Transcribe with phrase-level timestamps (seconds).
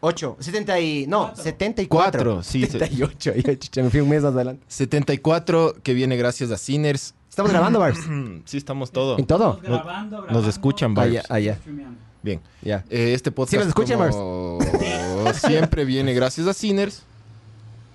[0.00, 1.06] 8, 70 y...
[1.06, 1.88] No, 74.
[1.88, 3.32] Cuatro, sí, se- 78.
[3.34, 4.64] Ay, chucha, me fui un mes más adelante.
[4.68, 7.14] 74 que viene gracias a Sinners.
[7.28, 8.00] ¿Estamos grabando, Barbs?
[8.44, 9.18] Sí, estamos todo.
[9.18, 9.56] ¿En todo?
[9.56, 11.12] Estamos grabando, Nos grabando, escuchan, Ah, Barbs.
[11.14, 11.56] ya, ah, ya.
[11.56, 11.98] streameando.
[12.22, 12.40] Bien.
[12.62, 12.84] Ya.
[12.90, 14.58] Eh, este podcast Sí, nos escuchan, como
[15.34, 17.02] siempre viene gracias a Sinners.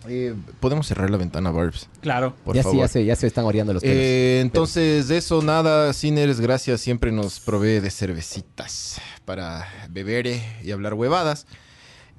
[0.08, 2.34] Eh, Podemos cerrar la ventana, Barbs, Claro.
[2.44, 2.76] por ya favor.
[2.76, 3.96] sí, ya se, ya se están oreando los pelos.
[3.98, 10.44] Eh, entonces, de eso nada, Sinners, gracias, siempre nos provee de cervecitas para beber eh,
[10.62, 11.48] y hablar huevadas.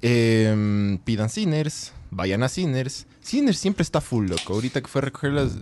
[0.01, 3.07] Eh, pidan Sinners, vayan a Sinners.
[3.21, 4.53] Sinners siempre está full, loco.
[4.53, 5.57] Ahorita que fue a recoger las...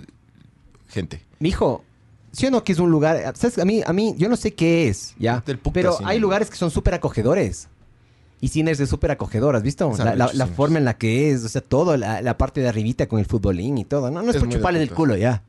[0.89, 1.21] Gente.
[1.39, 1.83] Mijo,
[2.31, 3.33] ¿sí o no que es un lugar?
[3.35, 3.57] ¿Sabes?
[3.57, 5.41] A mí, a mí, yo no sé qué es, ¿ya?
[5.45, 7.69] Del puta Pero hay lugares que son súper acogedores.
[8.41, 9.91] Y Cines es súper acogedor, ¿has visto?
[9.97, 13.07] La, la- forma en la que es, o sea, todo, la, la parte de arribita
[13.07, 14.11] con el futbolín y todo.
[14.11, 15.43] No, no es, Es por chuparle el culo, ya.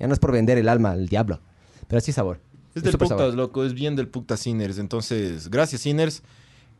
[0.00, 1.40] Ya no es por vender el alma al diablo.
[1.86, 2.40] Pero así sabor.
[2.74, 3.34] Es del súper putas, sabor.
[3.34, 3.64] loco.
[3.64, 4.78] Es bien del putas Sinners.
[4.78, 6.22] Entonces, gracias, Sinners.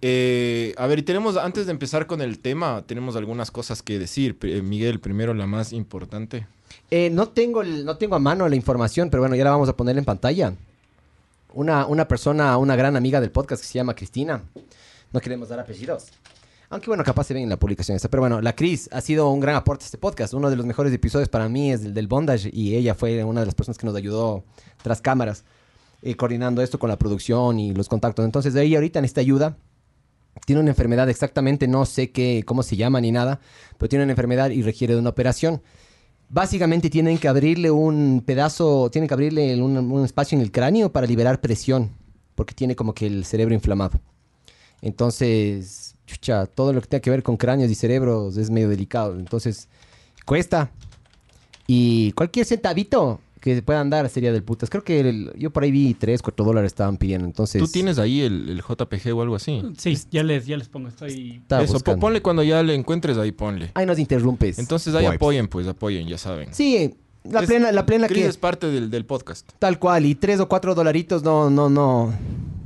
[0.03, 3.98] Eh, a ver, y tenemos, antes de empezar con el tema, tenemos algunas cosas que
[3.98, 4.37] decir.
[4.43, 6.47] Eh, Miguel, primero la más importante.
[6.91, 9.77] Eh, no, tengo no tengo a mano la información, pero bueno, ya la vamos a
[9.77, 10.55] poner en pantalla.
[11.53, 14.43] Una, una persona, una gran amiga del podcast que se llama Cristina.
[15.12, 16.06] No queremos dar apellidos.
[16.73, 18.09] Aunque bueno, capaz se ven en la publicación esta.
[18.09, 20.34] Pero bueno, la Cris ha sido un gran aporte a este podcast.
[20.34, 23.41] Uno de los mejores episodios para mí es el del bondage y ella fue una
[23.41, 24.45] de las personas que nos ayudó
[24.81, 25.45] tras cámaras,
[26.03, 28.25] eh, coordinando esto con la producción y los contactos.
[28.25, 29.56] Entonces ella ahorita necesita ayuda.
[30.47, 33.41] Tiene una enfermedad exactamente, no sé qué, cómo se llama ni nada,
[33.78, 35.62] pero tiene una enfermedad y requiere de una operación.
[36.28, 41.06] Básicamente tienen que abrirle un pedazo, tienen que abrirle un, espacio en el cráneo para
[41.06, 41.91] liberar presión,
[42.34, 44.00] porque tiene como que el cerebro inflamado.
[44.81, 49.19] Entonces, chucha, todo lo que tenga que ver con cráneos y cerebros es medio delicado.
[49.19, 49.69] Entonces,
[50.25, 50.71] cuesta.
[51.66, 54.69] Y cualquier centavito que se puedan dar sería del putas.
[54.71, 57.27] Creo que el- yo por ahí vi 3, 4 dólares estaban pidiendo.
[57.27, 59.62] Entonces, ¿Tú tienes ahí el, el JPG o algo así?
[59.78, 60.89] Sí, ya les, ya les pongo.
[60.89, 61.43] Estoy.
[61.49, 62.00] Eso, buscando.
[62.00, 63.71] ponle cuando ya le encuentres ahí, ponle.
[63.75, 64.59] Ahí nos interrumpes.
[64.59, 65.17] Entonces ahí Wipes.
[65.17, 66.53] apoyen, pues apoyen, ya saben.
[66.53, 68.27] Sí, la Es- plena, la plena que...
[68.27, 69.50] es parte del, del podcast.
[69.59, 72.12] Tal cual, y tres o cuatro dolaritos no, no, no,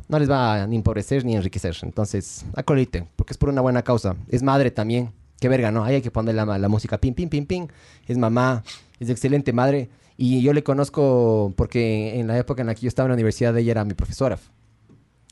[0.08, 1.76] no les va a ni empobrecer ni enriquecer.
[1.82, 4.16] Entonces, acolite, porque es por una buena causa.
[4.28, 5.12] Es madre también.
[5.40, 5.84] Qué verga, ¿no?
[5.84, 7.68] Ahí hay que poner la, la música pim, pim, pim, pim.
[8.06, 8.62] Es mamá,
[8.98, 9.88] es excelente madre.
[10.16, 13.14] Y yo le conozco porque en la época en la que yo estaba en la
[13.14, 14.38] universidad, ella era mi profesora.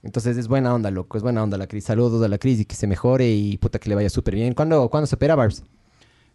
[0.03, 1.85] Entonces es buena onda, loco, es buena onda la Cris.
[1.85, 4.55] Saludos a la Cris y que se mejore y puta que le vaya súper bien.
[4.55, 5.63] ¿Cuándo, ¿Cuándo se opera, Barbs?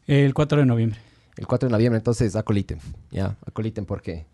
[0.06, 1.00] El 4 de noviembre.
[1.36, 2.80] El 4 de noviembre, entonces acoliten.
[3.12, 4.26] Ya, acoliten porque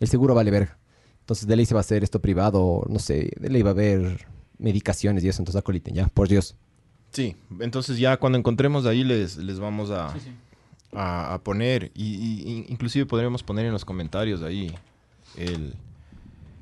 [0.00, 0.76] el seguro vale verga.
[1.20, 3.72] Entonces de ley se va a hacer esto privado, no sé, de ley va a
[3.72, 4.26] haber
[4.58, 6.54] medicaciones y eso, entonces acoliten, ya, por Dios.
[7.12, 10.30] Sí, entonces ya cuando encontremos ahí les, les vamos a, Sí, sí.
[10.94, 14.74] A, a poner, y, y- inclusive podríamos poner en los comentarios ahí
[15.36, 15.74] el,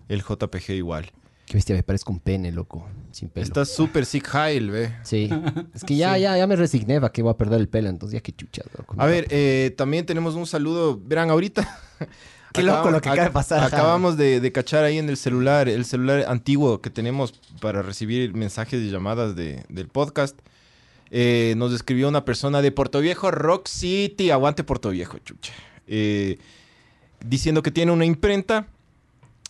[0.08, 1.10] el JPG igual.
[1.46, 3.44] Qué bestia, me parezco un pene, loco, sin pelo.
[3.44, 4.94] Está súper sick high, ve.
[5.02, 5.28] Sí,
[5.74, 8.14] es que ya, ya, ya me resigné a que voy a perder el pelo, entonces
[8.14, 8.94] ya qué chucha, loco.
[8.96, 10.98] A ver, eh, también tenemos un saludo.
[11.04, 11.68] Verán, ahorita.
[12.54, 13.64] Qué loco lo que acaba de pasar.
[13.64, 17.32] Acabamos de, de cachar ahí en el celular, el celular antiguo que tenemos
[17.62, 20.38] para recibir mensajes y llamadas de- del podcast.
[21.14, 24.30] Eh, nos escribió una persona de Puerto Viejo, Rock City.
[24.30, 25.52] Aguante Puerto Viejo, chucha.
[25.86, 26.38] Eh,
[27.24, 28.66] diciendo que tiene una imprenta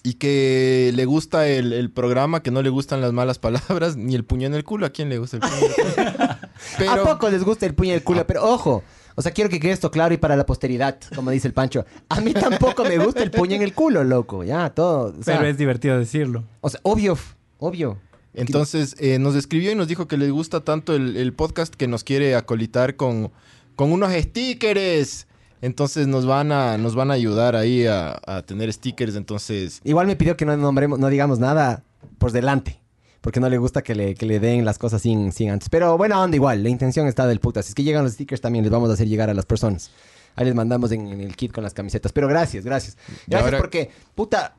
[0.03, 4.17] y que le gusta el, el programa, que no le gustan las malas palabras, ni
[4.17, 4.87] el puño en el culo.
[4.87, 6.91] ¿A quién le gusta el puño en el culo?
[6.91, 8.27] ¿A poco les gusta el puño del culo?
[8.27, 8.83] Pero ojo,
[9.15, 11.85] o sea, quiero que quede esto claro y para la posteridad, como dice el Pancho.
[12.09, 15.15] A mí tampoco me gusta el puño en el culo, loco, ya, todo.
[15.17, 16.43] O sea, Pero es divertido decirlo.
[16.61, 17.17] o sea, obvio,
[17.59, 17.99] obvio.
[18.35, 21.87] Entonces eh, nos escribió y nos dijo que le gusta tanto el, el podcast que
[21.89, 23.31] nos quiere acolitar con,
[23.77, 25.27] con unos stickers.
[25.61, 29.15] Entonces nos van a, nos van a ayudar ahí a, a tener stickers.
[29.17, 31.85] Entonces, Igual me pidió que no nombremos, no digamos nada
[32.19, 32.81] por delante.
[33.21, 35.69] Porque no le gusta que le, que le den las cosas sin, sin antes.
[35.69, 37.67] Pero buena onda igual, la intención está del putas.
[37.67, 39.93] Si es que llegan los stickers también les vamos a hacer llegar a las personas.
[40.35, 42.11] Ahí les mandamos en, en el kit con las camisetas.
[42.13, 42.97] Pero gracias, gracias.
[43.29, 44.57] Gracias ahora- porque, puta,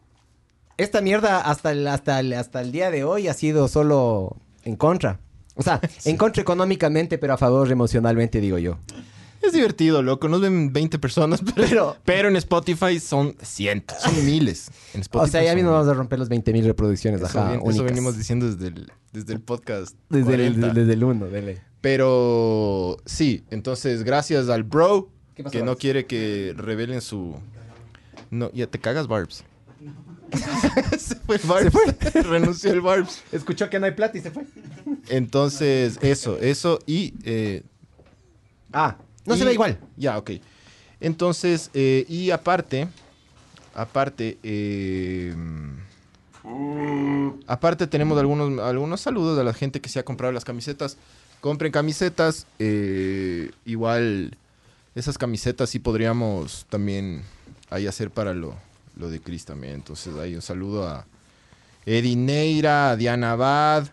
[0.78, 4.76] esta mierda hasta el, hasta, el, hasta el día de hoy ha sido solo en
[4.76, 5.20] contra.
[5.56, 8.78] O sea, en contra económicamente, pero a favor emocionalmente, digo yo.
[9.42, 10.28] es divertido, loco.
[10.28, 14.72] Nos ven 20 personas, pero, Pero- pero en Spotify son cientos, son miles.
[14.94, 17.22] En Spotify o sea, ya mismo vamos a romper los 20 mil reproducciones.
[17.22, 19.96] Eso, Ajá, bien- eso venimos diciendo desde el, desde el podcast.
[20.10, 20.74] Desde el, 40.
[20.74, 21.62] desde el uno, dele.
[21.82, 27.36] Pero sí, entonces gracias al bro ¿Qué pasó, que no quiere que revelen su...
[28.32, 29.44] No, ya te cagas, Barbs.
[30.98, 32.14] se fue el Barbs.
[32.14, 33.24] Renunció el Barbs.
[33.32, 34.44] Escuchó que no hay plata y se fue.
[35.10, 37.14] Entonces, eso, eso y...
[37.24, 37.64] eh,
[38.72, 39.78] Ah, no se ve igual.
[39.98, 40.32] Ya, ok.
[41.00, 42.88] Entonces, eh, y aparte,
[43.76, 45.36] aparte, eh,
[47.46, 50.98] aparte tenemos algunos, algunos saludos a la gente que se ha comprado las camisetas.
[51.40, 52.48] Compren camisetas.
[53.66, 54.38] igual,
[54.96, 57.22] esas camisetas sí podríamos también
[57.70, 58.56] ahí hacer para lo,
[58.96, 59.74] lo de Chris también.
[59.76, 61.06] Entonces, ahí un saludo a
[61.86, 63.88] Eddie Neira, a Diana Abad,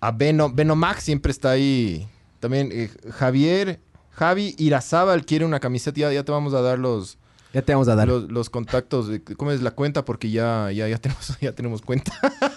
[0.00, 2.06] a Beno, Beno Max siempre está ahí.
[2.40, 3.78] También eh, Javier,
[4.10, 5.98] Javi Irazábal quiere una camiseta.
[6.00, 7.18] Ya, ya te vamos a dar los,
[7.52, 8.08] Ya te vamos a dar.
[8.08, 9.08] los, los contactos.
[9.36, 10.04] ¿Cómo es la cuenta?
[10.04, 12.12] Porque ya, ya, ya, tenemos, ya tenemos cuenta.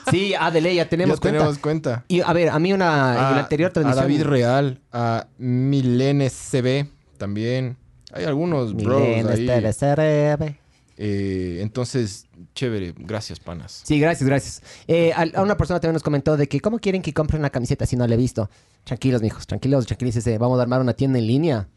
[0.09, 1.37] Sí, Adele, ya tenemos ya cuenta.
[1.39, 2.05] tenemos cuenta.
[2.07, 4.03] Y a ver, a mí una en la A- anterior A transmisión.
[4.03, 6.87] David Real, a Milene CB
[7.17, 7.77] también.
[8.11, 10.57] Hay algunos bros Milen, ahí.
[10.97, 12.93] Eh, entonces, chévere.
[12.97, 13.81] Gracias, panas.
[13.83, 14.61] Sí, gracias, gracias.
[14.87, 17.49] Eh, a, a una persona también nos comentó de que cómo quieren que compre una
[17.49, 18.49] camiseta si no la he visto.
[18.83, 20.37] Tranquilos, mijos, tranquilos, tranquilícese.
[20.37, 21.67] Vamos a armar una tienda en línea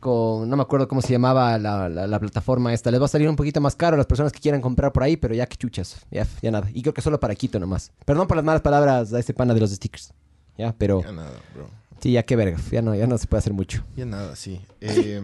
[0.00, 2.90] con, no me acuerdo cómo se llamaba la, la- la plataforma esta.
[2.90, 5.02] Les va a salir un poquito más caro a las personas que quieran comprar por
[5.02, 6.68] ahí, pero ya que chuchas, ya, ya nada.
[6.72, 7.92] Y creo que solo para Quito nomás.
[8.04, 10.12] Perdón por las malas palabras a ese pana de los stickers.
[10.58, 11.68] Ya, pero Ya nada, bro.
[12.00, 13.84] sí, ya qué verga, ya no, ya no se puede hacer mucho.
[13.96, 14.60] Ya nada, sí.
[14.80, 15.20] Eh,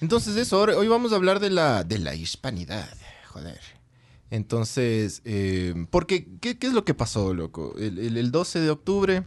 [0.00, 2.88] entonces eso, hoy vamos a hablar de la, de la hispanidad,
[3.28, 3.60] joder.
[4.30, 7.74] Entonces, eh, porque, ¿qué, qué es lo que pasó, loco?
[7.78, 9.22] El, el- el 12 de octubre,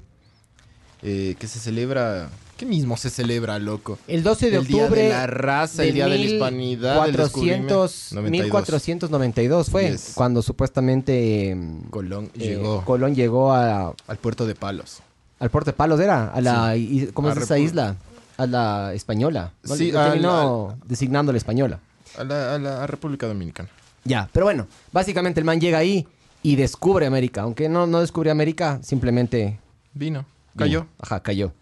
[1.02, 3.98] eh, que se celebra, ¿qué mismo se celebra, loco?
[4.08, 7.12] El 12 de el Día octubre de la Raza, el Día de la Hispanidad, el
[7.14, 8.52] 1400, 92.
[8.52, 10.12] 1492 fue Yes.
[10.16, 15.00] cuando supuestamente mm, Colón eh, llegó Colón llegó a, al puerto de Palos.
[15.40, 16.28] al Puerto de Palos, ¿era?
[16.34, 16.76] A la,
[17.14, 17.96] ¿Cómo A es esa isla?
[18.40, 19.54] A la española.
[19.64, 19.76] ¿no?
[19.76, 21.80] Sí, Le al- terminó designando la española.
[22.18, 23.70] A la, a la República Dominicana.
[24.06, 26.08] Ya, pero bueno, básicamente el man llega ahí
[26.42, 27.42] y descubre América.
[27.42, 29.60] Aunque no, no descubrió América, simplemente
[29.94, 30.26] Vino,
[30.56, 30.88] cayó.
[31.00, 31.54] Ajá, cayó.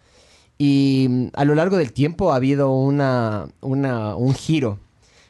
[0.56, 4.78] Y mm, a lo largo del tiempo ha habido una, una, un giro,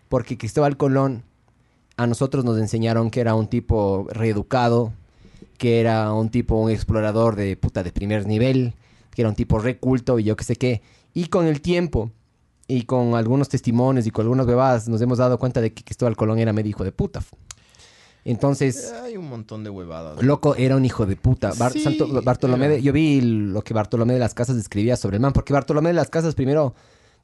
[0.09, 1.23] porque Cristóbal Colón
[1.97, 4.93] a nosotros nos enseñaron que era un tipo reeducado,
[5.57, 8.75] que era un tipo, un explorador de puta de primer nivel,
[9.15, 10.83] que era un tipo reculto y yo qué sé qué.
[11.19, 12.13] Y con el tiempo
[12.69, 16.15] y con algunos testimonios y con algunas bebadas nos hemos dado cuenta de que Cristóbal
[16.17, 17.23] Colón era medio hijo de puta.
[18.25, 18.93] Entonces...
[19.03, 20.23] Hay un montón de huevadas.
[20.23, 21.53] Loco, era un hijo de puta.
[21.59, 25.17] Bar- Sí, Santo- Bartolomé de- yo vi lo que Bartolomé de las Casas describía sobre
[25.17, 26.75] el man, porque Bartolomé de las Casas primero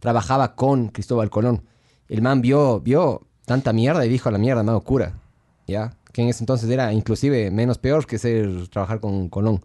[0.01, 1.63] trabajaba con Cristóbal Colón.
[2.09, 5.21] El man vio, vio tanta mierda y dijo a la mierda, me hago cura.
[5.67, 5.97] ¿Ya?
[6.13, 9.63] Que en ese entonces era inclusive menos peor que ser trabajar con Colón.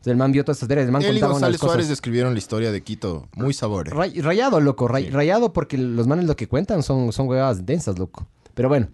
[0.00, 0.86] Entonces el man vio todas esas ideas.
[0.86, 3.52] El man Él y contaba unas González cosas- Suárez describieron la historia de Quito muy
[3.52, 3.94] sabor.
[3.94, 5.10] Ray- rayado, loco, ray- Sí.
[5.10, 8.26] rayado porque los manes lo que cuentan son, son huevadas densas, loco.
[8.54, 8.88] Pero bueno,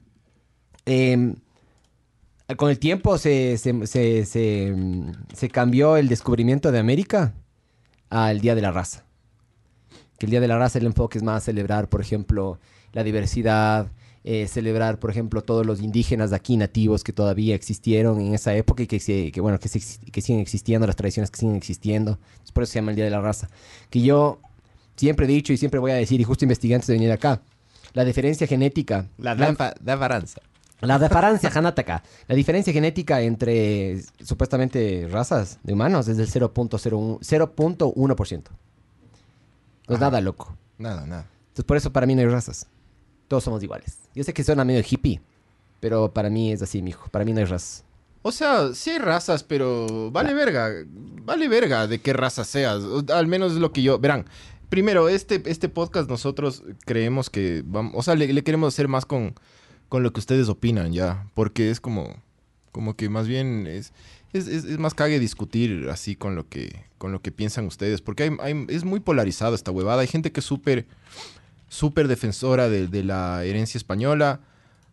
[0.84, 1.36] em,
[2.56, 4.74] con el tiempo se, se, se- se,
[5.34, 7.34] se cambió el descubrimiento de América
[8.10, 9.04] al Día de la Raza.
[10.18, 12.58] Que el Día de la Raza el enfoque es más celebrar, por ejemplo,
[12.92, 13.92] la diversidad,
[14.28, 18.54] eh, celebrar, por ejemplo, todos los indígenas de aquí nativos que todavía existieron en esa
[18.54, 21.38] época y que, se- que, bueno, que, se ex- que siguen existiendo, las tradiciones que
[21.38, 22.18] siguen existiendo.
[22.52, 23.48] Por eso se llama el Día de la Raza.
[23.88, 24.40] Que yo
[24.96, 27.40] siempre he dicho y siempre voy a decir, y justo investigué antes de venir acá,
[27.94, 30.42] la diferencia genética, la, diferencia.
[30.80, 37.20] la diferencia genética, la diferencia genética entre supuestamente razas de humanos es del 0.01%.
[37.20, 38.42] 0.1%.
[39.88, 40.56] No es nada loco.
[40.78, 41.26] Nada, nada.
[41.48, 42.66] Entonces por eso para mí no hay razas.
[43.28, 43.98] Todos somos iguales.
[44.14, 45.20] Yo sé que suena medio hippie,
[45.80, 47.08] pero para mí es así, mijo.
[47.10, 47.84] Para mí no hay razas.
[48.22, 50.70] O sea, sí hay razas, pero vale verga.
[51.24, 52.82] Vale verga de qué raza seas.
[53.12, 53.98] Al menos es lo que yo.
[53.98, 54.26] Verán,
[54.68, 57.92] primero, este, este podcast nosotros creemos que vamos.
[57.96, 59.34] O sea, le, le queremos hacer más con,
[59.88, 61.28] con lo que ustedes opinan ya.
[61.34, 62.16] Porque es como.
[62.72, 63.92] Como que más bien es.
[64.32, 68.02] Es, es- es más cague discutir así con lo que, con lo que piensan ustedes.
[68.02, 70.02] Porque hay, hay- es muy polarizado esta huevada.
[70.02, 70.84] Hay gente que es súper.
[71.68, 74.40] Súper defensora de, de la herencia española.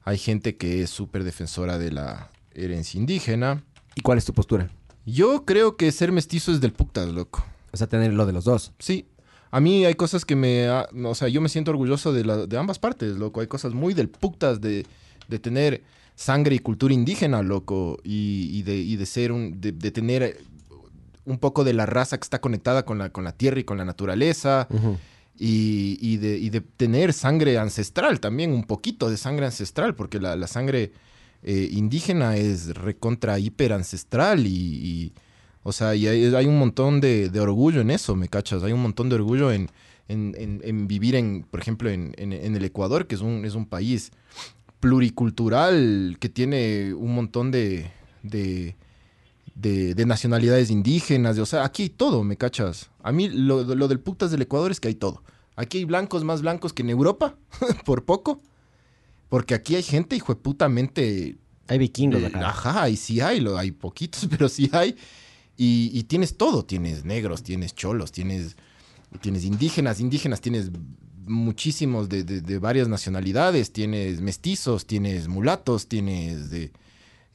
[0.03, 3.63] Hay gente que es súper defensora de la herencia indígena.
[3.95, 4.69] ¿Y cuál es tu postura?
[5.05, 7.45] Yo creo que ser mestizo es del putas, loco.
[7.71, 8.71] O sea, tener lo de los dos.
[8.79, 9.05] Sí.
[9.51, 10.67] A mí hay cosas que me...
[10.67, 13.41] ha- O sea, yo me siento orgulloso de, la- de ambas partes, loco.
[13.41, 14.85] Hay cosas muy del putas de,
[15.27, 15.83] de tener
[16.15, 17.99] sangre y cultura indígena, loco.
[18.03, 19.61] Y, y de, y de ser un...
[19.61, 20.37] De, de tener
[21.25, 23.77] un poco de la raza que está conectada con la, con la tierra y con
[23.77, 24.67] la naturaleza.
[25.35, 30.91] Y, de, tener sangre ancestral también, un poquito de sangre ancestral, porque la, sangre
[31.41, 35.11] eh, indígena es recontra hiper ancestral y,
[35.63, 38.63] O sea, y hay, un montón de, orgullo en eso, ¿me cachas?
[38.63, 39.69] Hay un montón de orgullo en,
[40.87, 44.11] vivir en, por ejemplo, en, el Ecuador, que es un, es un país
[44.83, 47.89] pluricultural que tiene un montón de,
[49.55, 51.35] de- de nacionalidades indígenas.
[51.35, 52.89] de- o sea, aquí hay todo, ¿me cachas?
[53.03, 55.23] A mí lo, lo del putas del Ecuador es que hay todo.
[55.55, 57.35] Aquí hay blancos más blancos que en Europa,
[57.85, 58.41] por poco.
[59.29, 62.49] Porque aquí hay gente, hijo de putamente Hay vikingos eh, acá.
[62.49, 64.95] Ajá, y sí hay, lo, hay poquitos, pero sí hay.
[65.57, 68.57] Y, y tienes todo, tienes negros, tienes cholos, tienes,
[69.21, 70.71] tienes indígenas, indígenas tienes
[71.25, 76.71] muchísimos de, de- de varias nacionalidades, tienes mestizos, tienes mulatos, tienes de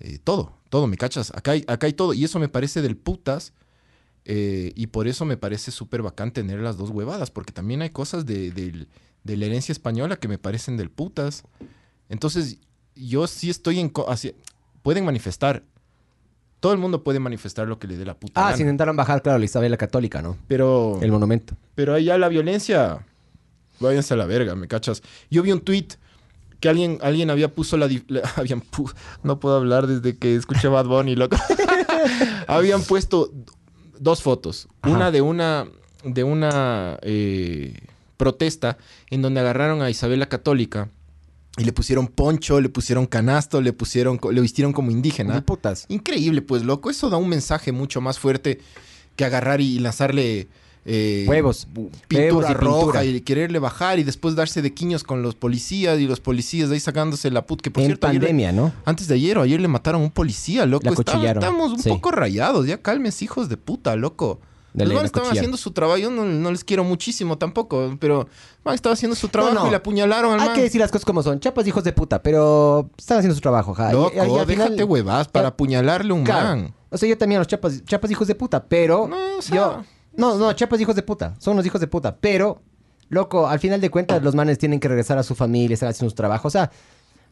[0.01, 1.33] eh, todo, todo, ¿me cachas?
[1.35, 3.53] Acá hay, acá hay todo, y eso me parece del putas,
[4.25, 7.91] eh, y por eso me parece súper bacán tener las dos huevadas, porque también hay
[7.91, 11.45] cosas de, de la herencia española que me parecen del putas.
[12.09, 12.59] Entonces,
[12.95, 13.93] yo sí estoy en...
[14.83, 15.63] pueden manifestar.
[16.61, 18.57] Todo el mundo puede manifestar lo que le dé la puta Ah, gana.
[18.57, 20.37] se intentaron bajar, claro, la Isabel la Católica, ¿no?
[20.49, 21.55] Pero, El monumento.
[21.75, 23.05] pero allá la violencia...
[23.81, 25.03] Váyanse a la verga, ¿me cachas?
[25.31, 25.87] Yo vi un tweet
[26.61, 27.87] que alguien, alguien había puso la...
[28.37, 31.37] habían pu- no puedo hablar desde que escuché Bad Bunny, loco.
[32.47, 33.33] habían puesto
[33.99, 34.69] dos fotos.
[34.83, 34.95] Ajá.
[34.95, 35.67] Una de una...
[36.05, 36.99] De una...
[37.03, 37.75] eh,
[38.17, 38.79] protesta
[39.11, 40.91] en donde agarraron a Isabel la Católica
[41.57, 45.41] y le pusieron poncho, le pusieron canasto, le pusieron, le vistieron como indígena.
[45.45, 45.87] Putas.
[45.89, 46.91] Increíble, pues, loco.
[46.91, 48.61] Eso da un mensaje mucho más fuerte
[49.15, 50.49] que agarrar y lanzarle
[50.91, 51.67] eh, Huevos.
[52.09, 53.05] pintura Huevos y roja pintura.
[53.05, 56.77] y quererle bajar y después darse de quiños con los policías y los policías de
[56.77, 57.61] ahí sacándose la put.
[57.61, 58.73] Que por En cierto, ayer pandemia, ¿no?
[58.87, 60.89] antes de ayer o ayer le mataron a un policía, loco.
[60.89, 61.43] Acuchillaron.
[61.43, 61.91] estamos un Sí.
[61.91, 62.67] poco rayados.
[62.67, 64.41] Ya calmes, hijos de puta, loco.
[64.75, 65.99] De Los estaban haciendo su trabajo.
[65.99, 68.29] Yo no, no les quiero muchísimo tampoco, pero
[68.65, 69.67] man, estaba haciendo su trabajo no.
[69.67, 70.55] y le apuñalaron al Hay man.
[70.57, 71.41] que decir las cosas como son.
[71.41, 73.91] Chapas hijos de puta, pero están haciendo su trabajo, ja.
[73.93, 76.49] Loco, y- y déjate final- huevas para apuñalarle un Claro.
[76.49, 76.75] man.
[76.91, 79.85] O sea, yo también los chapas, chapas hijos de puta, pero No, o sea- yo
[80.19, 82.61] no, no, chapas hijos de puta, son los hijos de puta, pero
[83.09, 86.11] loco, al final de cuentas los manes tienen que regresar a su familia, estar haciendo
[86.11, 86.71] su trabajo, o sea,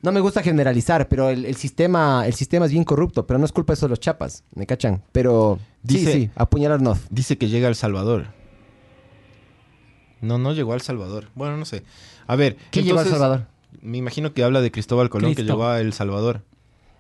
[0.03, 3.45] no me gusta generalizar, pero el, el sistema el sistema es bien corrupto, pero no
[3.45, 5.03] es culpa de eso de los chapas, ¿me cachan?
[5.13, 6.99] Pero Dice- sí, sí, apuñalar no.
[7.11, 8.27] Dice que llega a El Salvador.
[10.21, 11.29] No, no llegó a El Salvador.
[11.35, 11.83] Bueno, no sé.
[12.27, 12.57] A ver.
[12.71, 13.47] ¿Qué llegó a El Salvador?
[13.83, 16.43] Me imagino que habla de Cristóbal Colón que llegó a El Salvador.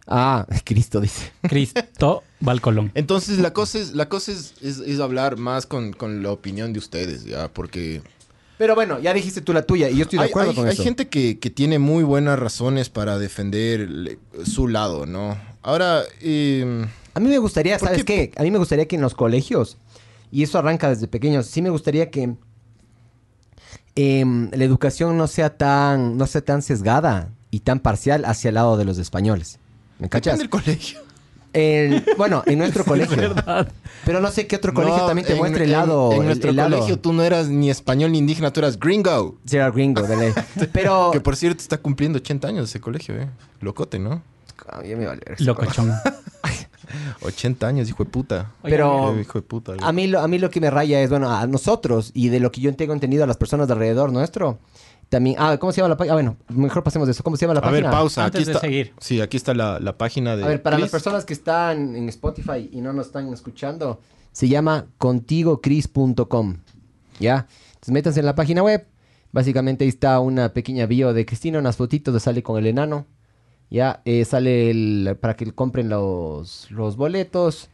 [0.07, 1.33] Ah, Cristo dice.
[1.43, 2.93] Cristo Valcolón.
[2.95, 6.73] Entonces la cosa es, la cosa es, es- es hablar más con, con la opinión
[6.73, 8.03] de ustedes, ya, porque
[8.59, 10.67] Pero bueno, ya dijiste tú la tuya y yo estoy de hay, acuerdo hay- con
[10.67, 10.83] hay eso.
[10.85, 15.37] gente que, que tiene muy buenas razones para defender le- su lado, ¿no?
[15.63, 18.31] Ahora, eh, A mí me gustaría, ¿Por ¿sabes qué?
[18.31, 18.41] qué?
[18.41, 19.77] A mí me gustaría que en los colegios,
[20.31, 22.37] y eso arranca desde pequeños, sí me gustaría que
[23.95, 28.55] em, la educación no sea tan, no sea tan sesgada y tan parcial hacia el
[28.57, 29.59] lado de los españoles.
[29.99, 30.39] ¿Me cachas?
[30.39, 31.01] depende del colegio.
[31.53, 33.35] El- bueno, en nuestro colegio.
[34.05, 36.13] Pero no sé qué otro colegio No, también te en- muestre el en- lado.
[36.13, 38.79] En, el- nuestro el lado- colegio tú no eras ni español ni indígena, tú eras
[38.79, 39.37] gringo.
[39.47, 40.33] Sí, era gringo, de ley.
[40.73, 41.11] Pero.
[41.13, 43.29] Que por cierto está cumpliendo 80 años ese colegio, ¿eh?
[43.61, 44.23] Locote, ¿no?
[44.69, 45.93] Ah, ya me vale ver ese Locochón.
[47.23, 48.53] 80 años, hijo de puta.
[48.63, 49.73] Pero- Eh, hijo de puta.
[49.81, 52.41] A mí, lo, a mí lo que me raya es, bueno, a nosotros y de
[52.41, 54.59] lo que yo tengo entendido a las personas de alrededor nuestro.
[55.09, 56.13] También, ah, ¿cómo se llama la página?
[56.13, 57.23] Ah, bueno, mejor pasemos de eso.
[57.23, 57.91] ¿Cómo se llama la A ver, página?
[57.99, 58.25] pausa.
[58.25, 58.61] Antes aquí de está.
[58.61, 58.93] seguir.
[58.99, 60.45] Sí, aquí está la, la página de.
[60.45, 64.01] A ver, para las personas que están en Spotify y no nos están escuchando,
[64.33, 66.57] se llama contigocris.com.
[67.21, 67.47] ¿Ya?
[67.69, 68.87] Entonces métanse en la página web.
[69.33, 73.07] Básicamente ahí está una pequeña bio de Cristina, unas fotitos de sale con el enano.
[73.71, 77.69] Ya, eh, sale el, para que compren los, los boletos.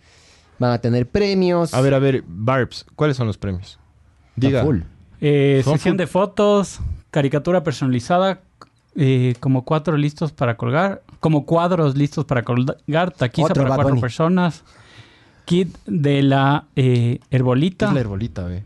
[0.58, 1.74] Van a tener premios.
[1.74, 3.78] A ver, a ver, Barbs, ¿cuáles son los premios?
[4.36, 4.62] Diga.
[4.64, 4.80] full.
[5.20, 6.80] Eh, sesión full- de fotos,
[7.12, 8.40] caricatura personalizada,
[8.96, 13.76] eh, como cuatro listos para colgar, como cuadros listos para colgar, taquiza Otro para Bad
[13.76, 14.00] cuatro Bunny.
[14.00, 14.64] personas,
[15.44, 18.64] kit de la eh, ¿Qué herbolita, es la herbolita, ve?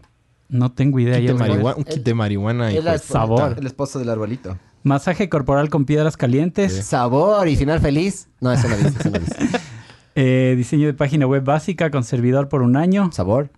[0.49, 1.19] no tengo idea.
[1.19, 1.49] Kit ya de me voy.
[1.51, 3.57] marihuana, un kit de marihuana Es la pues, sabor.
[3.59, 4.57] El esposo del arbolito.
[4.85, 8.29] masaje corporal con piedras calientes, Sabor y final feliz.
[8.41, 9.37] No, eso no dice, eso no dice.
[10.15, 13.51] eh, diseño de página web básica con servidor por un año, Sabor.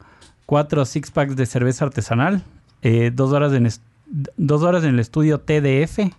[0.46, 2.42] cuatro six packs de cerveza artesanal,
[2.82, 3.82] eh, dos, horas est-
[4.36, 6.12] dos horas en el estudio TDF,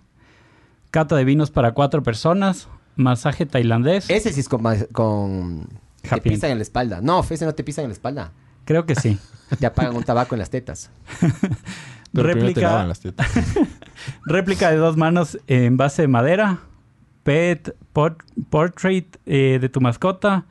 [0.91, 4.09] cata de vinos para cuatro personas, masaje tailandés.
[4.09, 4.63] Ese sí es con...
[4.91, 5.67] con
[6.01, 7.01] te pisan en la espalda.
[7.01, 8.31] No, ese no te pisan en la espalda.
[8.65, 9.17] Creo que sí.
[9.59, 10.91] Te apagan un tabaco en las tetas.
[12.11, 13.27] Pero te réplica, lavan las tetas.
[14.25, 16.59] réplica de dos manos en base de madera,
[17.23, 18.17] pet por-
[18.49, 20.45] portrait eh, de tu mascota,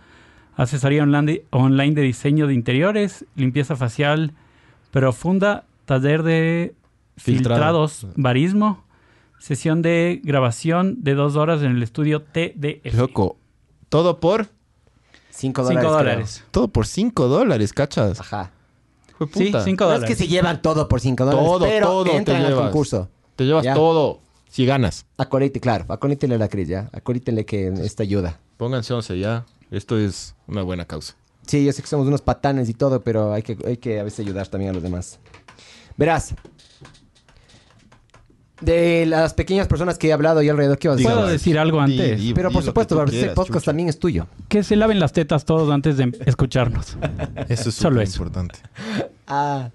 [0.57, 4.35] asesoría online, online de diseño de interiores, limpieza facial
[4.90, 6.75] profunda, taller de
[7.19, 7.87] Filtrado.
[7.89, 8.85] filtrados, barismo,
[9.39, 12.95] sesión de grabación de dos horas en el estudio TDF.
[12.95, 13.37] Loco,
[13.89, 14.47] todo por
[15.31, 15.83] 5 dólares.
[15.91, 16.45] Dólares.
[16.51, 18.21] Todo por 5 dólares, ¿cachas?
[18.21, 18.51] Ajá.
[19.11, 19.65] Hijo de Sí, puta.
[19.65, 20.17] cinco No es dólares.
[20.19, 22.65] que se llevan todo por 5 dólares, Todo, pero todo te entran al llevas.
[22.67, 23.09] concurso.
[23.37, 23.75] Te llevas Ya.
[23.75, 25.07] todo si ganas.
[25.17, 25.85] Acolite, claro.
[25.89, 26.89] Acolítele a la Cris, ya.
[26.93, 28.41] Acolítele que esta ayuda.
[28.57, 29.45] Pónganse 11 ya.
[29.71, 31.15] Esto es una buena causa.
[31.47, 34.03] Sí, yo sé que somos unos patanes y todo, pero hay que, hay que a
[34.03, 35.19] veces ayudar también a los demás.
[35.97, 36.35] Verás.
[38.61, 41.12] De las pequeñas personas que he hablado yo alrededor, ¿qué vas a decir?
[41.12, 42.21] ¿Puedo decir algo antes?
[42.21, 43.65] di- Pero di por lo supuesto, este quieras, podcast chucha.
[43.67, 44.27] también es tuyo.
[44.49, 46.97] Que se laven las tetas todos antes de escucharnos.
[47.49, 48.17] Eso es Solo eso.
[48.23, 48.59] importante.
[49.31, 49.69] Ah,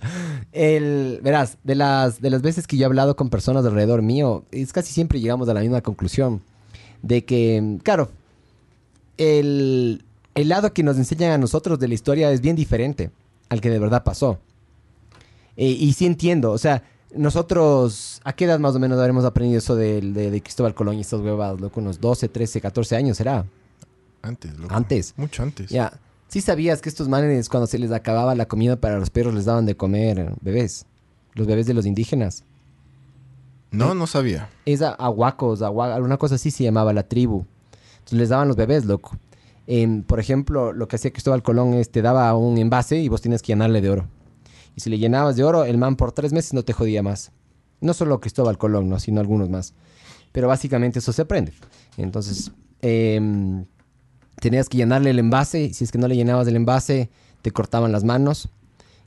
[0.52, 4.44] el, verás, de las, de las veces que yo he hablado con personas alrededor mío,
[4.52, 6.42] es casi siempre llegamos a la misma conclusión.
[7.04, 8.10] De que, claro,
[9.18, 13.12] el, el lado que nos enseñan a nosotros de la historia es bien diferente
[13.50, 14.40] al que de verdad pasó.
[15.56, 16.82] Eh, y sí entiendo, o sea,
[17.16, 21.02] nosotros, ¿a qué edad más o menos habremos aprendido eso de, de Cristóbal Colón y
[21.02, 21.80] estas huevadas, loco?
[21.80, 23.46] Unos 12, 13, 14 años, ¿será?
[24.22, 24.74] Antes, loco.
[24.74, 25.14] Antes.
[25.18, 25.70] Mucho antes.
[25.70, 25.94] Ya.
[26.28, 29.46] ¿Sí sabías que estos manes, cuando se les acababa la comida para los perros, les
[29.46, 30.86] daban de comer eh, bebés?
[31.34, 32.44] Los bebés de los indígenas.
[33.72, 34.50] No, no sabía.
[34.66, 37.46] Es aguacos, agua- alguna cosa así se llamaba la tribu.
[38.00, 39.18] Entonces les daban los bebés, loco.
[39.66, 43.22] Em, por ejemplo, lo que hacía Cristóbal Colón es te daba un envase y vos
[43.22, 44.06] tienes que llenarle de oro.
[44.76, 47.32] Y si le llenabas de oro, el man por tres meses no te jodía más.
[47.82, 49.00] No solo Cristóbal Colón, ¿no?
[49.00, 49.74] sino algunos más.
[50.32, 51.54] Pero básicamente eso se aprende.
[51.98, 52.52] Entonces,
[52.82, 53.66] em,
[54.40, 55.74] tenías que llenarle el envase.
[55.74, 57.10] Si es que no le llenabas el envase,
[57.42, 58.50] te cortaban las manos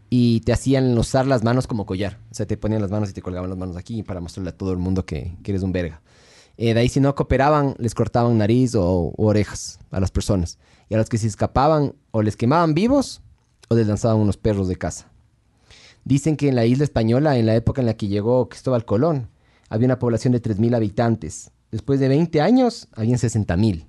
[0.08, 2.18] y te hacían usar las manos como collar.
[2.30, 4.56] O sea, te ponían las manos y te colgaban las manos aquí para mostrarle a
[4.56, 6.00] todo el mundo que, que eres un verga.
[6.58, 10.58] Eh, de ahí, si no cooperaban, les cortaban nariz o, o orejas a las personas.
[10.88, 13.20] Y a los que se escapaban, o les quemaban vivos
[13.68, 15.10] o les lanzaban unos perros de casa.
[16.06, 19.28] Dicen que en la isla española, en la época en la que llegó Cristóbal Colón,
[19.68, 21.50] había una población de 3.000 habitantes.
[21.72, 23.86] Después de 20 años, habían 60.000.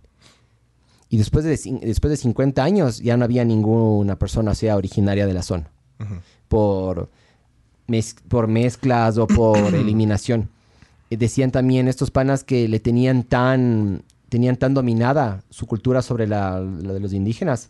[1.09, 1.51] Y después de,
[1.83, 5.69] después de 50 años, ya no había ninguna persona, o sea, originaria de la zona.
[6.47, 7.09] Por,
[7.87, 10.49] mez- por mezclas o por eliminación.
[11.11, 16.25] Eh, decían también estos panas que le tenían tan, tenían tan dominada su cultura sobre
[16.25, 17.69] la, la de los indígenas.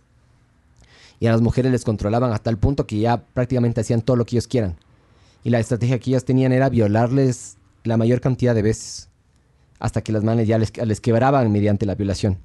[1.19, 4.25] Y a las mujeres les controlaban hasta el punto que ya prácticamente hacían todo lo
[4.25, 4.77] que ellos quieran.
[5.43, 9.09] Y la estrategia que ellas tenían era violarles la mayor cantidad de veces.
[9.79, 12.39] Hasta que las manes ya les, les quebraban mediante la violación.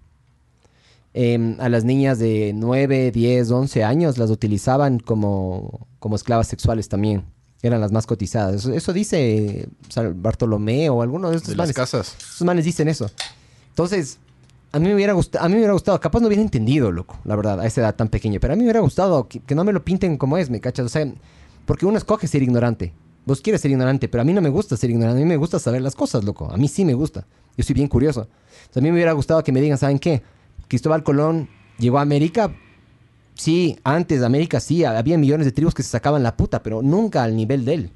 [1.14, 6.88] Em, a las niñas de 9, 10, 11 años las utilizaban como, como esclavas sexuales
[6.88, 7.24] también.
[7.60, 8.56] Eran las más cotizadas.
[8.56, 9.68] Eso, eso dice
[10.16, 11.76] Bartolomé o alguno de estos De las manes.
[11.76, 12.16] casas.
[12.18, 13.10] Estos manes dicen eso.
[13.68, 14.18] Entonces,
[14.72, 17.18] a mí me hubiera gustado, a mí me hubiera gustado, capaz no hubiera entendido, loco,
[17.24, 19.54] la verdad, a esa edad tan pequeña, pero a mí me hubiera gustado que, que
[19.54, 20.86] no me lo pinten como es, ¿me cachas?
[20.86, 21.06] O sea,
[21.66, 22.92] porque uno escoge ser ignorante.
[23.24, 25.36] Vos quieres ser ignorante, pero a mí no me gusta ser ignorante, a mí me
[25.36, 26.50] gusta saber las cosas, loco.
[26.50, 27.24] A mí sí me gusta.
[27.56, 28.22] Yo soy bien curioso.
[28.22, 30.22] O sea, a mí me hubiera gustado que me digan, ¿saben qué?
[30.66, 32.52] Cristóbal Colón llegó a América.
[33.34, 36.82] Sí, antes de América sí, había millones de tribus que se sacaban la puta, pero
[36.82, 37.90] nunca al nivel de él.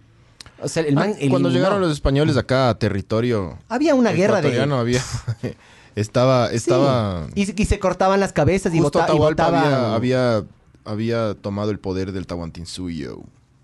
[0.62, 1.50] O sea, el man Ah, Cuando eliminó.
[1.50, 4.60] llegaron los españoles acá a territorio Había una guerra de...
[4.60, 5.02] había
[5.96, 6.56] estaba Sí.
[6.56, 10.44] estaba Y, se- y se cortaban las cabezas y, justo vota- y había, había
[10.84, 13.18] había tomado el poder del Tahuantinsuyo.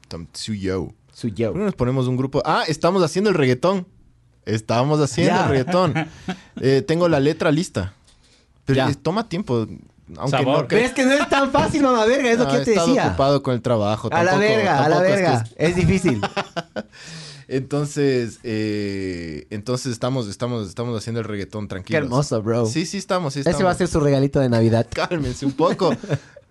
[0.08, 0.88] Tamsuyo.
[1.12, 1.48] Su yo.
[1.48, 2.42] ¿Por qué no nos ponemos un grupo?
[2.44, 3.86] Ah, estamos haciendo el reggaetón.
[4.44, 5.42] Estamos haciendo Ya.
[5.44, 5.94] el reggaetón.
[6.60, 7.92] Eh, tengo la letra lista.
[8.64, 8.92] Pero Ya.
[8.94, 9.66] toma tiempo.
[10.16, 10.62] Aunque Sabor.
[10.62, 12.64] no Pero es que no es tan fácil, mamá verga, es lo Ah, que yo
[12.64, 13.06] te decía.
[13.08, 14.08] ocupado con el trabajo.
[14.12, 15.44] A la tampoco- verga, a la tampoco es que verga.
[15.44, 16.20] es- Es difícil.
[17.48, 22.02] Entonces, eh, entonces estamos, estamos, estamos haciendo el reggaetón Qué tranquilos.
[22.02, 22.66] hermoso, bro.
[22.66, 24.86] Sí, sí estamos, sí Ese va a ser su regalito de Navidad.
[24.94, 25.94] Cálmense un poco.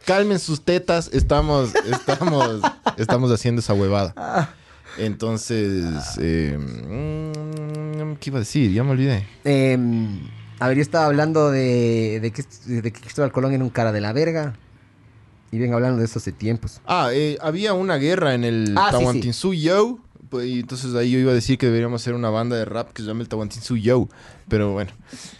[0.06, 1.10] Calmen sus tetas.
[1.14, 2.62] Estamos, estamos,
[2.98, 4.56] estamos haciendo esa huevada.
[4.98, 5.86] Entonces,
[6.20, 8.72] eh, mm, ¿qué iba a decir?
[8.72, 9.26] Ya me olvidé.
[9.46, 9.78] Eh,
[10.60, 13.92] a ver, yo estaba hablando de, de, que, de que Cristóbal Colón era un cara
[13.92, 14.54] de la verga.
[15.52, 16.80] Y vengo hablando de eso hace tiempos.
[16.86, 19.34] Ah, eh, había una guerra en el Ah, sí, sí.
[20.32, 22.92] Pues, Y entonces ahí yo iba a decir que deberíamos hacer una banda de rap
[22.94, 24.08] que se llame el Tahuantinsuyo.
[24.48, 24.90] Pero bueno.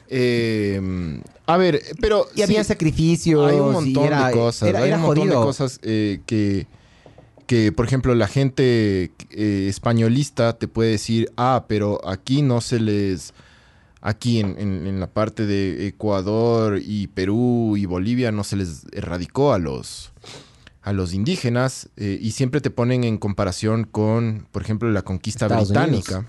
[0.10, 2.28] Eh, a ver, pero.
[2.36, 3.50] Y había sí, sacrificios.
[3.50, 4.70] Hay un montón era- de cosas.
[4.70, 5.40] Era, hay era un montón jodido.
[5.40, 6.68] de cosas eh, que,
[7.48, 12.80] que, por ejemplo, la gente eh, españolista te puede decir, ah, pero aquí no se
[12.80, 13.34] les...
[14.04, 18.82] Aquí en, en- en la parte de Ecuador y Perú y Bolivia no se les
[18.94, 20.11] erradicó a los,
[20.82, 25.46] a los indígenas eh, y siempre te ponen en comparación con, por ejemplo, la conquista
[25.46, 26.28] Estados británica.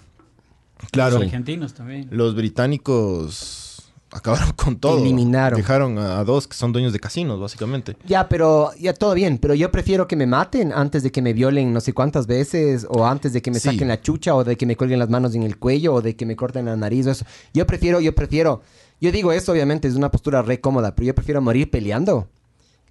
[0.90, 2.08] Claro, Los argentinos también.
[2.10, 4.98] los británicos acabaron con todo.
[4.98, 5.56] Eliminaron.
[5.56, 7.96] Dejaron a, a dos que son dueños de casinos, básicamente.
[8.06, 11.32] Ya, pero ya todo bien, pero yo prefiero que me maten antes de que me
[11.32, 13.70] violen no sé cuántas veces, o antes de que me Sí.
[13.70, 16.14] saquen la chucha, o de que me cuelguen las manos en el cuello, o de
[16.16, 17.24] que me corten la nariz, o eso.
[17.54, 18.60] Yo prefiero, yo prefiero,
[19.00, 22.28] yo digo esto obviamente es una postura re cómoda, pero yo prefiero morir peleando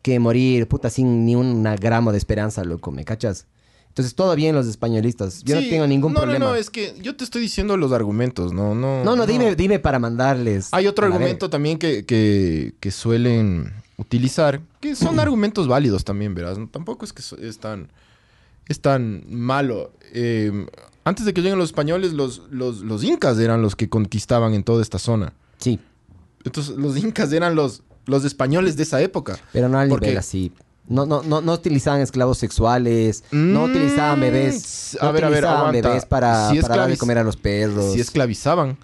[0.02, 3.48] que morir, puta, sin ni un gramo de esperanza, loco, ¿me cachas?
[3.92, 5.44] Entonces, todo bien los españolistas.
[5.44, 6.46] Yo no tengo ningún no, problema.
[6.46, 9.04] No, no, es que yo te estoy diciendo los argumentos, no, no.
[9.04, 10.70] no, no, dime, dime para mandarles.
[10.72, 16.58] Hay otro argumento también que, que, que suelen utilizar, que son argumentos válidos también, verás.
[16.72, 17.90] Tampoco es que es tan,
[18.70, 19.92] es tan malo.
[20.14, 20.68] Eh,
[21.04, 24.64] antes de que lleguen los españoles, los, los, los incas eran los que conquistaban en
[24.64, 25.34] toda esta zona.
[25.58, 25.80] Sí,
[26.46, 29.38] Entonces, los incas eran los, los españoles de esa época.
[29.54, 30.52] pero no al Porque- nivel así.
[30.88, 35.30] No, no, no, no utilizaban esclavos sexuales, no Mm, utilizaban bebés, a no ver, a
[35.30, 35.88] ver, utilizaban aguanta.
[35.90, 37.94] bebés para, Sí para darle comer a los perros.
[37.94, 38.78] Si esclavizaban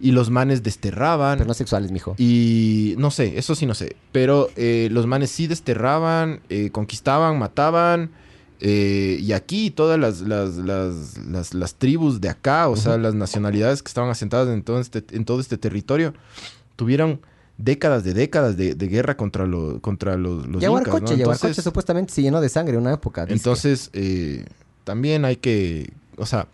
[0.00, 1.36] y los manes desterraban.
[1.38, 2.14] Pero no sexuales, mijo.
[2.18, 3.96] Y no sé, eso sí no sé.
[4.12, 8.10] Pero eh, los manes sí desterraban, eh, conquistaban, mataban.
[8.60, 13.14] eh, y aquí todas las, las, las, las, las tribus de acá, o sea, las
[13.14, 16.14] nacionalidades que estaban asentadas en todo este, en todo este territorio,
[16.76, 17.20] tuvieron
[17.58, 20.60] décadas de décadas de, de guerra contra, lo- contra los, los incas, ¿no?
[20.60, 23.26] Yaguarcoche, Yaguarcoche Entonces- supuestamente se llenó de sangre en una época.
[23.28, 24.44] entonces, eh,
[24.84, 26.46] también hay que, o sea,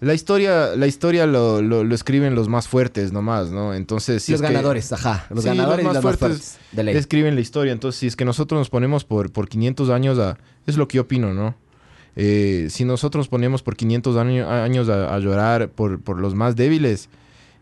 [0.00, 3.74] la historia, la historia lo, lo- lo escriben los más fuertes nomás, ¿no?
[3.74, 5.26] Entonces, si los es que- ganadores, ajá.
[5.30, 6.58] Los Sí, ganadores los y más los más fuertes fuertes.
[6.70, 6.96] De ley.
[6.96, 7.72] escriben la historia.
[7.72, 10.38] Entonces, si es que nosotros nos ponemos por, por 500 años a...
[10.66, 11.56] Es lo que yo opino, ¿no?
[12.14, 16.34] Eh, si nosotros nos ponemos por 500 año- años a, a llorar por, por los
[16.36, 17.08] más débiles,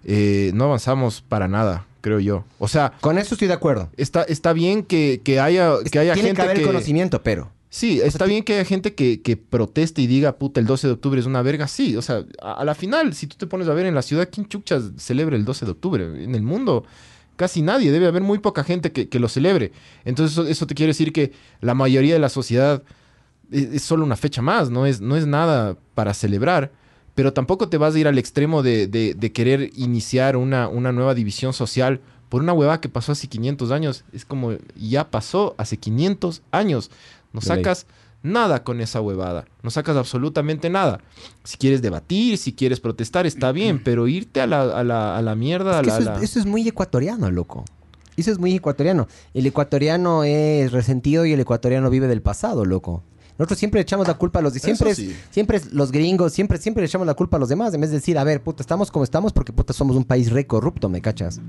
[0.08, 2.44] eh, no avanzamos para nada, creo yo.
[2.60, 3.90] O sea, Con eso estoy de acuerdo.
[3.96, 6.66] está, está bien que, que haya, que haya Tiene gente que haber que...
[6.66, 7.50] conocimiento, pero.
[7.68, 10.92] Sí, está bien que haya gente que, que proteste y diga, puta, el 12 de
[10.92, 11.66] octubre es una verga.
[11.66, 14.02] Sí, o sea, a, a la final, si tú te pones a ver en la
[14.02, 16.04] ciudad, ¿quién chuchas celebra el 12 de octubre?
[16.24, 16.84] En el mundo,
[17.34, 17.90] casi nadie.
[17.90, 19.72] Debe haber muy poca gente que, que lo celebre.
[20.04, 22.84] Entonces, eso, eso te quiere decir que la mayoría de la sociedad
[23.50, 26.70] es, es solo una fecha más, no es, no es nada para celebrar.
[27.16, 30.92] Pero tampoco te vas a ir al extremo de, de- de querer iniciar una, una
[30.92, 34.04] nueva división social por una huevada que pasó hace 500 años.
[34.12, 36.90] Es como, ya pasó hace 500 años.
[37.32, 37.86] No sacas
[38.22, 39.46] nada con esa huevada.
[39.62, 41.00] No sacas absolutamente nada.
[41.44, 45.22] Si quieres debatir, si quieres protestar, está bien, pero irte a la, a la, a
[45.22, 47.64] la mierda, a Es que la- es, eso es muy ecuatoriano, loco.
[48.16, 49.08] Eso es muy ecuatoriano.
[49.34, 53.02] El ecuatoriano es resentido y el ecuatoriano vive del pasado, loco.
[53.38, 54.52] Nosotros siempre echamos la culpa a los...
[54.54, 57.74] Siempre, es, siempre es los gringos, siempre, siempre le echamos la culpa a los demás.
[57.74, 60.30] En vez de decir, a ver, puta, estamos como estamos porque, puta, somos un país
[60.30, 61.40] re corrupto, ¿me cachas?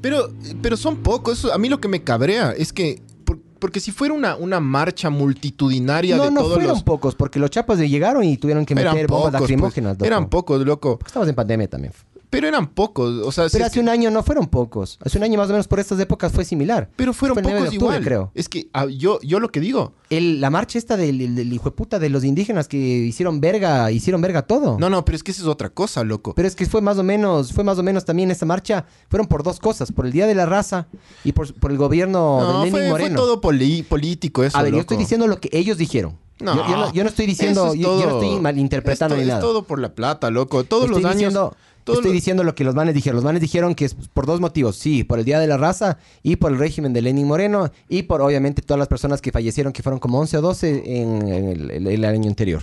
[0.00, 1.38] Pero, pero son pocos.
[1.38, 3.00] Eso, a mí lo que me cabrea es que...
[3.24, 6.82] por- porque si fuera una, una marcha multitudinaria No, de no todos fueron los...
[6.82, 10.06] pocos, porque los chapas llegaron y tuvieron que Eran meter bombas pocos, lacrimógenas, pues.
[10.08, 10.98] Eran pocos, loco.
[10.98, 11.92] Porque Estamos en pandemia también.
[12.30, 13.26] Pero eran pocos.
[13.26, 14.98] O sea, Pero hace un año no fueron pocos.
[15.04, 16.88] Hace un año más o menos por estas épocas fue similar.
[16.96, 18.04] pero fueron fue el 9 pocos octubre, igual.
[18.04, 18.30] creo.
[18.34, 19.94] Es que ah, yo, yo lo que digo...
[20.10, 23.40] El, la marcha esta del, del, del hijo de puta de los indígenas que hicieron
[23.40, 24.76] verga, hicieron verga todo.
[24.78, 26.34] No, no, pero es que esa es otra cosa, loco.
[26.34, 29.26] Pero es que fue más o menos, fue más o menos también esta marcha, fueron
[29.26, 30.86] por dos cosas, por el Día de la Raza
[31.24, 33.16] y por, por el gobierno no, de Lenin fue, fue Moreno.
[33.16, 36.16] todo poli- político eso, A ver, yo estoy diciendo lo que ellos dijeron.
[36.40, 39.14] No, yo, yo no, yo no estoy diciendo, es yo, yo no todo- estoy malinterpretando
[39.14, 39.40] Esto ni nada.
[39.40, 40.64] Es todo por la plata, loco.
[40.64, 41.18] Todos estoy los años...
[41.18, 41.54] diciendo,
[41.86, 43.16] estoy diciendo lo que los manes dijeron.
[43.16, 44.76] Los manes dijeron que es por dos motivos.
[44.76, 48.02] Sí, por el Día de la Raza y por el régimen de Lenin Moreno y
[48.04, 51.48] por obviamente todas las personas que fallecieron, que fueron como 11 o 12 en, en
[51.48, 52.62] el, el- el año anterior.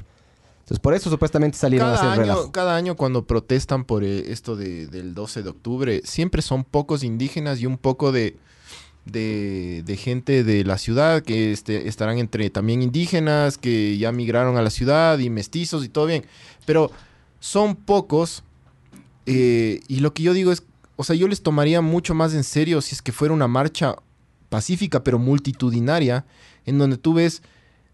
[0.59, 4.31] Entonces por eso supuestamente salieron a Cada hacer año, cada año cuando protestan por eh,
[4.31, 8.35] esto de- del 12 de octubre, siempre son pocos indígenas y un poco de,
[9.05, 14.57] de, de gente de la ciudad que este, estarán entre también indígenas que ya migraron
[14.57, 16.25] a la ciudad y mestizos y todo bien.
[16.65, 16.91] Pero
[17.39, 18.43] son pocos
[19.27, 20.63] eh, y lo que yo digo es,
[20.95, 23.95] o sea, yo les tomaría mucho más en serio si es que fuera una marcha
[24.49, 26.25] pacífica pero multitudinaria
[26.65, 27.41] en donde tú ves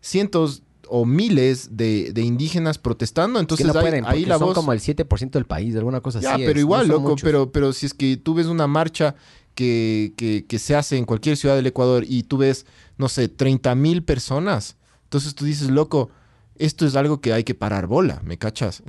[0.01, 3.39] cientos o miles de, de indígenas protestando.
[3.39, 4.55] Enentonces que no ahí- pueden, ahí, porque la son voz...
[4.55, 6.43] como el 7% del país, alguna cosa Ya, así.
[6.45, 7.23] pero es, igual, no loco, muchos.
[7.23, 9.15] pero, pero si es que tú ves una marcha
[9.55, 12.65] que, que, que se hace en cualquier ciudad del Ecuador y tú ves,
[12.97, 16.09] no sé, 30 mil personas, entonces tú dices, loco,
[16.57, 18.83] esto es algo que hay que parar bola, ¿me cachas?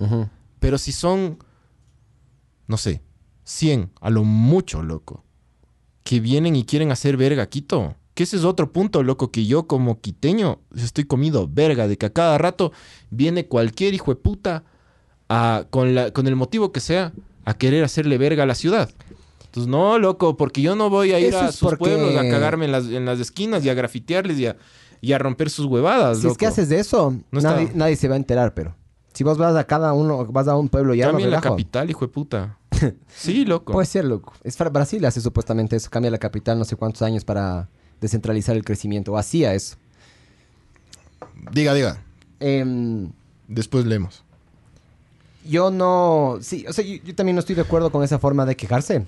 [0.59, 1.38] Pero si son,
[2.66, 3.03] no sé,
[3.44, 5.24] 100 a lo mucho, loco,
[6.03, 7.96] que vienen y quieren hacer verga a Quito.
[8.14, 12.07] Que ese es otro punto, loco, que yo como quiteño estoy comido verga, de que
[12.07, 12.70] a cada rato
[13.11, 14.62] viene cualquier hijo de puta
[15.29, 17.12] a- con, la, con el motivo que sea
[17.44, 18.90] a querer hacerle verga a la ciudad.
[19.46, 22.22] Entonces, no, loco, porque yo no voy a ir Eso a sus porque- pueblos a
[22.31, 24.57] cagarme en las, en las esquinas y a grafitearles y a,
[25.00, 26.53] y a romper sus huevadas, Si es que loco.
[26.53, 28.77] haces de eso, No nadie, está- nadie se va a enterar, pero...
[29.14, 31.40] Si vos vas a cada uno, vas a un pueblo y ya no Cambia la
[31.40, 32.59] capital, hijo de puta.
[33.16, 33.72] Sí, loco.
[33.72, 34.35] Puede ser, loco.
[34.42, 35.88] Es Brasil hace supuestamente eso.
[35.88, 37.68] Cambia la capital no sé cuántos años para
[38.00, 39.12] descentralizar el crecimiento.
[39.12, 39.77] O hacía eso.
[41.53, 42.03] Diga, diga.
[42.40, 43.11] Em,
[43.48, 44.22] Después leemos.
[45.46, 46.38] yo no...
[46.40, 49.07] Sí, o sea, yo, yo también no estoy de acuerdo con esa forma de quejarse.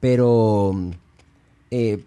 [0.00, 0.72] Pero...
[1.70, 2.04] eh,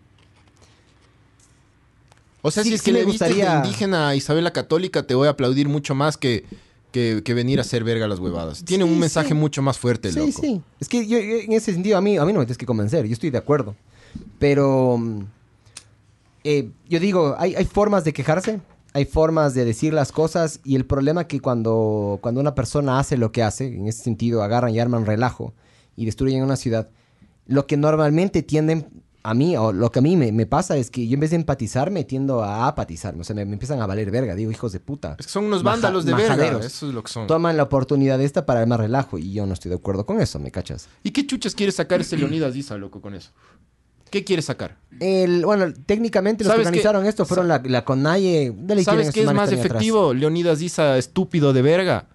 [2.42, 5.14] O sea, Sí, si es sí que le gustaría- indígena a Isabel la Católica, te
[5.16, 6.46] voy a aplaudir mucho más que,
[6.92, 8.64] que, que venir a hacer verga las huevadas.
[8.64, 9.34] Tiene Sí, un mensaje sí.
[9.36, 10.42] mucho más fuerte, Sí, loco.
[10.42, 10.62] sí.
[10.80, 12.66] Es que yo, yo en ese sentido a mí, a mí no me tienes que
[12.66, 13.76] convencer, yo estoy de acuerdo.
[14.40, 15.20] Pero mm,
[16.44, 18.60] eh, yo digo, hay, hay formas de quejarse,
[18.94, 23.18] hay formas de decir las cosas y el problema que cuando, cuando una persona hace
[23.18, 25.54] lo que hace, en ese sentido agarran y arman relajo
[25.96, 26.90] y destruyen una ciudad,
[27.46, 28.88] lo que normalmente tienden
[29.22, 31.32] a mí, o lo que a mí me, me pasa es que yo en vez
[31.32, 34.52] de empatizar me tiendo a apatizarme, o sea, me, me empiezan a valer verga, digo,
[34.52, 35.16] hijos de puta.
[35.20, 36.60] Es que son unos vándalos de verga.
[36.60, 37.28] Eso es lo que son.
[37.28, 40.40] Toman la oportunidad esta para armar relajo y yo no estoy de acuerdo con eso,
[40.40, 40.88] ¿me cachas?
[41.04, 43.32] ¿Y qué chuchas quiere sacar ese Leonidas Issa, loco, con eso?
[44.10, 44.78] ¿Qué quiere sacar?
[45.00, 48.50] El, bueno, técnicamente los que organizaron esto fueron la, la CONAIE.
[48.50, 49.66] de tienen ¿Sabes qué es más atrás.
[49.66, 50.14] efectivo?
[50.14, 52.08] Leonidas Issa, estúpido de verga.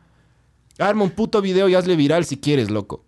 [0.79, 3.04] Arma un puto video y hazle viral si quieres, loco.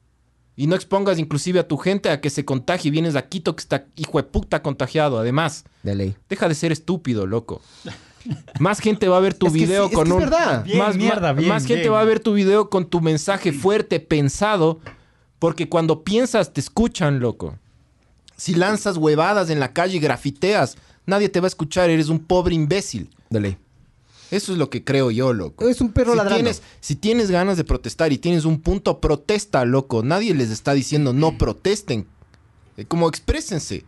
[0.56, 2.90] Y no expongas inclusive a tu gente a que se contagie.
[2.90, 5.18] Vienes a Quito que está hijo de puta contagiado.
[5.18, 6.16] Además, De ley.
[6.30, 7.60] deja de ser estúpido, loco.
[8.58, 10.20] Más gente va a ver tu Es que video sí, es con que es un...
[10.20, 10.64] verdad.
[10.64, 14.00] Bien, más, mierda, bien, más gente va a ver tu video con tu mensaje fuerte,
[14.00, 14.80] pensado,
[15.38, 17.58] porque cuando piensas te escuchan, loco.
[18.36, 22.18] Si lanzas huevadas en la calle y grafiteas, nadie te va a escuchar, eres un
[22.18, 23.10] pobre imbécil.
[23.30, 23.56] De ley.
[24.30, 25.68] Eso es lo que creo yo, loco.
[25.68, 26.36] Es un perro si ladrando.
[26.42, 30.02] Tienes, si tienes ganas de protestar y tienes un punto, protesta, loco.
[30.02, 32.06] Nadie les está diciendo no protesten.
[32.76, 33.84] Eh, Como exprésense.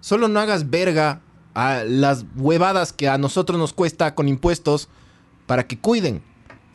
[0.00, 1.22] Solo no hagas verga
[1.54, 4.88] a las huevadas que a nosotros nos cuesta con impuestos
[5.46, 6.22] para que cuiden.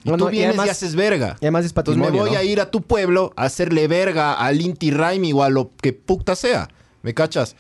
[0.04, 1.38] Y tú y vienes y, haces verga.
[1.40, 2.38] Y además es Entonces me patrimonio, voy ¿no?
[2.38, 5.94] a ir a tu pueblo a hacerle verga al Inti Raimi o a lo que
[5.94, 6.70] puta sea.
[7.04, 7.56] ¿Me cachas?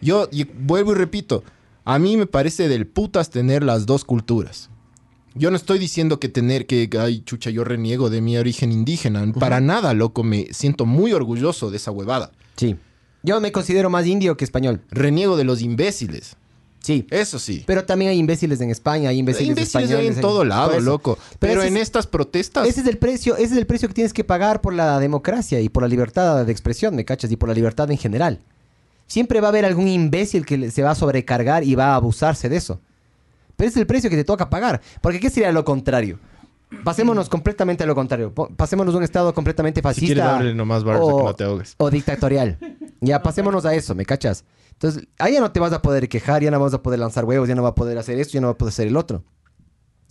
[0.00, 1.44] Yo y vuelvo y repito.
[1.84, 4.70] A mí me parece del putas tener las dos culturas.
[5.34, 9.32] Yo no estoy diciendo que tener que, ay, chucha, yo reniego de mi origen indígena.
[9.32, 10.22] Para nada, loco.
[10.22, 12.32] Me siento muy orgulloso de esa huevada.
[12.56, 12.76] Sí.
[13.22, 14.82] Yo me considero más indio que español.
[14.90, 16.36] Reniego de los imbéciles.
[16.80, 17.06] Sí.
[17.10, 17.62] Eso sí.
[17.66, 21.16] Pero también hay imbéciles en España, hay imbéciles, imbéciles hay en todo lado, loco.
[21.38, 22.66] Pero, en es- estas protestas...
[22.68, 25.60] Ese es el precio, ese es el precio que tienes que pagar por la democracia
[25.60, 27.30] y por la libertad de expresión, ¿me cachas?
[27.30, 28.40] Y por la libertad en general.
[29.12, 32.48] Siempre va a haber algún imbécil que se va a sobrecargar y va a abusarse
[32.48, 32.80] de eso.
[33.56, 34.80] Pero es el precio que te toca pagar.
[35.02, 36.18] Porque ¿qué sería lo contrario?
[36.82, 38.32] Pasémonos completamente a lo contrario.
[38.32, 40.40] Pasémonos a un estado completamente fascista.
[40.54, 40.84] nomás a
[41.18, 41.74] que no te ahogues.
[41.76, 42.56] o dictatorial.
[43.02, 44.46] Ya pasémonos a eso, ¿me cachas?
[44.70, 47.26] Entonces, ahí ya no te vas a poder quejar, ya no vas a poder lanzar
[47.26, 48.96] huevos, ya no va a poder hacer esto, ya no va a poder hacer el
[48.96, 49.24] otro.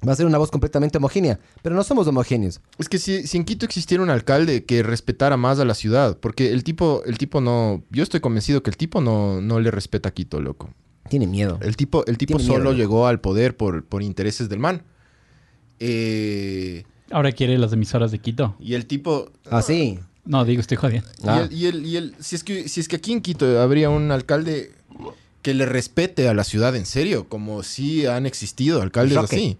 [0.07, 1.39] Va a ser una voz completamente homogénea.
[1.61, 2.59] Pero no somos homogéneos.
[2.79, 6.17] Es que si, si en Quito existiera un alcalde que respetara más a la ciudad,
[6.17, 9.69] porque el tipo, el tipo no, yo estoy convencido que el tipo no, no le
[9.69, 10.69] respeta a Quito, loco.
[11.09, 11.59] Tiene miedo.
[11.61, 14.81] El tipo, el tipo Tiene solo llegó al poder por, por intereses del man.
[15.79, 18.55] Eh, Ahora quiere las emisoras de Quito.
[18.59, 19.99] y el tipo, Ah, sí.
[20.23, 21.07] No, digo, estoy jodiendo.
[21.23, 21.41] y Ah.
[21.41, 23.89] el- y el, y el- si es que, si es que aquí en Quito habría
[23.89, 24.71] un alcalde
[25.41, 29.35] que le respete a la ciudad en serio, como si han existido alcaldes Roque.
[29.35, 29.57] así,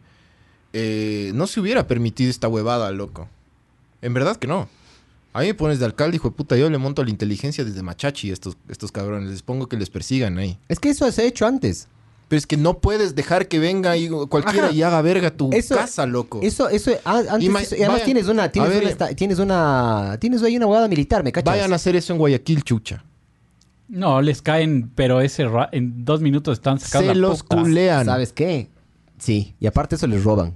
[0.73, 3.27] eh, no se hubiera permitido esta huevada, loco.
[4.01, 4.67] En verdad que no.
[5.33, 7.81] A mí me pones de alcalde, hijo de puta, yo le monto la inteligencia desde
[7.81, 9.29] Machachi a estos, estos cabrones.
[9.29, 10.57] Les pongo que les persigan ahí.
[10.67, 11.87] Es que eso se ha hecho antes.
[12.27, 14.75] Pero es que no puedes dejar que venga y cualquiera Ajá.
[14.75, 16.39] y haga verga tu Eso- casa, loco.
[16.41, 19.39] Eso, eso, ah, antes, eso- y además vayan- tienes una, tienes ver, una, esta- tienes
[19.39, 21.53] una, tienes ahí una abogada militar, ¿me cachas?
[21.53, 23.03] Vayan a hacer eso en Guayaquil, chucha.
[23.89, 27.57] No, les caen, pero ese ra- en dos minutos están sacando Se la los puta.
[27.57, 28.05] culean.
[28.05, 28.69] ¿Sabes qué?
[29.21, 30.55] Sí, y aparte eso les roban.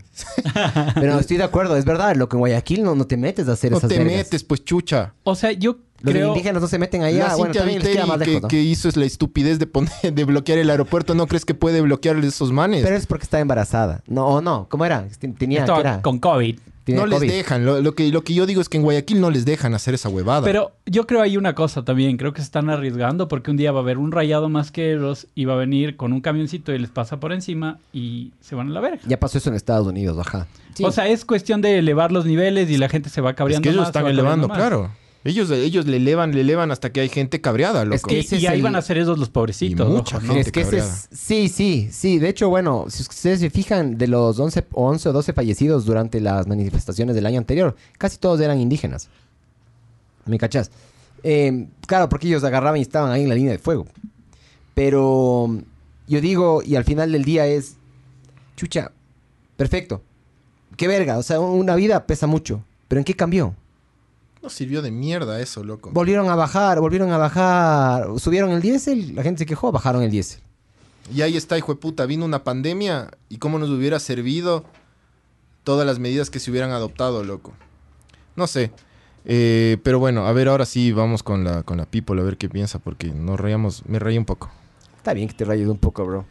[0.95, 3.51] Pero estoy de acuerdo, es verdad, lo que en Guayaquil no, no te metes a
[3.51, 4.17] hacer No esas te vergas.
[4.17, 5.13] metes, pues, chucha.
[5.21, 6.30] O sea, yo Los creo...
[6.30, 8.47] indígenas no se meten allá, la bueno, Cintia también les queda más que, lejos, ¿no?
[8.47, 11.13] que hizo es la estupidez de, poner, de bloquear el aeropuerto.
[11.13, 12.84] ¿No crees que puede bloquear esos manes?
[12.84, 14.01] Pero es porque está embarazada.
[14.08, 15.08] No, o no, ¿cómo era?
[15.38, 16.01] Tenía, Estaba ¿qué era?
[16.01, 16.58] con COVID.
[16.88, 17.65] No les dejan.
[17.65, 19.93] Lo, lo que, lo que yo digo es que en Guayaquil no les dejan hacer
[19.93, 20.43] esa huevada.
[20.43, 23.71] Pero yo creo hay una cosa también, creo que se están arriesgando porque un día
[23.71, 26.89] va a haber un rayado masqueros y va a venir con un camioncito y les
[26.89, 29.02] pasa por encima y se van a la verga.
[29.08, 30.48] Ya pasó eso en Estados Unidos, ajá.
[30.76, 30.84] Sí.
[30.84, 33.63] O sea, es cuestión de elevar los niveles y la gente se va es cabreando
[33.63, 34.58] que ellos más, están elevando, más.
[34.58, 34.91] claro.
[35.25, 38.07] Ellos, ellos le elevan, le elevan hasta que hay gente cabreada, loco.
[38.07, 39.89] que Y, ese y es ahí el- van a ser esos los pobrecitos.
[39.89, 40.39] Y mucha gente.
[40.39, 40.93] es que ese cabreada.
[40.93, 41.09] es...
[41.19, 42.19] Sí, sí, sí.
[42.19, 46.21] De hecho, bueno, si ustedes se fijan, de los 11, 11 o 12 fallecidos durante
[46.21, 49.09] las manifestaciones del año anterior, casi todos eran indígenas.
[50.25, 50.69] ¿Me cachas?
[51.23, 53.88] Eh, claro, porque ellos agarraban y estaban ahí en la línea de fuego.
[54.75, 55.57] Pero
[56.07, 57.77] yo digo, y al final del día es...
[58.55, 58.91] Chucha,
[59.57, 60.01] perfecto.
[60.77, 62.63] Qué verga, o sea, una vida pesa mucho.
[62.88, 63.55] ¿Pero en qué cambió?
[64.45, 65.89] No sirvió de mierda eso, loco.
[65.91, 70.12] Volvieron a bajar, volvieron a bajar, subieron el diésel, la gente se quejó, bajaron el
[70.12, 70.39] diésel.
[71.12, 72.05] Y ahí está, hijo de puta.
[72.05, 74.63] Vino una pandemia y cómo nos hubiera servido
[75.63, 77.53] todas las medidas que se hubieran adoptado, loco.
[78.36, 78.69] No sé.
[79.25, 82.38] Eh, pero bueno, a ver, ahora sí vamos con la, con la people, a ver
[82.38, 84.51] qué piensa, porque nos reíamos, me reí un poco.
[84.95, 86.25] Está bien que te rayes un poco, bro.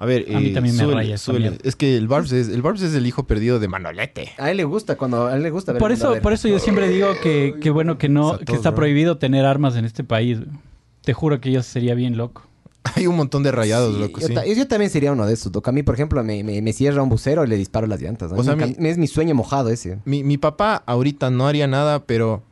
[0.00, 1.50] A ver, A mí eh, también me súbele, raya esa súbele.
[1.50, 1.68] mierda.
[1.68, 4.30] Es que el Barbs es, el Barbs es el hijo perdido de Manolete.
[4.38, 6.58] A él le gusta cuando a él le gusta ver Por eso, por eso yo
[6.60, 8.76] siempre digo que, que bueno que no, que está bro.
[8.76, 10.38] prohibido tener armas en este país.
[11.02, 12.47] Te juro que yo sería bien loco.
[12.96, 14.34] Hay un montón de rayados, Sí, loco, yo, sí.
[14.34, 15.68] ta- yo también sería uno de esos, loco.
[15.70, 18.32] A mí, por ejemplo, me, me- me cierra un bucero y le disparo las llantas.
[18.32, 19.98] O sea, mi- es mi sueño mojado ese.
[20.04, 22.42] Mi, mi papá ahorita no haría nada, pero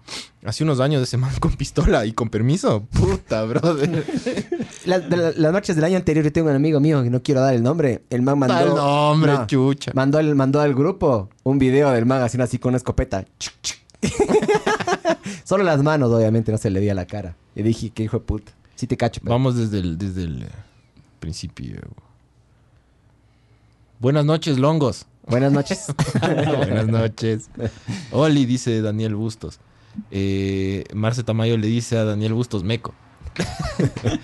[0.44, 2.86] hace unos años ese man con pistola y con permiso.
[2.92, 4.04] Puta, brother.
[4.86, 7.54] La- las noches del año anterior yo tengo un amigo mío que no quiero dar
[7.54, 8.02] el nombre.
[8.10, 8.58] El man mandó...
[8.60, 9.90] El nombre, No, chucha.
[9.94, 13.24] Mandó, el, mandó al grupo un video del man haciendo así con una escopeta.
[13.38, 13.76] Chuc, chuc.
[15.44, 17.34] Solo las manos, obviamente, no se le veía la cara.
[17.54, 18.52] Y dije, qué hijo de puta.
[18.76, 19.32] Sí te cacho, pero...
[19.32, 20.46] Vamos desde el, desde el
[21.18, 21.80] principio.
[23.98, 25.06] Buenas noches, longos.
[25.26, 25.86] Buenas noches.
[26.20, 27.50] Buenas noches.
[28.12, 29.58] Oli, dice Daniel Bustos.
[30.10, 32.94] Eh, Marce Tamayo le dice a Daniel Bustos, meco.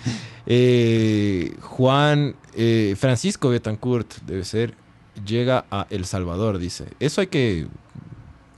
[0.45, 4.73] Eh, Juan eh, Francisco Betancourt, debe ser,
[5.25, 6.87] llega a El Salvador, dice.
[6.99, 7.67] Eso hay que...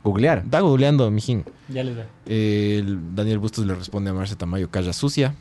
[0.03, 0.49] Googlear.
[0.49, 1.45] Da googleando, mijín.
[1.69, 2.07] Ya les da.
[2.25, 5.35] Eh, el Daniel Bustos le responde a Marce Tamayo, calla sucia.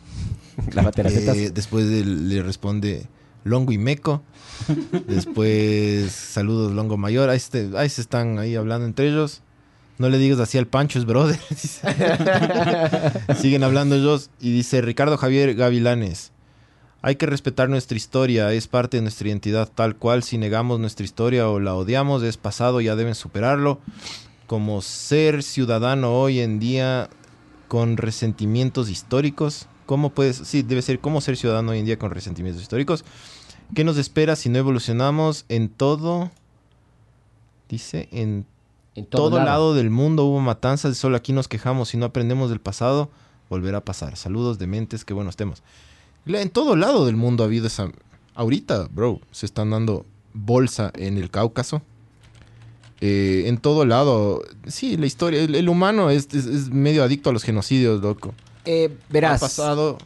[0.73, 3.07] Lávate las Eh, después le responde
[3.45, 4.23] Longo y Meco.
[5.07, 7.31] Después, saludos Longo Mayor.
[7.31, 9.43] Ahí, este- ahí se están ahí hablando entre ellos.
[9.99, 11.39] No le digas así al Pancho, es brother.
[13.41, 14.31] Siguen hablando ellos.
[14.41, 16.33] Y dice Ricardo Javier Gavilanes.
[17.03, 20.23] Hay que respetar nuestra historia, es parte de nuestra identidad tal cual.
[20.23, 23.79] Si negamos nuestra historia o la odiamos, es pasado, ya deben superarlo.
[24.47, 27.11] Como ser ciudadano hoy en día
[27.69, 29.67] con resentimientos históricos.
[29.87, 30.37] ¿Cómo puedes?
[30.37, 33.05] Sí, debe ser cómo ser ciudadano hoy en día con resentimientos históricos.
[33.75, 36.31] ¿Qué nos espera si no evolucionamos en todo?
[37.69, 38.47] Dice, en
[38.95, 39.75] En todo, lado.
[39.75, 41.89] del mundo hubo matanzas solo aquí nos quejamos.
[41.89, 43.11] Si no aprendemos del pasado,
[43.51, 44.17] volverá a pasar.
[44.17, 45.63] Saludos de mentes, qué buenos temas.
[46.27, 47.91] En todo lado del mundo ha habido esa...
[48.35, 51.83] Ahorita, bro, se están dando bolsa en el Cáucaso.
[53.01, 54.43] Eh, en todo lado.
[54.67, 55.43] Sí, la historia...
[55.43, 58.35] El, el humano es, es- es medio adicto a los genocidios, loco.
[58.65, 59.43] Eh, verás.
[59.43, 59.99] Ha pasado...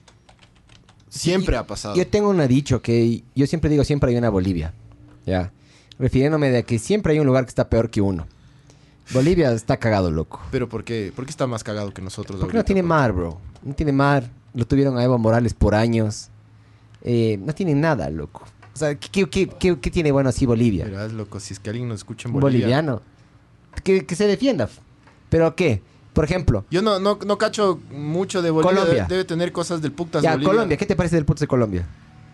[1.09, 1.94] Siempre ha pasado.
[1.97, 4.75] Yo tengo un dicho que yo siempre digo siempre hay una Bolivia.
[5.25, 5.53] Ya.
[5.99, 8.27] Refiriéndome de que siempre hay un lugar que está peor que uno.
[9.14, 10.40] Bolivia está cagado, loco.
[10.51, 11.12] Pero ¿por qué?
[11.16, 12.38] ¿Por qué está más cagado que nosotros?
[12.38, 12.88] Porque no ahorita, tiene bro?
[12.88, 13.40] mar, bro.
[13.62, 14.31] No tiene mar.
[14.55, 16.29] Lo tuvieron a Evo Morales por años.
[17.03, 18.44] Eh, no tiene nada, loco.
[18.75, 20.85] O sea, ¿qué, qué- qué- tiene bueno así Bolivia?
[20.85, 22.66] Verás, loco, si es que alguien nos escucha en Bolivia...
[22.66, 23.03] boliviano.
[23.83, 24.68] Que, que se defienda.
[25.31, 25.83] ¿Pero qué?
[26.12, 28.75] Por ejemplo, Yo no, no, no cacho mucho de Bolivia.
[28.81, 29.03] Colombia.
[29.05, 30.49] Debe, debe tener cosas del Puctas ya, Bolivia.
[30.53, 30.77] Colombia.
[30.77, 31.87] ¿Qué te parece del puto de Colombia?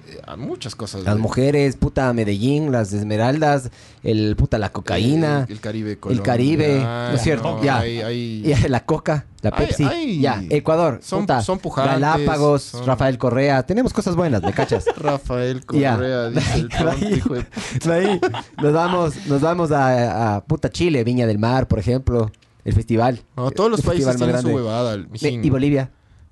[0.09, 1.03] Eh, a muchas cosas.
[1.03, 1.23] Las güey.
[1.23, 3.71] mujeres, puta Medellín, las esmeraldas,
[4.03, 5.45] el puta la cocaína.
[5.49, 7.63] El, el Caribe el Caribe, ¿no es cierto?
[7.63, 7.79] Ya.
[7.79, 9.85] Hay, la coca, la Pepsi.
[9.85, 10.21] ay.
[10.21, 11.01] Ya, Ecuador.
[11.03, 13.65] Son- puta, son pujantes, Galápagos, son- Rafael Correa.
[13.65, 14.85] Tenemos cosas buenas, ¿me cachas?
[14.97, 15.65] Rafael.
[15.65, 17.47] Correa, dice el De tonto, hijo de-
[17.85, 18.21] de ahí
[18.63, 22.31] nos vamos, nos vamos a, a puta Chile, Viña del Mar, por ejemplo.
[22.65, 23.21] El festival.
[23.37, 24.97] No, todos los países tienen su huevada.
[24.97, 25.45] mijín.
[25.45, 25.91] Y Bolivia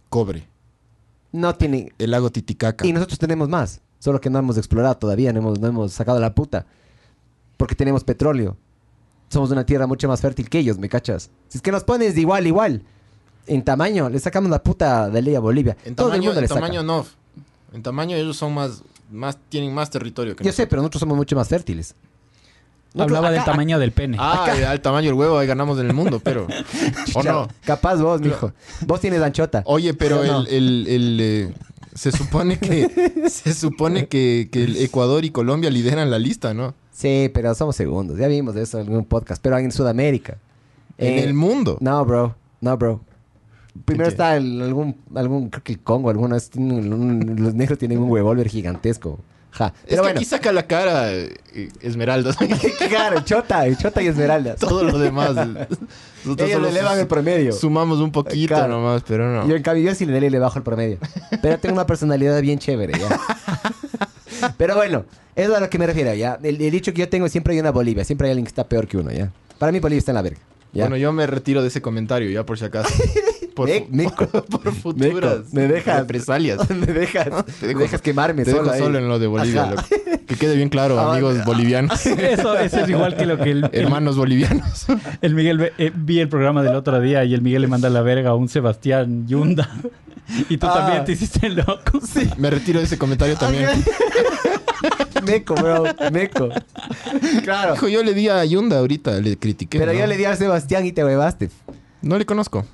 [0.09, 0.49] Cobre.
[1.33, 1.93] no tiene.
[1.99, 2.87] El lago Titicaca.
[2.87, 3.81] Y nosotros tenemos más.
[3.99, 6.67] Solo que no hemos explorado todavía, no hemos, no hemos sacado la puta.
[7.57, 8.57] Porque tenemos petróleo.
[9.29, 11.31] Somos una tierra mucho más fértil que ellos, ¿me cachas?
[11.49, 12.83] Si es que nos pones de igual, igual.
[13.47, 15.77] En tamaño, le sacamos la puta de ley a Bolivia.
[15.85, 16.61] En Todo el tamaño, mundo en le saca.
[16.61, 17.07] tamaño no.
[17.73, 21.17] En tamaño ellos son más, más tienen más territorio que Yo sé, pero nosotros somos
[21.17, 21.95] mucho más fértiles.
[22.95, 24.19] Nosotros Hablaba del acá- tamaño del pene.
[24.21, 26.47] Ah, al tamaño del huevo ahí ganamos en el mundo, pero...
[27.15, 27.49] ¿O no?
[27.65, 28.53] Capaz vos, mijo.
[28.87, 29.63] Vos tienes anchota.
[29.65, 31.55] Oye, pero el, el- el, eh,
[31.95, 36.75] se supone que se supone que, que el Ecuador y Colombia lideran la lista, ¿no?
[36.93, 38.19] Sí, pero somos segundos.
[38.19, 39.43] Ya vimos de eso en algún podcast.
[39.43, 40.37] Pero en Sudamérica.
[40.99, 41.79] En Eh, el mundo.
[41.81, 42.35] No, bro.
[42.61, 43.01] No, bro.
[43.87, 47.99] Primero está el- algún, algún, creo que el Congo, algunos, tienen un- los negros tienen
[47.99, 49.19] un huevólver gigantesco.
[49.53, 49.67] Ja.
[49.67, 50.19] es Pero que bueno.
[50.19, 51.35] aquí saca la cara eh,
[51.83, 52.37] Esmeraldas.
[52.89, 54.57] claro, Chota, Chota y Esmeraldas.
[54.61, 55.35] Todo lo demás.
[56.25, 57.53] nosotros Ellos le elevan el promedio.
[57.53, 58.73] Sumamos un poquito Claro.
[58.73, 59.47] nomás, pero no.
[59.49, 60.99] Yo en cambio, yo sí le, le bajo el promedio.
[61.43, 63.21] Pero tengo una personalidad bien chévere, ya.
[64.57, 65.05] Pero bueno,
[65.37, 66.39] eso es a lo que me refiero, ya.
[66.43, 68.05] El, el dicho que yo tengo siempre hay una Bolivia.
[68.05, 69.31] Siempre hay alguien que está peor que uno, ya.
[69.59, 70.41] Para mí Bolivia está en la verga.
[70.73, 70.85] ¿ya?
[70.85, 72.89] Bueno, yo me retiro de ese comentario ya por si acaso.
[73.55, 73.69] Por,
[74.75, 76.01] futuras Meco, me dejas.
[76.01, 76.71] represalias.
[76.71, 79.75] me dejas, Te dejo me dejas quemarme Te dejo solo en lo de Bolivia.
[80.27, 81.45] Que quede bien claro, Ah, amigos ah.
[81.45, 82.05] bolivianos.
[82.07, 84.87] Eso, eso es igual que lo que el, el, Hermanos bolivianos.
[85.21, 88.03] el Miguel eh, vi el programa del otro día y el Miguel le manda la
[88.03, 89.69] verga a un Sebastián Yunda.
[90.49, 90.75] Y tú Ah.
[90.75, 92.01] también te hiciste loco.
[92.01, 92.31] Sí.
[92.39, 93.69] Me retiro de ese comentario también.
[95.27, 96.49] Meco, bro, meco.
[97.45, 97.75] Claro.
[97.75, 99.79] Hijo, yo le di a Yunda ahorita, le critiqué.
[99.79, 99.99] Pero ¿no?
[99.99, 101.51] yo le di a Sebastián y te huevaste.
[102.01, 102.65] No le conozco.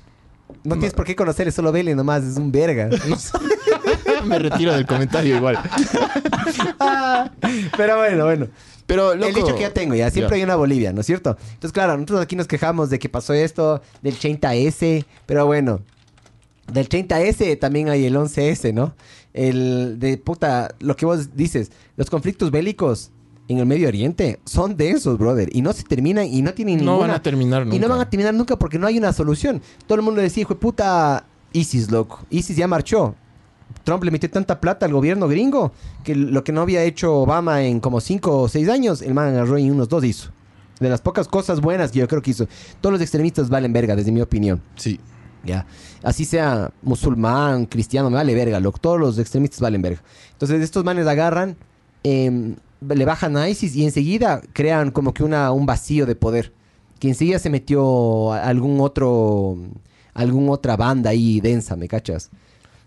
[0.69, 2.89] No, tienes por qué conocerle, solo vele nomás, es un verga.
[4.25, 5.57] Me retiro del comentario igual.
[7.77, 8.47] Pero bueno, bueno.
[8.85, 10.09] Pero, loco, el dicho que ya tengo, ya.
[10.09, 11.37] Siempre hay una Bolivia, ¿no es cierto?
[11.53, 15.81] Entonces, claro, nosotros aquí nos quejamos de que pasó esto, del 30S, pero bueno.
[16.71, 18.95] Del 30S también hay el 11S, ¿no?
[19.33, 23.11] El de puta, lo que vos dices, los conflictos bélicos
[23.49, 25.49] en el Medio Oriente son densos, brother.
[25.51, 27.07] Y no se terminan y no tienen No ninguna...
[27.07, 27.75] van a terminar nunca.
[27.75, 29.61] Y no van a terminar nunca porque no hay una solución.
[29.87, 32.25] Todo el mundo decía, hijo de puta, ISIS, loco.
[32.29, 33.15] ISIS ya marchó.
[33.83, 35.71] Trump le metió tanta plata al gobierno gringo
[36.03, 39.29] que lo que no había hecho Obama en como 5 o 6 años, el man
[39.29, 40.29] agarró y unos dos hizo.
[40.79, 42.47] De las pocas cosas buenas que yo creo que hizo.
[42.81, 44.61] Todos los extremistas valen verga, desde mi opinión.
[44.75, 44.99] Sí.
[45.43, 45.65] Ya.
[46.03, 48.77] Así sea musulmán, cristiano, me vale verga, loco.
[48.79, 50.01] Todos los extremistas valen verga.
[50.33, 51.57] Entonces, estos manes agarran,
[52.03, 56.53] em, le bajan a ISIS y enseguida crean como que una, un vacío de poder.
[56.99, 59.57] Que enseguida se metió algún otro,
[60.13, 62.29] algún otra banda ahí densa, ¿me cachas?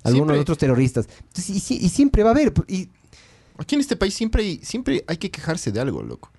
[0.03, 1.09] Algunos Siempre- otros terroristas.
[1.29, 2.53] Entonces, y, si- y siempre va a haber.
[2.69, 2.89] Y,
[3.59, 6.31] Aquí en este país siempre hay, siempre hay que quejarse de algo, loco.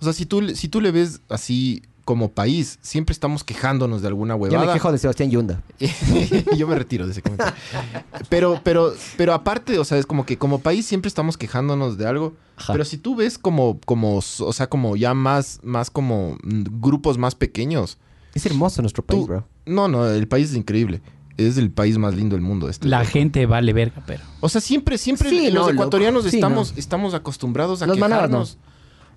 [0.00, 4.08] O sea, si tú, si tú le ves así como país, siempre estamos quejándonos de
[4.08, 4.66] alguna ya huevada.
[4.66, 5.62] me quejo de Sebastián Yunda.
[6.56, 7.54] Yo me retiro de ese comentario.
[8.28, 12.06] Pero, pero, pero aparte, o sea, es como que como país siempre estamos quejándonos de
[12.06, 12.34] algo.
[12.56, 12.72] Ajá.
[12.72, 17.34] Pero si tú ves como, como, o sea, como ya más, más como grupos más
[17.34, 17.98] pequeños.
[18.34, 19.44] Es hermoso nuestro país, Tú- bro.
[19.66, 21.00] No, no, el país es increíble.
[21.36, 22.68] Es el país más lindo del mundo.
[22.68, 23.10] Este, La loco.
[23.12, 24.22] gente vale verga, pero.
[24.40, 28.26] O sea, siempre, siempre Sí, los no, ecuatorianos Sí, estamos, estamos acostumbrados a Los manabas,
[28.26, 28.58] quejarnos.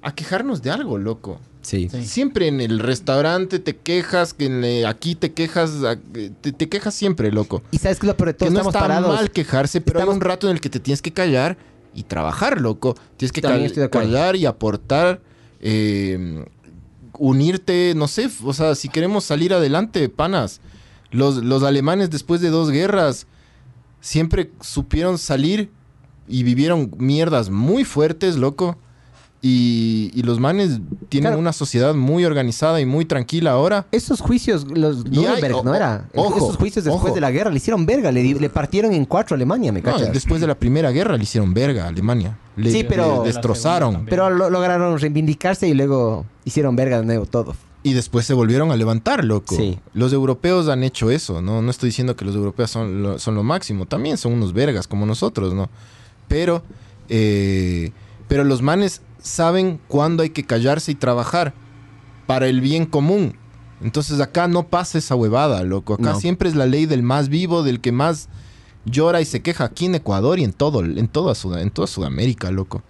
[0.01, 1.39] A quejarnos de algo, loco.
[1.64, 1.89] Sí.
[1.89, 2.05] Sí.
[2.05, 5.95] Siempre en el restaurante te quejas, que en el- aquí te quejas, a-
[6.41, 7.64] te, te quejas siempre, loco.
[7.72, 9.16] Y sabes que lo peor de todo, que no estamos está parados.
[9.16, 11.57] mal quejarse, pero Estamos- hay un rato en el que te tienes que callar
[11.95, 12.95] y trabajar, loco.
[13.18, 15.22] Tienes que cal- callar y aportar,
[15.61, 16.45] eh,
[17.18, 20.61] unirte, no sé, o sea, si queremos salir adelante, panas.
[21.11, 23.28] Los, los alemanes después de dos guerras
[24.01, 25.70] siempre supieron salir
[26.28, 28.78] y vivieron mierdas muy fuertes, loco.
[29.45, 30.79] Y, y los manes
[31.09, 31.39] tienen Claro.
[31.39, 33.85] una sociedad muy organizada y muy tranquila ahora.
[33.91, 36.07] Esos juicios, los hay- Nuremberg, o- ¿no era?
[36.15, 37.13] ojo, Esos juicios después ojo.
[37.13, 40.13] de la guerra le hicieron verga, le, partieron en cuatro a Alemania, ¿me No, cachas?
[40.13, 42.37] después de la primera guerra le hicieron verga a Alemania.
[42.55, 44.05] Le, Sí, pero- le destrozaron.
[44.09, 47.53] Pero lo- lograron reivindicarse y luego hicieron verga de nuevo todo.
[47.85, 49.57] Y después se volvieron a levantar, loco.
[49.57, 49.77] Sí.
[49.93, 51.61] Los europeos han hecho eso, ¿no?
[51.61, 53.87] No estoy diciendo que los europeos son lo, son lo máximo.
[53.87, 55.69] También son unos vergas como nosotros, ¿no?
[56.29, 56.63] Pero,
[57.09, 57.91] eh,
[58.29, 61.55] pero los manes saben cuándo hay que callarse y trabajar
[62.28, 63.36] para el bien común.
[63.82, 65.95] Entonces acá no pasa esa huevada, loco.
[65.95, 66.19] Acá No.
[66.19, 68.30] siempre es la ley del más vivo, del que más
[68.86, 69.63] llora y se queja.
[69.65, 72.84] Aquí en Ecuador y en todo, en toda, Sud- en toda Sudamérica, loco.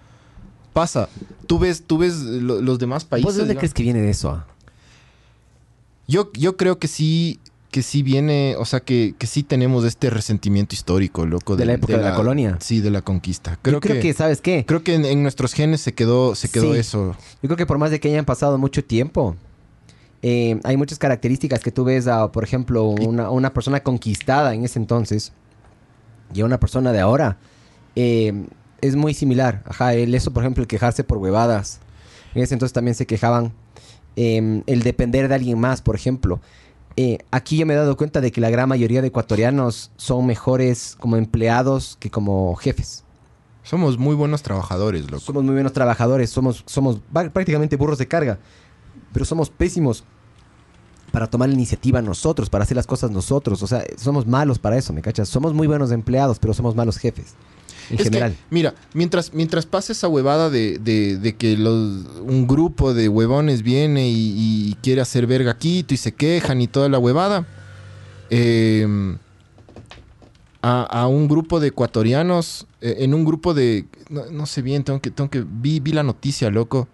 [0.73, 1.07] Pasa.
[1.47, 3.25] Tú ves, tú ves lo- los demás países.
[3.25, 4.29] ¿Vos de dónde crees que viene de eso?
[4.31, 4.45] ah?
[6.07, 7.39] Yo, yo creo que sí,
[7.73, 11.57] que sí viene, o sea, que, que sí tenemos este resentimiento histórico, loco.
[11.57, 12.57] De la época de la colonia.
[12.61, 13.57] Sí, de la conquista.
[13.61, 14.63] Creo, Yo creo que, que, ¿sabes qué?
[14.65, 16.79] creo que en, en nuestros genes se quedó, se quedó Sí.
[16.79, 17.15] eso.
[17.41, 19.35] Yo creo que por más de que hayan pasado mucho tiempo,
[20.21, 24.63] eh, hay muchas características que tú ves a, por ejemplo, una, una persona conquistada en
[24.63, 25.33] ese entonces
[26.33, 27.37] y a una persona de ahora.
[27.95, 28.45] eh,
[28.81, 29.63] es muy similar.
[29.65, 31.79] Ajá, el eso, por ejemplo, el quejarse por huevadas.
[32.35, 33.53] En ese entonces también se quejaban.
[34.15, 36.39] eh, el depender de alguien más, por ejemplo.
[36.95, 40.25] Eh, aquí yo me he dado cuenta de que la gran mayoría de ecuatorianos son
[40.25, 43.03] mejores como empleados que como jefes.
[43.63, 45.19] Somos muy buenos trabajadores, loco.
[45.19, 48.37] Somos muy buenos trabajadores, somos, somos prácticamente burros de carga,
[49.13, 50.03] pero somos pésimos
[51.11, 53.63] para tomar la iniciativa nosotros, para hacer las cosas nosotros.
[53.63, 55.29] O sea, somos malos para eso, ¿me cachas?
[55.29, 57.35] Somos muy buenos empleados, pero somos malos jefes.
[57.89, 58.35] En Es que, general.
[58.49, 63.61] mira, mientras, mientras pasa esa huevada de, de- de que los, un grupo de huevones
[63.63, 67.45] viene y, y quiere hacer verga Quito y se quejan y toda la huevada,
[68.29, 68.87] eh,
[70.61, 74.83] a, a un grupo de ecuatorianos, eh, en un grupo de, no, no sé bien,
[74.83, 76.87] tengo que, tengo que, vi, vi la noticia, loco,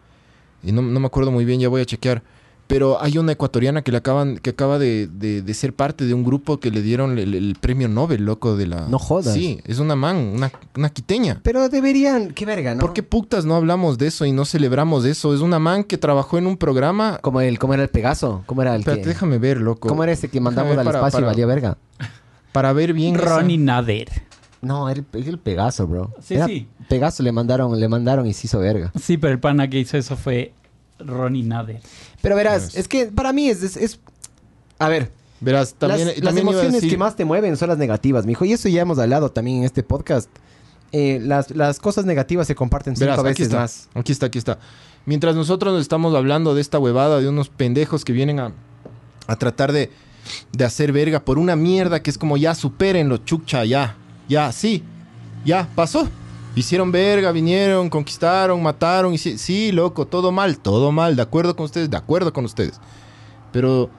[0.64, 2.22] y no, no me acuerdo muy bien, ya voy a chequear.
[2.70, 6.13] Pero hay una ecuatoriana que le acaban, que acaba de, de- de ser parte de
[6.13, 8.88] un grupo que le dieron el, el premio Nobel, loco, de la.
[8.88, 9.34] No jodas.
[9.34, 11.39] Sí, es una man, una, una quiteña.
[11.41, 12.82] Pero deberían, qué verga, ¿no?
[12.82, 15.34] ¿Por qué putas no hablamos de eso y no celebramos eso?
[15.34, 17.17] Es una man que trabajó en un programa.
[17.24, 18.43] Como el, ¿Cómo era el Pegaso?
[18.45, 19.89] ¿Cómo era el Espérate, que- déjame ver, loco.
[19.89, 21.78] ¿Cómo era ese que mandamos al para- espacio y para- valía verga?
[22.51, 23.15] Para ver bien.
[23.15, 24.09] esa- Ronnie Nader.
[24.61, 26.13] No, era el, era el Pegaso, bro.
[26.22, 26.67] Sí, Era sí.
[26.88, 28.91] Pegaso le mandaron, le mandaron y se hizo verga.
[29.01, 30.53] Sí, pero el pana que hizo eso fue
[31.00, 31.82] Ronnie Nader.
[32.22, 33.64] Pero verás, es que para mí es...
[33.64, 34.00] es, es-
[34.78, 38.26] a ver, Verás, también, las, también emociones decir- que más te mueven son las negativas,
[38.26, 38.43] mijo.
[38.45, 40.30] Y eso ya hemos hablado también en este podcast.
[40.91, 43.58] Eh, las, las cosas negativas se comparten cinco Verás, aquí veces está.
[43.60, 43.89] más.
[43.93, 44.60] Aquí está, aquí está.
[45.06, 48.52] Mientras nosotros nos estamos hablando de esta huevada, de unos pendejos que vienen a,
[49.28, 49.91] a tratar de,
[50.52, 53.95] de hacer verga por una mierda que es como ya superen los chucha, ya.
[54.28, 54.84] Ya, sí.
[55.45, 56.10] Ya, pasó.
[56.60, 59.14] Hicieron verga, vinieron, conquistaron, mataron.
[59.14, 61.16] Y sí, sí, loco, todo mal, todo mal.
[61.16, 62.80] De acuerdo con ustedes, de acuerdo con ustedes.
[63.51, 63.89] Pero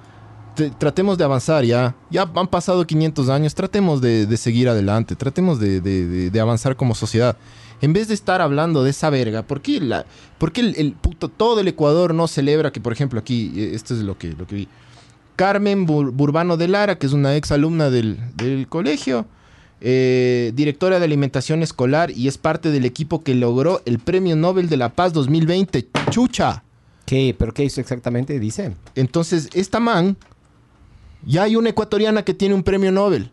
[0.55, 1.95] te- tratemos de avanzar ya.
[2.11, 3.55] Ya han pasado 500 años.
[3.55, 5.17] Tratemos de, de seguir adelante.
[5.17, 7.37] Tratemos de, de- de- avanzar como sociedad.
[7.81, 10.05] En vez de estar hablando de esa verga, ¿por qué, la,
[10.37, 13.71] por qué el, el puto, todo el Ecuador no celebra que, por ejemplo, aquí, eh,
[13.75, 14.69] esto es lo que, lo que vi.
[15.35, 19.25] Carmen Bur- Burbano de Lara, que es una ex alumna del, del colegio,
[19.81, 24.69] eh, directora de alimentación escolar y es parte del equipo que logró el Premio Nobel
[24.69, 25.89] de la Paz 2020.
[26.11, 26.63] ¡Chucha!
[27.07, 27.35] ¿Qué?
[27.37, 28.39] ¿Pero qué hizo exactamente?
[28.39, 28.75] Dice.
[28.95, 30.17] Entonces, esta man,
[31.25, 33.31] ya hay una ecuatoriana que tiene un premio Nobel.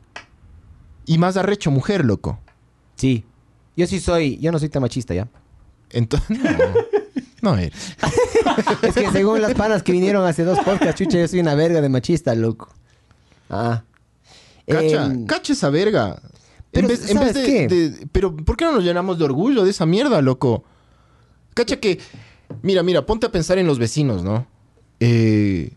[1.05, 2.39] Y más arrecho, mujer, loco.
[2.95, 3.23] Sí.
[3.75, 5.27] Yo sí soy, yo no soy tan machista ya.
[5.91, 6.29] Entonces,
[7.41, 7.95] no, no eres.
[8.81, 11.79] Es que según las panas que vinieron hace dos podcasts, chucha, yo soy una verga
[11.79, 12.73] de machista, loco.
[13.49, 13.83] Ah.
[14.65, 16.19] Cacha, Em, cacha esa verga.
[16.81, 17.67] Pero, en vez, en vez ¿sabes de, qué?
[17.67, 20.63] de- Pero, ¿por qué no nos llenamos de orgullo de esa mierda, loco?
[21.53, 21.99] Cacha que.
[22.61, 24.47] Mira, mira, ponte a pensar en los vecinos, ¿no?
[24.99, 25.71] Eh,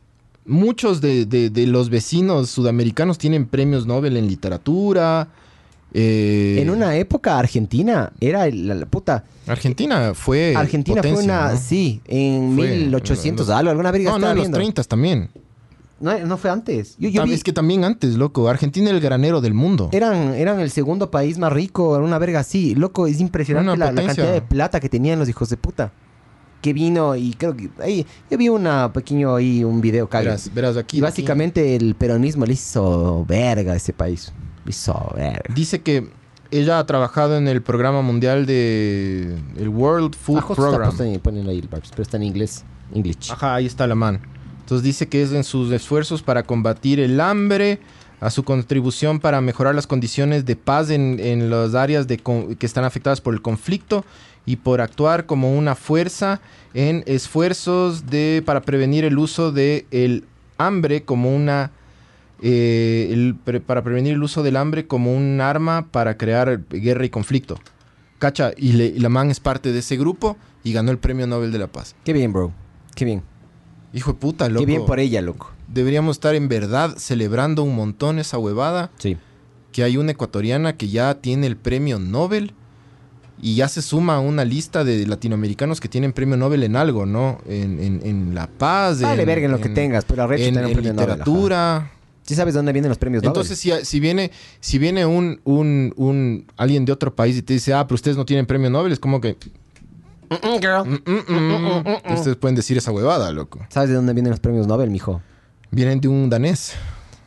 [0.47, 5.29] muchos de, de- de los vecinos sudamericanos tienen premios Nobel en literatura.
[5.93, 9.25] eh, en una época Argentina era la, la puta.
[9.47, 10.55] Argentina fue.
[10.57, 11.59] Argentina fue una, ¿no?
[11.59, 14.57] sí, en Fue, 1800 en los- algo, alguna verga No, no, en los viendo.
[14.59, 15.29] 30 también.
[16.01, 16.97] No, no fue antes.
[16.99, 18.49] Yo, vi- Es que también antes, loco.
[18.49, 19.91] Argentina era el granero del mundo.
[19.93, 22.75] eran, eran el segundo país más rico, una verga así.
[22.75, 25.93] Loco, es impresionante la, la cantidad de plata que tenían los hijos de puta.
[26.63, 30.25] Que vino y creo que ahí yo vi una pequeño ahí un video caga.
[30.25, 30.99] Verás, verás aquí.
[30.99, 34.33] Y básicamente el peronismo le hizo verga a ese país.
[34.67, 35.55] Le hizo verga.
[35.55, 36.11] Dice que
[36.51, 39.37] ella ha trabajado en el programa mundial de.
[39.57, 40.93] El World Food Ah, está Program.
[41.01, 42.65] ahí, ahí el pero está en inglés.
[42.93, 43.31] English.
[43.31, 44.21] Ajá, ahí está la man.
[44.61, 47.79] Entonces dice que es en sus esfuerzos para combatir el hambre,
[48.21, 52.67] a su contribución para mejorar las condiciones de paz en, en las áreas de que
[52.67, 54.05] están afectadas por el conflicto
[54.47, 56.41] y por actuar como una fuerza
[56.75, 60.25] en esfuerzos de para prevenir el uso de el
[60.59, 61.71] hambre como una
[62.43, 63.35] eh,
[63.67, 67.59] para prevenir el uso del hambre como un arma para crear guerra y conflicto.
[68.19, 71.27] Cacha, y, le- y la man es parte de ese grupo y ganó el premio
[71.27, 71.95] Nobel de la Paz.
[72.05, 72.53] Qué bien, bro.
[72.95, 73.23] Qué bien.
[73.93, 74.61] Hijo de puta, loco.
[74.61, 75.51] Qué bien por ella, loco.
[75.69, 78.91] Deberíamos estar en verdad celebrando un montón esa huevada.
[78.99, 79.17] Sí.
[79.73, 82.55] Que hay una ecuatoriana que ya tiene el premio Nobel.
[83.43, 87.07] Y ya se suma a una lista de latinoamericanos que tienen premio Nobel en algo,
[87.07, 87.39] ¿no?
[87.49, 89.01] En, en- en La Paz.
[89.01, 91.07] Vale, en, verga en lo que en- tengas, pero arrecho En, tener un premio Nobel,
[91.09, 91.91] literatura.
[92.23, 93.31] ¿Sí sabes dónde vienen los premios Nobel?
[93.31, 94.31] Entonces, si, si viene,
[94.61, 98.17] si viene un, un, un alguien de otro país y te dice, ah, pero ustedes
[98.19, 99.37] no tienen premio Nobel, es como que.
[100.61, 100.85] Girl.
[100.89, 102.15] "Mm, mm, mm".
[102.15, 103.61] Ustedes pueden decir esa huevada, loco.
[103.69, 105.21] ¿Sabes de dónde vienen los premios Nobel, mijo?
[105.71, 106.73] Vienen de un danés.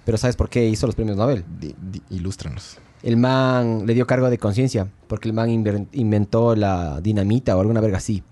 [0.06, 1.46] Pero ¿sabes por qué hizo los premios Nobel?
[1.60, 2.78] Di- di- ilústranos.
[3.04, 7.62] El man le dio cargo de conciencia, porque el man inver- inventó la dinamita o
[7.62, 8.24] alguna verga así.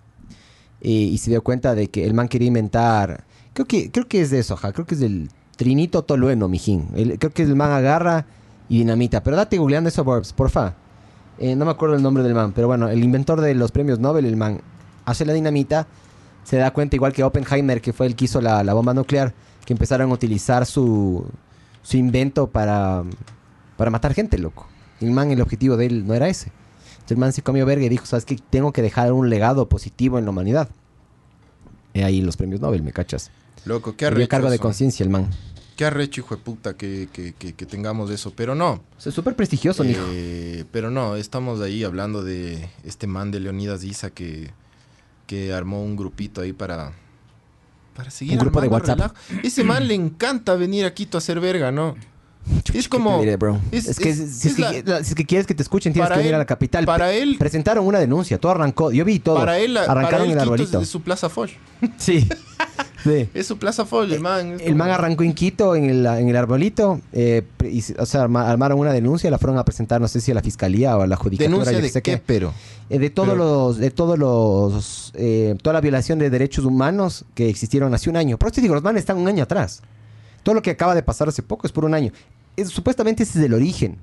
[0.82, 3.26] Y se dio cuenta de que el man quería inventar.
[3.54, 4.72] Creo que, creo que es de eso, ajá.
[4.74, 6.88] Creo que es del Trinito Tolueno, mijín.
[6.96, 8.26] El- creo que el man agarra
[8.68, 9.22] y dinamita.
[9.24, 10.74] Pero date googleando eso, Borbs, porfa.
[11.42, 13.98] Eh, no me acuerdo el nombre del man, pero bueno, el inventor de los premios
[13.98, 14.62] Nobel, el man,
[15.06, 15.88] hace la dinamita.
[16.44, 19.34] Se da cuenta, igual que Oppenheimer, que fue el que hizo la, la bomba nuclear,
[19.66, 21.26] que empezaron a utilizar su,
[21.82, 23.04] su invento para,
[23.76, 24.68] para matar gente, loco.
[25.00, 26.52] El man, el objetivo de él no era ese.
[26.92, 28.38] Entonces el man se comió verga y dijo, ¿sabes qué?
[28.52, 30.70] Tengo que dejar un legado positivo en la humanidad.
[31.96, 33.32] Y ahí los premios Nobel, ¿me cachas?
[33.66, 34.30] Loco, qué arrecho.
[34.30, 34.62] cargo de eso.
[34.62, 35.28] conciencia el man.
[35.82, 38.32] Qué arrecho, hijo de puta, que, que- que- que tengamos eso.
[38.36, 38.74] Pero no.
[38.74, 40.00] O sea, súper prestigioso, mijo.
[40.12, 44.52] Eh, pero no, estamos ahí hablando de este man de Leonidas Isa que,
[45.26, 46.92] que armó un grupito ahí para,
[47.96, 48.96] para seguir Un grupo de WhatsApp.
[48.98, 49.16] relajo.
[49.44, 51.96] Ese man le encanta venir aquí a hacer verga, ¿no?
[52.72, 53.20] Es ¿Qué como...
[53.20, 53.60] diré, bro?
[53.72, 55.56] es- Es, que es- si, es es que, la- la- si es que quieres que
[55.56, 56.86] te escuchen, tienes que venir él- a la capital.
[56.86, 58.92] para él- Presentaron una denuncia, todo arrancó.
[58.92, 59.38] Yo vi todo.
[59.38, 60.78] Para él, para Arrancaron él el Quito arbolito.
[60.78, 61.50] es, es su plaza Foch.
[61.98, 62.30] Sí.
[63.04, 63.30] sí.
[63.34, 64.58] Es su plaza Foch, el man.
[64.60, 67.00] El man arrancó en Quito, en el, en el arbolito.
[67.14, 70.32] eh, y o sea, arma- armaron una denuncia, la fueron a presentar, no sé si
[70.32, 71.50] a la fiscalía o a la judicatura.
[71.50, 72.54] Denuncia yo de sé qué, pero...
[72.90, 77.24] Eh, de todos Pero- los, de todos los, eh, toda la violación de derechos humanos
[77.36, 78.38] que existieron hace un año.
[78.38, 79.82] Por eso te digo, los manes están un año atrás.
[80.44, 82.12] Todo lo que acaba de pasar hace poco es por un año.
[82.58, 83.98] Es- supuestamente ese es el origen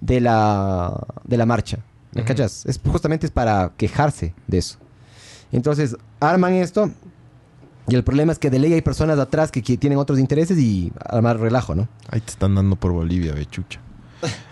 [0.00, 1.78] de la, de la marcha.
[2.12, 2.28] ¿Me Ujú.
[2.28, 2.66] cachas?
[2.66, 4.78] Es, justamente es para quejarse de eso.
[5.52, 6.90] Entonces, arman esto.
[7.90, 10.58] Y el problema es que de ley hay personas atrás que, que tienen otros intereses
[10.58, 11.88] y armar relajo, ¿no?
[12.08, 13.80] Ahí te están dando por Bolivia, bechucha.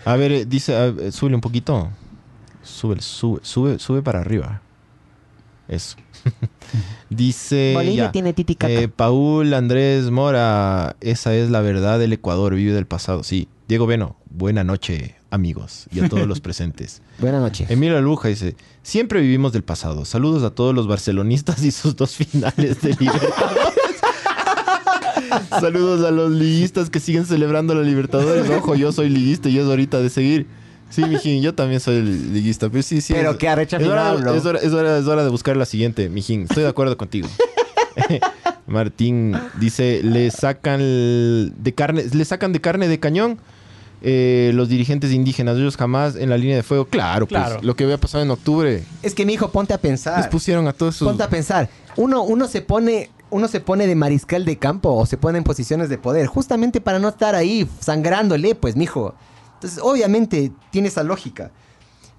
[0.05, 1.89] A ver, eh, dice, a ver, súbele un poquito.
[2.61, 4.61] Sube, sube, sube, sube para arriba.
[5.67, 5.97] Eso.
[7.09, 7.75] dice.
[7.95, 8.11] ya.
[8.11, 8.73] tiene titicaca.
[8.73, 13.23] Eh, Paul Andrés Mora, esa es la verdad del Ecuador, vive del pasado.
[13.23, 13.47] Sí.
[13.67, 15.15] Diego Beno, buena noche.
[15.31, 17.01] Amigos y a todos los presentes.
[17.19, 17.69] Buenas noches.
[17.69, 20.05] Emilio Luja dice, siempre vivimos del pasado.
[20.05, 23.73] Saludos a todos los barcelonistas y sus dos finales de Libertadores.
[25.59, 28.49] Saludos a los liguistas que siguen celebrando la Libertadores.
[28.49, 30.47] Ojo, yo soy liguista y es ahorita de seguir.
[30.89, 32.69] Sí, mijín, yo también soy liguista.
[32.69, 33.13] Pero sí, sí.
[33.13, 34.33] Pero es- qué arrecha es hora, bro.
[34.33, 36.43] es, hora, es hora- es hora de buscar la siguiente, mijín.
[36.43, 37.27] Estoy de acuerdo contigo.
[38.67, 43.37] Martín dice, le sacan de carne, le sacan de carne de cañón
[44.01, 46.85] eh, los dirigentes indígenas, ellos jamás en la línea de fuego.
[46.85, 47.55] Claro, Claro.
[47.55, 50.17] pues lo que había pasado en octubre, Es que mi hijo, ponte a pensar.
[50.19, 51.07] les pusieron a todos sus...
[51.07, 51.69] Ponte a pensar.
[51.97, 53.09] Uno, uno se pone.
[53.31, 56.81] Uno se pone de mariscal de campo o se pone en posiciones de poder, justamente
[56.81, 59.13] para no estar ahí sangrándole, pues, mijo.
[59.55, 61.51] Entonces, obviamente, tiene esa lógica.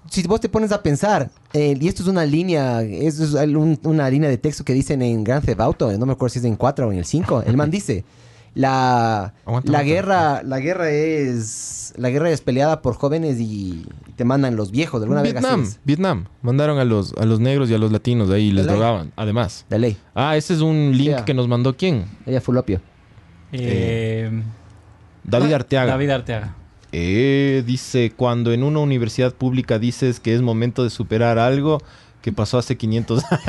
[0.09, 4.09] Si vos te pones a pensar, eh, y esto es una línea, es un- una
[4.09, 6.55] línea de texto que dicen en Grand Theft Auto, no me acuerdo si es en
[6.55, 8.05] 4 o en el 5, el man dice,
[8.53, 9.81] la, Aguanta, la aguanta.
[9.83, 13.85] guerra, la guerra es, la guerra es peleada por jóvenes y
[14.17, 15.79] te mandan los viejos, de alguna Vietnam, es.
[15.85, 16.25] Vietnam.
[16.41, 18.73] Mandaron a los, a los negros y a los latinos de ahí y les ley.
[18.75, 19.65] drogaban, además.
[19.69, 21.25] De ley, Ah, ese es un link Yeah.
[21.25, 22.05] que nos mandó quién?
[22.25, 22.81] ella fue opio.
[23.53, 24.29] Eh,
[25.23, 25.91] David Arteaga.
[25.91, 26.55] David Arteaga.
[26.93, 31.79] Eh, dice, cuando en una universidad pública dices que es momento de superar algo
[32.21, 33.41] que pasó hace 500 años.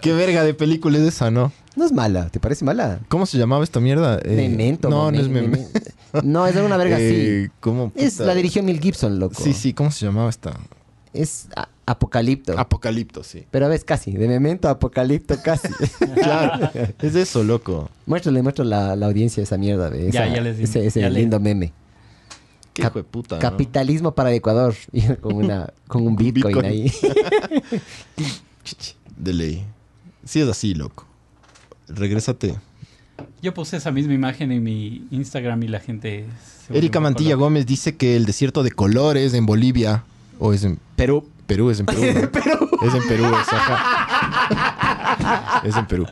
[0.00, 1.52] Qué verga de película es esa, ¿no?
[1.76, 3.00] No es mala, ¿te parece mala?
[3.08, 4.18] ¿Cómo se llamaba esta mierda?
[4.24, 4.88] Eh, Memento.
[4.88, 5.80] No, no es Mem- Memento.
[6.12, 7.04] Mem- No, es de una verga así.
[7.04, 7.92] Eh, ¿Cómo?
[7.94, 9.40] Es la dirigió Mel Gibson, loco.
[9.42, 10.54] Sí, sí, ¿cómo se llamaba esta?
[11.12, 11.48] Es
[11.86, 12.58] Apocalipto.
[12.58, 13.44] Apocalipto, sí.
[13.50, 15.68] Pero ves casi, de Memento a Apocalipto casi.
[16.22, 17.88] Claro, es eso, loco.
[18.06, 21.08] muéstrale, muéstrale la, la audiencia esa mierda de Ya, esa- ya les ese, ese ya
[21.10, 21.72] le- lindo meme.
[22.78, 23.34] Qué Cap- hijo de puta.
[23.36, 23.40] ¿no?
[23.42, 24.74] Capitalismo para Ecuador.
[25.20, 26.64] Con, una, con un Bitcoin, Bitcoin.
[26.66, 26.92] ahí.
[29.16, 29.64] De ley.
[30.24, 31.04] Sí es así, loco.
[31.88, 32.54] Regrésate.
[33.42, 36.26] Yo puse esa misma imagen en mi Instagram y la gente...
[36.68, 37.34] se Erika Mantilla.
[37.34, 40.04] Gómez dice que el desierto de colores en Bolivia,
[40.38, 41.26] o es en Perú.
[41.48, 42.00] Perú, es en Perú.
[42.00, 42.06] ¿no?
[42.86, 44.86] Es en Perú, es, ajá.
[45.66, 46.06] Es en Perú.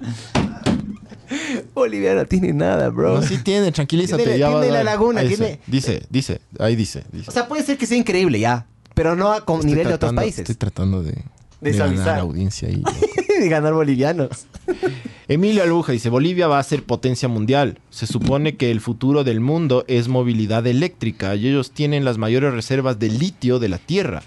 [1.75, 3.17] Bolivia no tiene nada, bro.
[3.17, 4.23] No, sí tiene, tranquilízate.
[4.23, 7.05] Tiene- ya va la laguna, tiene- Dice, dice, ahí dice.
[7.13, 7.29] dice.
[7.29, 8.67] O sea, puede ser que sea increíble ya.
[8.95, 10.39] Pero no a con Estoy nivel de otros países.
[10.41, 11.13] Estoy tratando de,
[11.61, 12.93] De de ganar audiencia loco.
[13.41, 14.47] de ganar bolivianos.
[15.29, 17.79] Emilio Aluja dice, Bolivia va a ser potencia mundial.
[17.91, 22.55] Se supone que el futuro del mundo es movilidad eléctrica y ellos tienen las mayores
[22.55, 24.23] reservas de litio de la Tierra.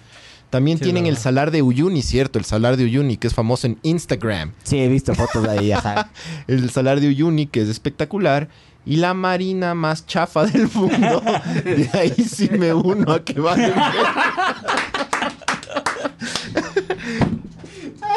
[0.50, 2.40] También Sí, tienen el salar de Uyuni, ¿cierto?
[2.40, 4.54] El salar de Uyuni, que es famoso en Instagram.
[4.64, 6.10] Sí, he visto fotos de ahí, ajá.
[6.48, 8.50] El salar de Uyuni, que es espectacular.
[8.86, 11.22] Y la marina más chafa del mundo.
[11.64, 13.72] De ahí sí me uno a que vale.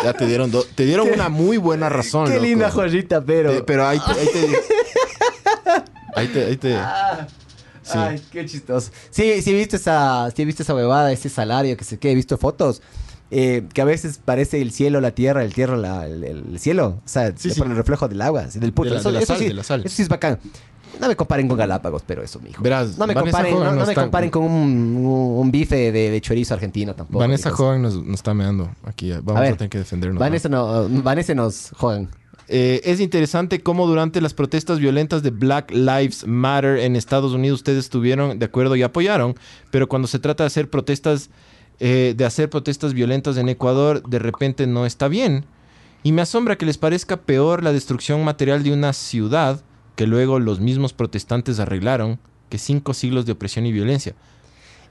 [0.04, 2.26] ya te dieron, do- te dieron una muy buena razón.
[2.26, 2.44] Qué loco.
[2.46, 3.64] linda joyita, pero.
[3.66, 4.56] Pero ahí te, ahí te,
[6.16, 7.26] ahí te, ahí te- Ah,
[7.82, 7.98] Sí.
[7.98, 8.90] Ay, qué chistoso.
[9.10, 12.12] Sí, sí he visto esa, sí he visto esa huevada, ese salario, que sé qué,
[12.12, 12.80] he visto fotos.
[13.34, 16.98] eh, que a veces parece el cielo, la tierra, el tierra, la- el, el cielo.
[17.02, 17.70] O sea, Sí, por sí.
[17.70, 18.90] el reflejo del agua, del puto.
[18.90, 19.80] De la- eso, de la eso sal, sí, de la sal.
[19.86, 20.38] eso sí es bacán.
[21.00, 22.62] No me comparen con Galápagos, pero eso, mijo.
[22.62, 25.06] Verás, no me Vanessa comparen, no, no me comparen con un,
[25.38, 27.20] un- bife de, de chorizo argentino tampoco.
[27.20, 27.50] Vanessa.
[27.50, 29.10] Joven nos, nos está meando aquí.
[29.12, 29.56] Vamos a, ver.
[29.56, 30.20] tener que defendernos.
[30.20, 32.10] Vanessa, no, Vanessa nos jodan.
[32.48, 37.60] Eh, es interesante cómo durante las protestas violentas de Black Lives Matter en Estados Unidos
[37.60, 39.36] ustedes estuvieron de acuerdo y apoyaron,
[39.70, 41.30] pero cuando se trata de hacer protestas,
[41.80, 45.44] eh, de hacer protestas violentas en Ecuador, de repente no está bien.
[46.02, 49.62] Y me asombra que les parezca peor la destrucción material de una ciudad
[49.94, 52.18] que luego los mismos protestantes arreglaron
[52.48, 54.14] que cinco siglos de opresión y violencia.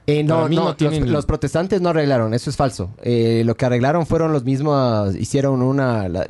[0.06, 2.90] Eh, no, no, no los- tienen- los, protestantes no arreglaron, eso es falso.
[3.02, 6.26] Eh, lo que arreglaron fueron los mismos, hicieron una, la-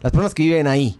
[0.00, 0.98] las personas que viven ahí.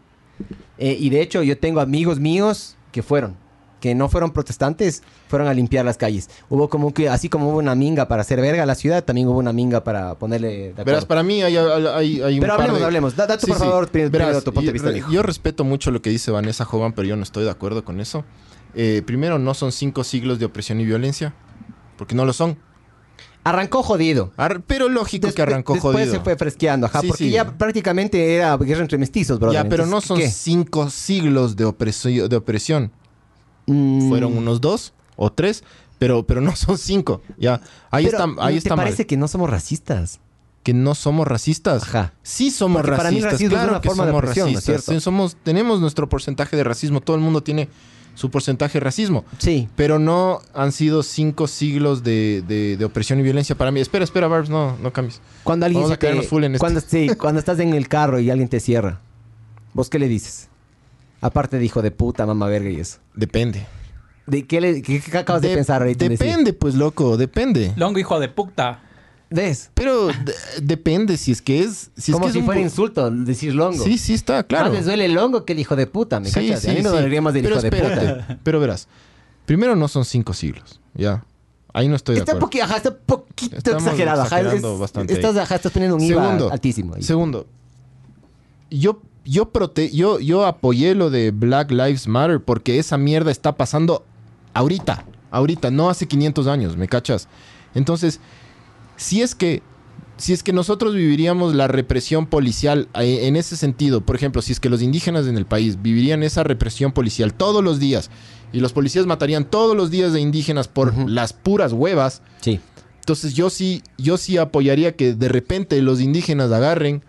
[0.78, 3.36] Eh, y de hecho yo tengo amigos míos que fueron,
[3.80, 6.28] que no fueron protestantes, fueron a limpiar las calles.
[6.48, 9.28] Hubo como que, así como hubo una minga para hacer verga a la ciudad, también
[9.28, 10.84] hubo una minga para ponerle de acuerdo.
[10.86, 13.16] Verás, para mí hay, hay, hay un Pero par hablemos, de- hablemos.
[13.16, 13.64] Da, da tú, Sí, por sí.
[13.64, 15.12] favor, pri- primero Verás, tu punto de yo- vista, re- mijo.
[15.12, 18.00] Yo respeto mucho lo que dice Vanessa Hogan, pero yo no estoy de acuerdo con
[18.00, 18.24] eso.
[18.74, 21.34] Eh, primero, no son cinco siglos de opresión y violencia,
[21.98, 22.56] porque no lo son.
[23.44, 24.32] Arrancó jodido.
[24.36, 26.12] Ar- pero lógico que arrancó después jodido.
[26.12, 27.30] se fue fresqueando, ajá, Sí, porque sí.
[27.30, 29.52] ya prácticamente era guerra entre mestizos, bro.
[29.52, 32.90] ya, pero no son cinco siglos de, opresi- de opresión.
[33.66, 34.08] Mm.
[34.08, 35.64] Fueron unos dos o tres,
[35.98, 37.22] pero, pero no son cinco.
[37.38, 38.84] Ya, ahí Pero, está, ahí ¿te está mal.
[38.86, 40.20] parece que no somos racistas?
[40.64, 41.82] que no somos racistas.
[41.84, 42.12] Ajá.
[42.22, 44.46] Sí somos Porque para mí racistas, racismo es claro una que forma de somos opresión,
[44.46, 44.84] ¿no es racistas.
[44.84, 45.00] cierto?
[45.00, 47.70] Sí, somos, tenemos nuestro porcentaje de racismo, todo el mundo tiene
[48.18, 49.24] su porcentaje de racismo.
[49.38, 49.68] Sí.
[49.76, 53.78] Pero no han sido cinco siglos de, de- de opresión y violencia para mí.
[53.80, 55.20] Espera, espera, Barbs, no, no cambies.
[55.44, 57.86] Cuando alguien Vamos se a quedarnos te- full en cuando, sí, cuando estás en el
[57.86, 59.00] carro y alguien te cierra,
[59.72, 60.48] ¿vos qué le dices?
[61.20, 62.98] Aparte de hijo de puta, mamá verga y eso.
[63.14, 63.66] Depende.
[64.26, 66.08] ¿De qué, le- qué- qué acabas de, De- pensar ahorita?
[66.08, 67.72] Depende, pues, loco, depende.
[67.76, 68.82] Longo, hijo de puta.
[69.30, 69.70] ¿Ves?
[69.74, 71.90] Pero de- depende si es que es...
[71.96, 73.84] Si es Como que es si un fuera bu- insulto decir longo.
[73.84, 74.66] Sí, sí está, claro.
[74.66, 76.62] Más les duele el longo que el hijo de puta, ¿me Sí, cachas?
[76.62, 76.88] sí, a mí me sí.
[76.94, 78.38] dolería más del Pero hijo de espérate, puta.
[78.44, 78.88] Pero verás,
[79.44, 81.24] primero no son cinco siglos, ya.
[81.74, 82.46] Ahí no estoy de Está un acuerdo.
[82.46, 84.22] poquito, ajá, está un poquito Estamos exagerado.
[84.22, 85.42] Ajá, exagerando es- bastante estás, ahí.
[85.42, 86.94] ajá, estás poniendo un IVA Segundo, altísimo.
[86.94, 87.02] ahí.
[87.02, 87.46] Segundo,
[88.70, 93.56] yo, yo, prote yo, yo apoyé lo de Black Lives Matter porque esa mierda está
[93.56, 94.04] pasando
[94.54, 97.28] ahorita, ahorita, no hace 500 años, ¿me cachas?
[97.74, 98.20] Entonces,
[98.98, 99.62] si es que,
[100.18, 104.52] si es que nosotros viviríamos la represión policial eh, en ese sentido, por ejemplo, si
[104.52, 108.10] es que los indígenas en el país vivirían esa represión policial todos los días
[108.52, 112.60] y los policías matarían todos los días de indígenas por las puras huevas, Sí.
[113.00, 117.02] entonces yo sí, yo sí apoyaría que de repente los indígenas agarren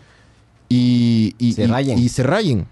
[0.70, 1.98] y, y- Se y- rayen.
[2.00, 2.68] y se rayen.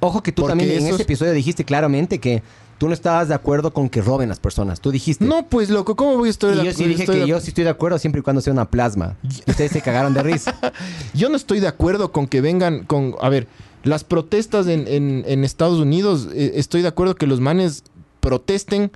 [0.00, 2.42] Ojo que tú Porque también en ese episodio dijiste claramente que
[2.80, 4.80] tú no estabas de acuerdo con que roben las personas.
[4.80, 5.22] Tú dijiste.
[5.22, 6.88] No, pues loco, ¿cómo voy a estar Y de yo sí acuerdo?
[6.88, 9.18] dije que de- yo sí estoy de acuerdo siempre y cuando sea una plasma.
[9.22, 10.58] Y ustedes se cagaron de risa.
[11.14, 13.16] Yo no estoy de acuerdo con que vengan con...
[13.20, 13.46] A ver,
[13.84, 17.84] las protestas en, en- en Estados Unidos, eh, estoy de acuerdo que los manes
[18.20, 18.90] protesten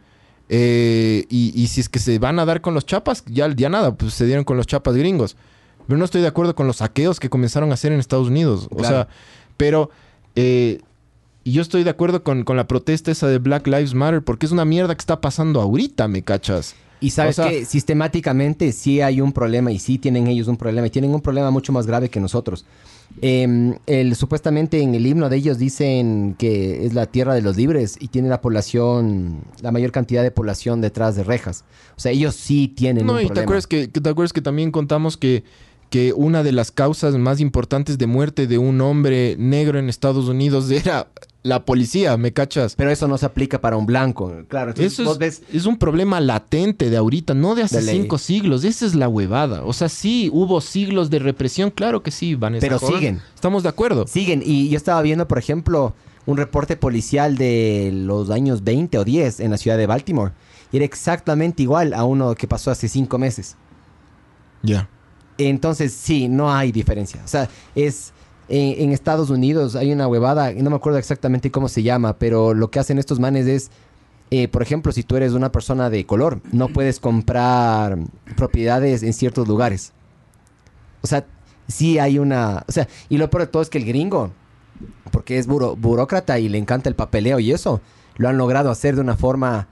[0.49, 3.69] eh, y, y si es que se van a dar con los chapas, ya, ya
[3.69, 5.37] nada, pues se dieron con los chapas gringos.
[5.87, 8.67] Pero no estoy de acuerdo con los saqueos que comenzaron a hacer en Estados Unidos.
[8.71, 9.09] O sea,
[9.59, 9.91] pero...
[10.37, 10.81] eh,
[11.45, 14.47] y yo estoy de acuerdo con, con la protesta esa de Black Lives Matter porque
[14.47, 16.75] es una mierda que está pasando ahorita, ¿me cachas?
[17.01, 20.57] Y sabes O sea- que sistemáticamente sí hay un problema y sí tienen ellos un
[20.57, 22.65] problema y tienen un problema mucho más grave que nosotros.
[23.21, 27.57] Eh, el, supuestamente en el himno de ellos dicen que es la tierra de los
[27.59, 31.65] libres y tiene la población, la mayor cantidad de población detrás de rejas.
[31.97, 33.43] O sea, ellos sí tienen No, un y te problema.
[33.45, 35.45] acuerdas que, que te acuerdas que también contamos que,
[35.91, 40.29] que una de las causas más importantes de muerte de un hombre negro en Estados
[40.29, 41.09] Unidos era
[41.45, 42.75] la policía, ¿me cachas?
[42.75, 44.33] Pero eso no se aplica para un blanco.
[44.49, 45.43] Claro, entonces Eso vos es, ves...
[45.53, 48.65] es un problema latente de ahorita, no de hace De cinco siglos.
[48.65, 49.63] Esa es la huevada.
[49.63, 52.67] O sea, sí, hubo siglos de represión, claro que sí, Vanessa.
[52.67, 53.21] Pero siguen.
[53.35, 54.07] Estamos de acuerdo.
[54.07, 59.05] Siguen, y yo estaba viendo, por ejemplo, un reporte policial de los años 20 o
[59.05, 60.33] 10 en la ciudad de Baltimore.
[60.73, 63.57] Y era exactamente igual a uno que pasó hace cinco meses.
[64.63, 64.89] Ya.
[65.37, 67.21] Entonces, sí, no hay diferencia.
[67.23, 68.14] O sea, es...
[68.49, 72.55] En, en Estados Unidos hay una huevada, no me acuerdo exactamente cómo se llama, pero
[72.55, 73.71] lo que hacen estos manes es,
[74.31, 77.99] eh, por ejemplo, si tú eres una persona de color, no puedes comprar
[78.37, 79.93] propiedades en ciertos lugares.
[81.03, 81.27] O sea,
[81.69, 82.65] sí hay una...
[82.69, 84.33] O sea, y lo peor de todo es que el gringo,
[85.11, 87.81] porque es burócrata y le encanta el papeleo y eso,
[88.17, 89.69] lo han logrado hacer de una forma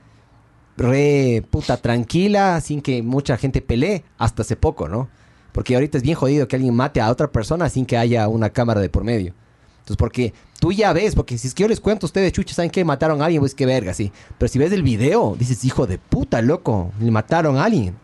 [0.76, 5.08] re puta tranquila, sin que mucha gente pelee, hasta hace poco, ¿no?
[5.52, 8.50] Porque ahorita es bien jodido que alguien mate a otra persona sin que haya una
[8.50, 9.34] cámara de por medio.
[9.80, 12.54] Entonces, porque tú ya ves, porque si es que yo les cuento a ustedes, chucha,
[12.54, 12.84] ¿saben qué?
[12.84, 14.12] Mataron a alguien, pues qué verga, sí.
[14.38, 17.96] Pero si ves el video, dices, hijo de puta, loco, le mataron a alguien.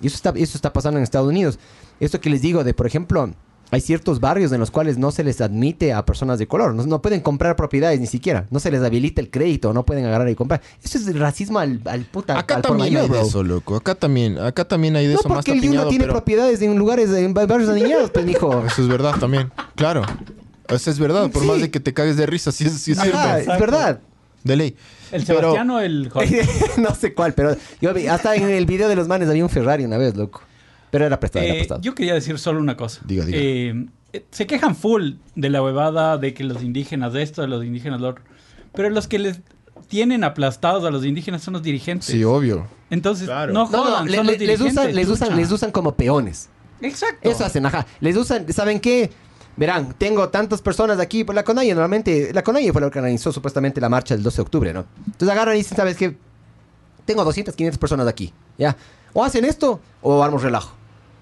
[0.00, 1.58] Y eso está, eso está pasando en Estados Unidos.
[1.98, 3.32] Esto que les digo de, por ejemplo,
[3.70, 6.74] hay ciertos barrios en los cuales no se les admite a personas de color.
[6.74, 8.46] No, no pueden comprar propiedades ni siquiera.
[8.50, 10.62] No se les habilita el crédito, no pueden agarrar y comprar.
[10.82, 12.38] Eso es racismo al, al puta.
[12.38, 13.76] Acá al también mayor, hay de eso, loco.
[13.76, 16.14] Acá también, acá también hay de No, eso más porque el Yunga tapiñado, tiene pero-
[16.14, 18.64] propiedades en lugares, en barrios aniñados, pues, mijo.
[18.66, 20.02] Eso es verdad también, claro.
[20.68, 21.48] Eso es verdad, por Sí.
[21.48, 23.18] más de que te cagues de risa, sí, es- sí es cierto.
[23.18, 24.00] Ajá, es verdad.
[24.44, 24.76] De ley.
[25.10, 26.46] ¿El Pero- Sebastián o el Jorge?
[26.78, 29.50] no sé cuál, pero yo vi, hasta en el video de los manes había un
[29.50, 30.42] Ferrari una vez, loco.
[30.90, 31.80] Pero era prestado, era Eh, prestado.
[31.80, 33.00] yo quería decir solo una cosa.
[33.04, 33.38] Diga, diga.
[33.40, 37.48] Eh, eh, se quejan full de la huevada de que los indígenas de esto, de
[37.48, 38.24] los indígenas lo otro.
[38.74, 39.40] Pero los que les
[39.88, 42.06] tienen aplastados a los indígenas son los dirigentes.
[42.08, 42.66] Sí, obvio.
[42.90, 43.52] Entonces, Claro.
[43.52, 44.72] no No, jodan, no, le- son le- los les, dirigentes.
[44.72, 46.48] usan, les, usan, les usan como peones.
[46.80, 47.28] Exacto.
[47.30, 47.86] Eso hacen, ajá.
[48.00, 49.10] Les usan, ¿saben qué?
[49.56, 51.74] Verán, tengo tantas personas aquí por la CONAIE.
[51.74, 54.84] Normalmente, la CONAIE fue la que organizó supuestamente la marcha del 12 de octubre, ¿no?
[55.06, 56.16] Entonces agarran y dicen, ¿sabes qué?
[57.04, 58.76] Tengo 200, 500 personas aquí, ¿ya?
[59.14, 60.76] O hacen esto o armamos relajo.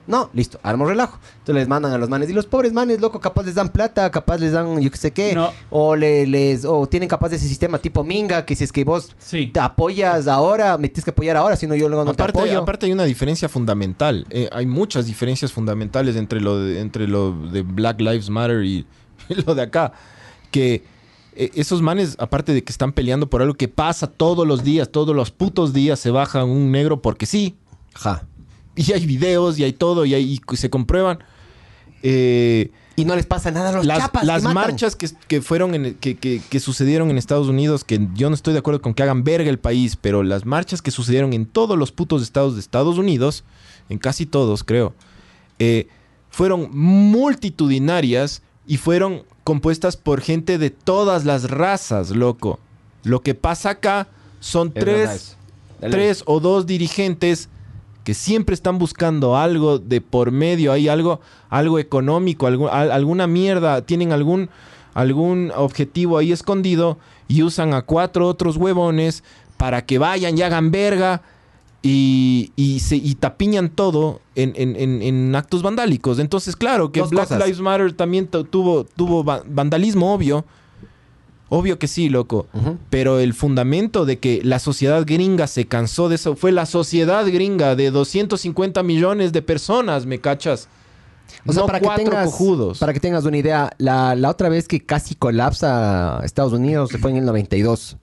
[0.06, 1.18] No, listo, armamos relajo.
[1.38, 2.30] Entonces les mandan a los manes.
[2.30, 5.10] Y los pobres manes, loco, capaz les dan plata, capaz les dan yo qué sé
[5.12, 5.34] qué.
[5.34, 5.50] No.
[5.70, 8.84] O, le, les, o tienen capaz de ese sistema tipo Minga, que si es que
[8.84, 9.48] vos Sí.
[9.48, 12.38] te apoyas ahora, me tienes que apoyar ahora, si no yo luego no te aparte,
[12.38, 12.60] apoyo.
[12.60, 14.26] aparte hay una diferencia fundamental.
[14.30, 18.86] Eh, hay muchas diferencias fundamentales entre lo de, entre lo de Black Lives Matter y
[19.46, 19.92] lo de acá.
[20.52, 20.84] Que
[21.34, 24.88] eh, esos manes, aparte de que están peleando por algo que pasa todos los días,
[24.90, 27.56] todos los putos días se baja un negro porque sí.
[27.94, 28.22] Ajá.
[28.76, 31.18] Y hay videos y hay todo y, hay, y se comprueban.
[32.02, 34.24] Eh, Y no les pasa nada a los las, chapas.
[34.24, 38.06] las que marchas que, que fueron en que, que- que sucedieron en Estados Unidos, que
[38.14, 40.90] yo no estoy de acuerdo con que hagan verga el país, pero las marchas que
[40.90, 43.44] sucedieron en todos los putos estados de Estados Unidos,
[43.88, 44.94] en casi todos creo,
[45.58, 45.88] eh,
[46.30, 52.58] fueron multitudinarias y fueron compuestas por gente de todas las razas, loco.
[53.04, 54.08] Lo que pasa acá
[54.40, 55.36] son Es tres,
[55.90, 57.48] tres o dos dirigentes
[58.06, 63.26] que siempre están buscando algo de por medio, hay algo, algo económico, algu- al- alguna
[63.26, 64.48] mierda, tienen algún,
[64.94, 69.24] algún objetivo ahí escondido y usan a cuatro otros huevones
[69.56, 71.22] para que vayan y hagan verga
[71.82, 76.20] y, y, se, y tapiñan todo en, en- en- en actos vandálicos.
[76.20, 77.42] Entonces, claro, que Dos Black cosas.
[77.44, 80.44] Lives Matter también tu- tuvo, tuvo va- vandalismo, obvio.
[81.48, 82.46] Obvio que sí, loco.
[82.90, 87.24] Pero el fundamento de que la sociedad gringa se cansó de eso fue la sociedad
[87.26, 90.68] gringa de 250 millones de personas, ¿me cachas?
[91.46, 92.78] O sea, no para que, tengas, cojudos.
[92.78, 97.12] para que tengas una idea, la, la otra vez que casi colapsa Estados Unidos fue
[97.12, 97.96] en el 92.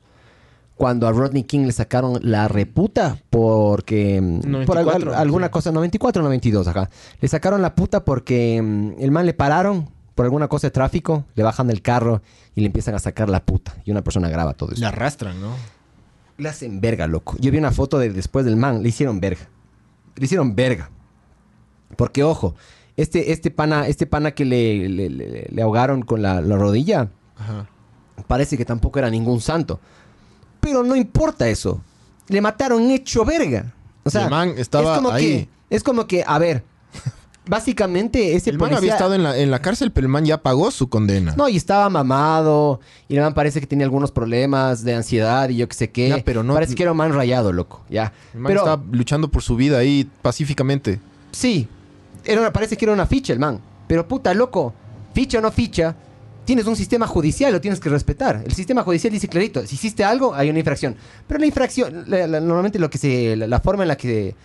[0.75, 4.19] Cuando a Rodney King le sacaron la reputa porque...
[4.21, 5.51] mm, por al- 94, alguna sí.
[5.51, 6.89] cosa, 94 o 92, ajá.
[7.21, 11.25] Le sacaron la puta porque mm, el man le pararon por alguna cosa de tráfico,
[11.35, 12.21] le bajan del carro
[12.55, 13.73] y le empiezan a sacar la puta.
[13.85, 14.79] Y una persona graba todo eso.
[14.81, 15.55] Le arrastran, ¿no?
[16.37, 17.35] Le hacen verga, loco.
[17.39, 19.47] Yo vi una foto de después del man, le hicieron verga.
[20.15, 20.89] Le hicieron verga.
[21.97, 22.55] Porque, ojo,
[22.97, 27.09] este, este pana, este pana que le, le- le- le ahogaron con la, la rodilla,
[27.37, 27.67] Ajá.
[28.27, 29.79] parece que tampoco era ningún santo.
[30.59, 31.81] Pero no importa eso.
[32.29, 33.73] Le mataron hecho verga.
[34.03, 35.23] O sea, El man estaba es como ahí.
[35.25, 36.63] que, es como que, a ver,
[37.45, 38.77] básicamente ese El man policía...
[38.77, 41.33] había estado en la, en la cárcel, pero el man ya pagó su condena.
[41.37, 42.79] No, y estaba mamado.
[43.09, 46.09] Y el man parece que tenía algunos problemas de ansiedad y yo qué sé qué.
[46.09, 47.83] Ya, pero no- Parece que era un man rayado, loco.
[47.89, 48.13] Ya.
[48.33, 50.99] el man pero estaba luchando por su vida ahí pacíficamente.
[51.31, 51.67] sí,
[52.25, 53.59] era una- parece que era una ficha el man.
[53.87, 54.73] Pero puta, loco,
[55.13, 55.93] ficha o no ficha,
[56.45, 58.41] tienes un sistema judicial, lo tienes que respetar.
[58.45, 60.95] El sistema judicial dice clarito, si hiciste algo, hay una infracción.
[61.27, 64.35] Pero la infracción, la- la- normalmente lo que se, la, la forma en la que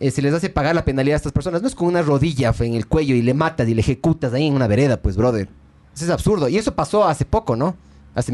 [0.00, 2.52] eh, se les hace pagar la penalidad a estas personas no es con una rodilla
[2.58, 5.48] en el cuello y le matas y le ejecutas ahí en una vereda, pues, brother.
[5.94, 6.48] Eso es absurdo.
[6.48, 7.76] Y eso pasó hace poco, ¿no?
[8.14, 8.32] Hace,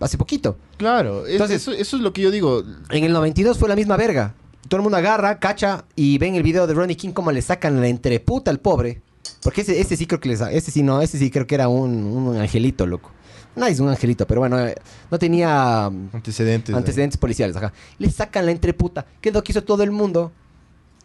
[0.00, 0.56] hace poquito.
[0.76, 2.62] Claro, es- Entonces- eso, eso es lo que yo digo.
[2.90, 4.34] En el 92 fue la misma verga.
[4.68, 7.80] Todo el mundo agarra, cacha y ven el video de Ronnie King como le sacan
[7.80, 9.00] la entreputa al pobre.
[9.42, 11.68] Porque ese, ese sí creo que les, ese sí no, ese sí creo que era
[11.68, 13.10] un, un angelito, loco.
[13.56, 14.74] No es un angelito, pero bueno, eh,
[15.10, 16.74] no tenía mm, Antecedentes.
[16.74, 17.72] antecedentes policiales, ajá.
[17.98, 19.06] Le sacan la entreputa.
[19.20, 20.32] ¿Qué es lo que hizo todo el mundo?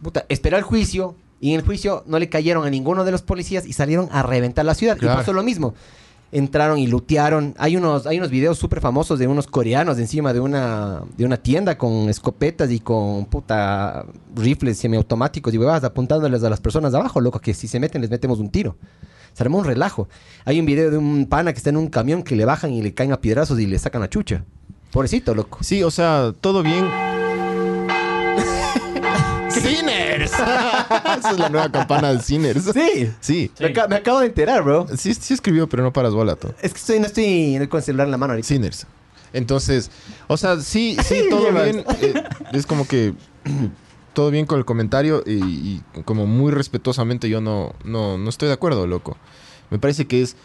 [0.04, 3.22] Puta, esperó el juicio y en el juicio no le cayeron a ninguno de los
[3.22, 4.98] policías y salieron a reventar la ciudad.
[4.98, 5.16] Claro.
[5.16, 5.74] Y pasó lo mismo.
[6.32, 7.54] Entraron y lutearon.
[7.58, 11.38] Hay unos, hay unos videos súper famosos de unos coreanos encima de una, de una
[11.38, 16.98] tienda con escopetas y con puta rifles semiautomáticos y huevadas apuntándoles a las personas de
[16.98, 18.78] abajo, loco, que si se meten les metemos un tiro.
[19.34, 20.08] Se armó un relajo.
[20.46, 22.82] Hay un video de un pana que está en un camión que le bajan y
[22.82, 24.46] le caen a piedrazos y le sacan la chucha.
[24.92, 25.58] Pobrecito, loco.
[25.62, 26.86] Sí, o sea, todo bien.
[30.28, 30.34] ¡Sinners!
[31.20, 32.64] Esa es la nueva campana de Sinners.
[32.74, 33.12] Sí.
[33.20, 33.52] Sí.
[33.60, 34.88] Me, aca- me acabo de enterar, bro.
[34.98, 36.50] Sí, sí escribió, pero no paras bola, tú.
[36.62, 38.48] Es que estoy, no estoy con el celular en la mano ahorita.
[38.48, 38.88] Sinners.
[39.34, 39.90] Entonces,
[40.28, 41.84] o sea, sí, sí, todo bien.
[42.02, 43.14] eh, es como que
[44.14, 48.48] todo bien con el comentario y, y como muy respetuosamente yo no, no, no estoy
[48.48, 49.18] de acuerdo, loco.
[49.72, 50.36] Me parece que es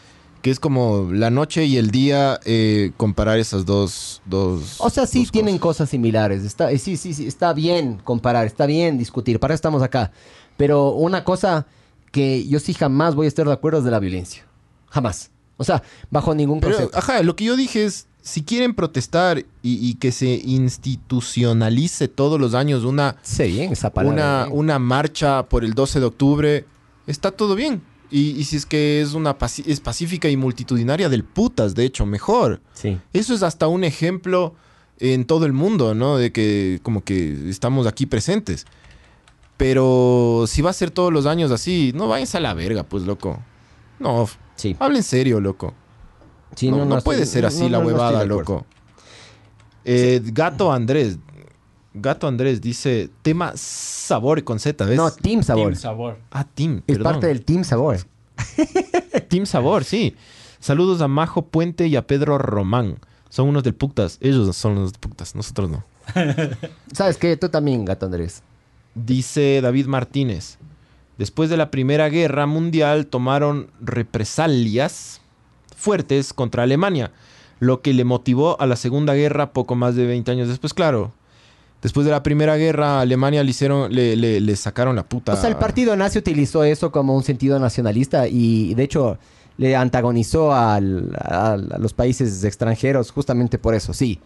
[0.43, 5.07] que es como la noche y el día eh, comparar esas dos, dos O sea,
[5.07, 5.79] sí tienen cosas.
[5.79, 6.45] cosas similares.
[6.45, 9.41] Está, eh, sí, sí, sí, está bien comparar, está bien discutir.
[9.41, 10.13] Para eso estamos acá.
[10.57, 11.67] Pero una cosa
[12.13, 14.45] que yo sí jamás voy a estar de acuerdo es de la violencia.
[14.91, 15.31] Jamás.
[15.57, 16.99] O sea, bajo ningún Pero, concepto.
[16.99, 22.41] ajá, lo que yo dije es, si quieren protestar y, y que se institucionalice todos
[22.41, 24.15] los años una, Sé bien esa palabra.
[24.15, 24.51] una, ¿eh?
[24.53, 26.65] una marcha por el 12 de octubre,
[27.07, 27.83] está todo bien.
[28.11, 29.37] Y, y si es que es una
[29.67, 32.61] es pacífica y multitudinaria del putas, de hecho, mejor.
[32.73, 32.99] Sí.
[33.13, 34.55] Eso es hasta un ejemplo
[34.99, 36.17] en todo el mundo, ¿no?
[36.17, 38.67] De que como que estamos aquí presentes.
[39.57, 43.03] Pero si va a ser todos los años así, no vayas a la verga, pues,
[43.05, 43.41] loco.
[43.99, 44.77] No, Sí.
[44.79, 45.75] habla en serio, loco.
[46.57, 48.65] Sí, no, puede ser así la huevada, loco.
[49.85, 51.19] Eh, Gato Andrés.
[51.95, 54.97] Gato Andrés dice tema sabor con Z, ¿ves?
[54.97, 55.73] No, Team Sabor.
[55.73, 56.19] Team Sabor.
[56.31, 56.83] ah, Team.
[56.87, 57.13] es perdón.
[57.13, 57.99] parte del Team Sabor.
[59.29, 60.15] Team Sabor, sí.
[60.61, 62.99] Saludos a Majo Puente y a Pedro Román.
[63.29, 64.19] Son unos del Puctas.
[64.21, 65.85] Ellos son los del Puctas, nosotros no.
[66.93, 67.37] ¿Sabes qué?
[67.37, 68.43] Tú también, Gato Andrés.
[68.95, 70.59] Dice David Martínez.
[71.19, 75.21] Después de la Primera Guerra Mundial tomaron represalias
[75.77, 77.11] fuertes contra Alemania,
[77.61, 81.13] lo que le motivó a la Segunda Guerra poco más de 20 años después, claro.
[81.83, 85.33] Después de la Primera Guerra, Alemania le hicieron, le, le- le sacaron la puta.
[85.35, 89.19] O sea, el partido nazi utilizó eso como un sentido nacionalista y de hecho
[89.59, 94.19] le antagonizó al- al- a, los países extranjeros justamente por eso, sí.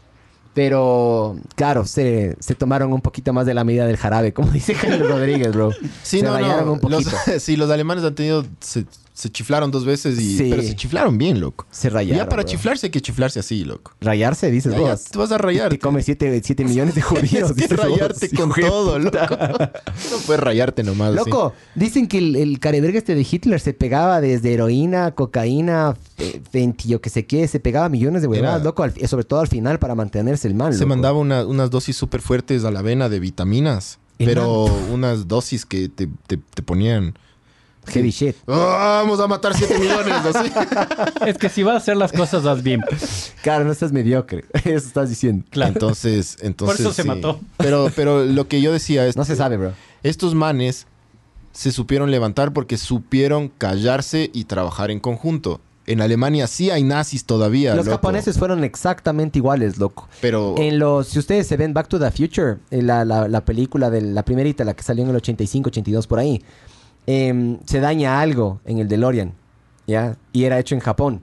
[0.54, 4.74] Pero, claro, se, se tomaron un poquito más de la medida del jarabe, como dice
[4.74, 5.72] Carlos Rodríguez, bro.
[6.02, 6.72] Sí, se no, no.
[6.74, 7.10] un poquito.
[7.26, 8.84] Los, sí, los alemanes han tenido se-
[9.14, 10.38] se chiflaron dos veces y...
[10.38, 10.46] Sí.
[10.50, 11.66] Pero se chiflaron bien, loco.
[11.70, 12.24] Se rayaron.
[12.24, 12.50] ya para bro.
[12.50, 13.92] chiflarse hay que chiflarse así, loco.
[14.00, 15.04] Rayarse, dices vos.
[15.04, 15.68] te vas a rayar.
[15.70, 17.28] Te comes 7 millones de judíos.
[17.30, 17.86] Tienes que dices vos.
[17.98, 19.18] rayarte con todo, loco.
[19.20, 21.14] No puedes rayarte nomás.
[21.14, 25.94] Loco, dicen que el, el careverga este de Hitler se pegaba desde heroína, cocaína,
[26.84, 29.78] yo que sé qué, se pegaba millones de huevadas, loco, al- sobre todo al final
[29.78, 30.72] para mantenerse el mal.
[30.72, 30.88] Se loco.
[30.88, 33.98] mandaba una- unas dosis súper fuertes a la vena de vitaminas.
[34.18, 37.14] Pero unas dosis que te, te- te ponían...
[37.88, 38.36] Heavy shit.
[38.46, 40.52] "Ah, vamos a matar 7 millones, así.
[41.26, 42.80] Es que si vas a hacer las cosas, haz bien.
[43.42, 44.44] Claro, no estás mediocre.
[44.64, 45.44] Eso estás diciendo.
[45.50, 45.72] Claro.
[45.72, 46.80] Entonces, entonces...
[46.80, 47.08] eso se sí.
[47.08, 47.40] mató.
[47.58, 49.16] Pero, pero lo que yo decía es...
[49.16, 49.72] No se sabe, bro.
[50.02, 50.86] Estos manes
[51.52, 55.60] se supieron levantar porque supieron callarse y trabajar en conjunto.
[55.86, 57.74] En Alemania sí hay nazis todavía.
[57.74, 57.96] Los loco.
[57.96, 60.08] japoneses fueron exactamente iguales, loco.
[60.20, 63.44] Pero En los, si ustedes se ven Back to the Future, eh, la, la, la
[63.44, 66.40] película de la primerita, la que salió en el 85, 82 por ahí,
[67.06, 69.32] em, se daña algo en el DeLorean,
[69.86, 70.16] ¿ya?
[70.32, 71.20] Y era hecho en Japón.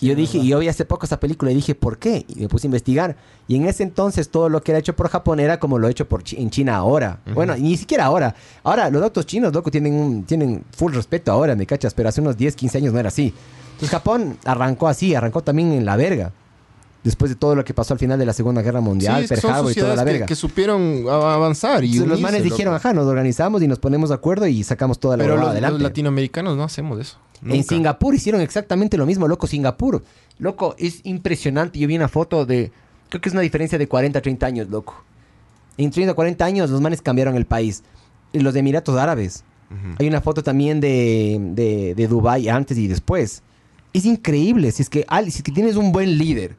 [0.00, 2.24] Y yo dije, y yo vi hace poco esa película y dije, ¿por qué?
[2.28, 3.14] Y me puse a investigar.
[3.46, 6.08] Y en ese entonces todo lo que era hecho por Japón era como lo hecho
[6.08, 7.20] por Chi- en China ahora.
[7.34, 8.34] Bueno, ni siquiera ahora.
[8.64, 11.94] Ahora, los autos chinos, loco, tienen, un, tienen full respeto ahora, ¿me cachas?
[11.94, 13.32] Pero hace unos 10, 15 años no era así.
[13.74, 16.32] Entonces Japón arrancó así, arrancó también en la verga.
[17.04, 19.28] Después de todo lo que pasó al final de la Segunda Guerra sí, Mundial, es
[19.28, 20.26] que Pearl son Harbor y toda la que, verga.
[20.26, 21.82] que supieron avanzar.
[21.82, 25.00] Y Entonces, los manes dijeron, ajá, nos organizamos y nos ponemos de acuerdo y sacamos
[25.00, 25.82] toda la Pero los, los adelante.
[25.82, 27.18] latinoamericanos no hacemos eso.
[27.44, 27.64] En.
[27.64, 29.48] Singapur hicieron exactamente lo mismo, loco.
[29.48, 30.04] Singapur,
[30.38, 31.76] loco, es impresionante.
[31.80, 32.70] Yo vi una foto de,
[33.08, 35.02] creo que es una diferencia de 40 a 30 años, loco.
[35.76, 37.82] En 30 a 40 años los manes cambiaron el país.
[38.32, 39.42] Y los Emiratos Árabes.
[39.70, 39.96] Ujú.
[39.98, 43.42] Hay una foto también de, de, de Dubái antes y después.
[43.92, 44.70] Es increíble.
[44.70, 46.56] Si es, que, si es que tienes un buen líder.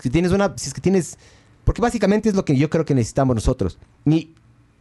[0.00, 0.52] Si tienes una...
[0.56, 1.18] Si es que tienes...
[1.64, 3.78] Porque básicamente es lo que yo creo que necesitamos nosotros.
[4.04, 4.30] Y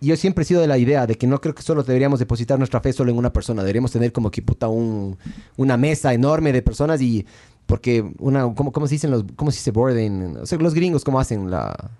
[0.01, 2.57] yo siempre he sido de la idea de que no creo que solo deberíamos depositar
[2.59, 3.63] nuestra fe solo en una persona.
[3.63, 5.17] Deberíamos tener como que puta un,
[5.57, 7.25] una mesa enorme de personas y...
[7.65, 8.53] Porque una...
[8.53, 9.23] ¿Cómo, cómo se dicen los...
[9.35, 11.91] ¿Cómo se dice board en- O sea, los gringos, ¿cómo hacen la...?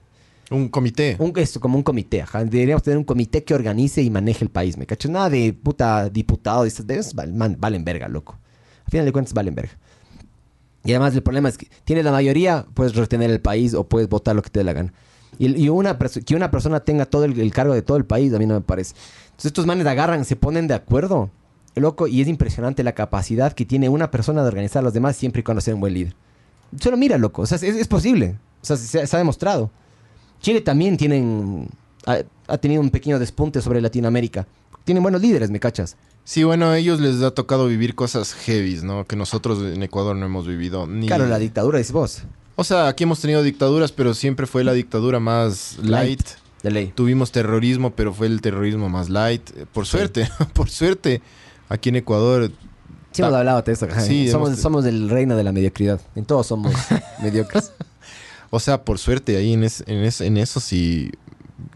[0.51, 1.16] Un comité.
[1.18, 2.43] Un, esto, como un comité, ajá.
[2.45, 5.09] Deberíamos tener un comité que organice y maneje el país, ¿me cachas?
[5.09, 8.38] Nada de puta diputado, esas de val- man- valen verga, loco.
[8.86, 9.72] Al final de cuentas valen verga.
[10.86, 14.08] Y además el problema es que tienes la mayoría, puedes retener el país o puedes
[14.08, 14.94] votar lo que te dé la gana.
[15.38, 18.46] Y, una que una persona tenga todo el, cargo de todo el país, a mí
[18.46, 18.96] no me parece.
[19.26, 21.30] Entonces estos manes agarran, se ponen de acuerdo,
[21.76, 25.18] loco, y es impresionante la capacidad que tiene una persona de organizar a los demás
[25.18, 26.16] siempre y cuando sea un buen líder.
[26.80, 28.38] Solo mira, loco, o sea, es, es posible.
[28.62, 29.72] O sea, se, ha demostrado.
[30.40, 31.68] Chile también tienen,
[32.06, 34.48] ha tenido un pequeño despunte sobre Latinoamérica.
[34.86, 35.98] Tienen buenos líderes, ¿me cachas?
[36.24, 39.06] Sí, bueno, a ellos les ha tocado vivir cosas heavies, ¿no?
[39.06, 40.88] Que nosotros en Ecuador no hemos vivido.
[40.88, 41.08] Ni...
[41.08, 42.24] Claro, la dictadura, dices vos.
[42.56, 45.90] O sea, aquí hemos tenido dictaduras, pero siempre fue la dictadura más light.
[46.22, 46.28] Light.
[46.64, 46.92] De ley.
[46.96, 49.50] Tuvimos terrorismo, pero fue el terrorismo más light.
[49.56, 51.22] Eh, Por suerte, por suerte,
[51.70, 52.52] aquí en Ecuador
[53.12, 54.02] Sí, hemos hablado de ajá.
[54.02, 56.02] Sí, somos, hemos- somos el reino de la mediocridad.
[56.16, 56.74] En todos somos
[57.22, 57.72] mediocres.
[58.50, 61.12] O sea, por suerte ahí en, es- en, es- en eso sí,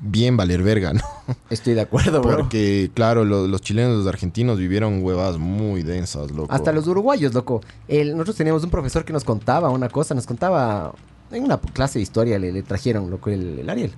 [0.02, 1.02] bien valer verga, ¿no?
[1.50, 2.38] Estoy de acuerdo, bro.
[2.38, 6.52] Porque, claro, lo- los chilenos, los argentinos vivieron huevadas muy densas, loco.
[6.54, 7.62] Hasta los uruguayos, loco.
[7.88, 10.94] El- nosotros teníamos un profesor que nos contaba una cosa, nos contaba
[11.32, 13.92] en una clase de historia, le, le trajeron, loco, el, el Ariel.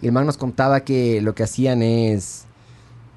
[0.00, 2.44] Y el man nos contaba que lo que hacían es,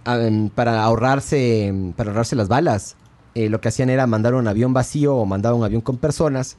[0.05, 0.19] ah,
[0.55, 2.95] para ahorrarse, para ahorrarse las balas,
[3.35, 6.57] eh, lo que hacían era mandar un avión vacío o mandar un avión con personas.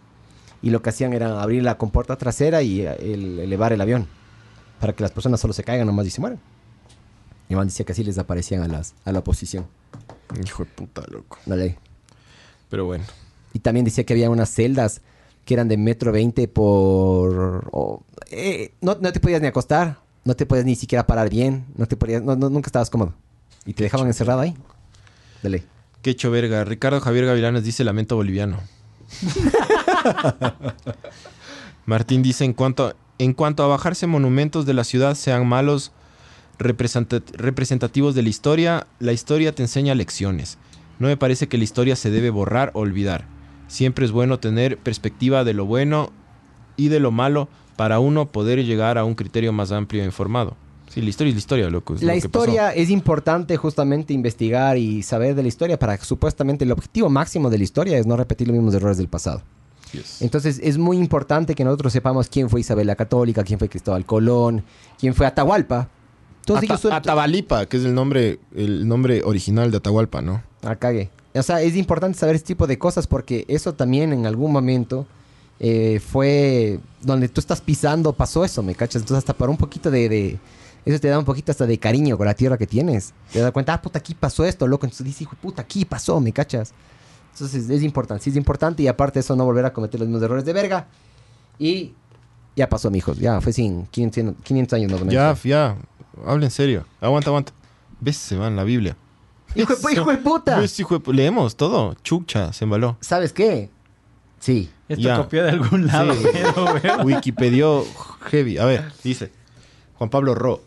[0.62, 4.06] Y lo que hacían era abrir la compuerta trasera y eh, el- elevar el avión.
[4.82, 6.40] Para que las personas solo se caigan nomás y se mueran.
[7.48, 9.64] Y man decía que así les aparecían a, las, a la oposición.
[10.44, 11.38] Hijo de puta, loco.
[11.46, 11.78] Dale.
[12.68, 13.04] Pero bueno.
[13.52, 15.00] Y también decía que había unas celdas
[15.44, 17.70] que eran de metro veinte por...
[18.32, 21.86] eh, no, no te podías ni acostar, no te podías ni siquiera parar bien, no
[21.86, 23.14] te podías, no, no- nunca estabas cómodo.
[23.64, 24.56] Y te dejaban encerrado ahí.
[25.44, 25.62] Dale.
[26.02, 26.64] Qué hecho verga.
[26.64, 28.58] Ricardo Javier Gavilanes dice lamento boliviano.
[31.86, 35.92] Martín dice en cuanto, en cuanto a bajarse monumentos de la ciudad sean malos
[36.58, 40.58] representa- representativos de la historia, la historia te enseña lecciones.
[40.98, 43.26] No me parece que la historia se debe borrar o olvidar.
[43.66, 46.12] Siempre es bueno tener perspectiva de lo bueno
[46.76, 50.56] y de lo malo para uno poder llegar a un criterio más amplio e informado.
[50.88, 51.94] Sí, la historia es la historia, loco.
[52.00, 56.64] La lo historia es importante justamente investigar y saber de la historia para que supuestamente
[56.64, 59.42] el objetivo máximo de la historia es no repetir los mismos errores del pasado.
[59.92, 60.22] Yes.
[60.22, 64.04] Entonces es muy importante que nosotros sepamos quién fue Isabel la Católica, quién fue Cristóbal
[64.06, 64.64] Colón,
[64.98, 65.88] quién fue Atahualpa.
[66.44, 70.42] Todos Ata- ellos son- Atahualpa, que es el nombre, el nombre original de Atahualpa, ¿no?
[70.62, 71.10] Ah, cague.
[71.34, 75.06] O sea, es importante saber este tipo de cosas porque eso también en algún momento
[75.60, 79.02] eh, fue donde tú estás pisando, pasó eso, ¿me cachas?
[79.02, 80.38] Entonces hasta para un poquito de, de
[80.84, 83.12] eso te da un poquito hasta de cariño con la tierra que tienes.
[83.32, 84.86] Te das cuenta, ah, puta, aquí pasó esto, loco.
[84.86, 86.72] Entonces dices, hijo puta, aquí pasó, ¿me cachas?
[87.32, 90.08] Entonces es importante, sí es importante y aparte de eso no volver a cometer los
[90.08, 90.86] mismos errores de verga.
[91.58, 91.92] Y
[92.56, 95.42] ya pasó, mijos, ya fue sin 500, 500 años más o menos.
[95.42, 95.76] Ya, ya.
[96.26, 96.84] Habla en serio.
[97.00, 97.52] Aguanta, aguanta.
[98.00, 98.16] ¿Ves?
[98.16, 98.96] Se va en la Biblia.
[99.54, 100.58] Hijo de, hijo de puta.
[100.60, 101.94] ¿Ves, hijo de Leemos todo.
[102.02, 102.96] Chucha, se embaló.
[103.00, 103.70] ¿Sabes qué?
[104.40, 104.70] Sí.
[104.88, 105.16] Esto Ya.
[105.16, 106.26] copió de algún lado, Sí.
[106.82, 107.04] pero.
[107.04, 107.66] Wikipedia
[108.30, 108.58] heavy.
[108.58, 109.30] A ver, dice
[109.96, 110.62] Juan Pablo Ro.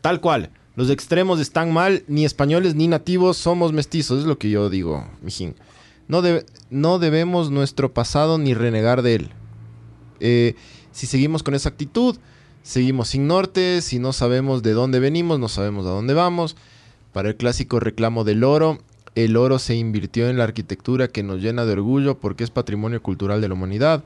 [0.00, 0.50] Tal cual.
[0.76, 5.04] Los extremos están mal, ni españoles ni nativos somos mestizos, es lo que yo digo,
[5.20, 5.54] mijín.
[6.10, 6.22] No,
[6.70, 9.30] no debemos nuestro pasado ni renegar de él.
[10.18, 10.56] Eh,
[10.90, 12.16] si seguimos con esa actitud,
[12.64, 16.56] seguimos sin norte, si no sabemos de dónde venimos, no sabemos a dónde vamos.
[17.12, 18.80] Para el clásico reclamo del oro,
[19.14, 23.00] el oro se invirtió en la arquitectura que nos llena de orgullo porque es patrimonio
[23.00, 24.02] cultural de la humanidad.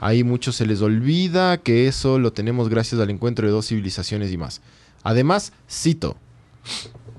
[0.00, 4.32] Ahí muchos se les olvida que eso lo tenemos gracias al encuentro de dos civilizaciones
[4.32, 4.60] y más.
[5.04, 6.16] Además, cito,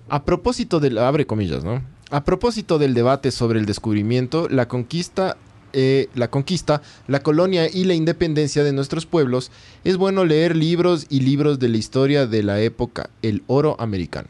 [0.09, 1.94] a propósito del, abre comillas, ¿no?
[2.11, 5.37] A propósito del debate sobre el descubrimiento, la conquista,
[5.73, 9.51] eh, la conquista, la colonia y la independencia de nuestros pueblos,
[9.83, 14.29] es bueno leer libros y libros de la historia de la época, el oro americano.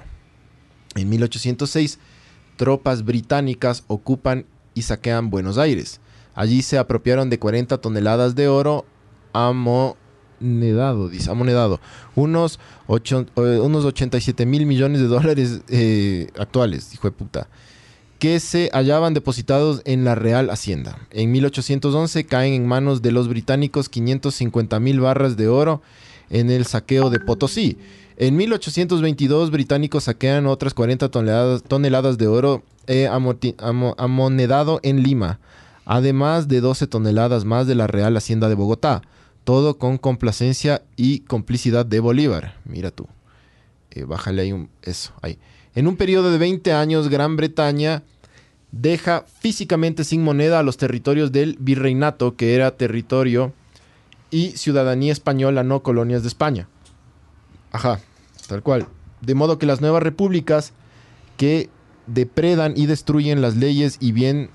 [0.96, 2.00] En 1806,
[2.56, 6.00] tropas británicas ocupan y saquean Buenos Aires.
[6.34, 8.86] Allí se apropiaron de 40 toneladas de oro
[10.42, 11.32] amonedado, dice,
[12.16, 17.48] unos, ocho- eh, unos 87 mil millones de dólares eh, actuales, hijo de puta,
[18.20, 20.98] que se hallaban depositados en la Real Hacienda.
[21.12, 25.82] En 1811 caen en manos de los británicos 550 mil barras de oro
[26.30, 27.78] en el saqueo de Potosí.
[28.18, 33.10] En 1822 británicos saquean otras 40 toneladas, toneladas de oro eh,
[33.98, 35.40] amonedado en Lima,
[35.86, 39.02] además de 12 toneladas más de la Real Hacienda de Bogotá,
[39.46, 42.56] todo con complacencia y complicidad de Bolívar.
[42.66, 43.08] Mira tú.
[43.92, 45.40] Eh, bájale ahí un, eso, ahí.
[45.74, 48.04] En un periodo de 20 años, Gran Bretaña
[48.72, 53.54] deja físicamente sin moneda a los territorios del virreinato, que era territorio
[54.32, 56.68] y ciudadanía española, no colonias de España.
[57.72, 58.02] Ajá,
[58.48, 58.88] tal cual.
[59.22, 60.74] De modo que las nuevas repúblicas
[61.38, 61.70] que
[62.08, 64.50] depredan y destruyen las leyes y bien,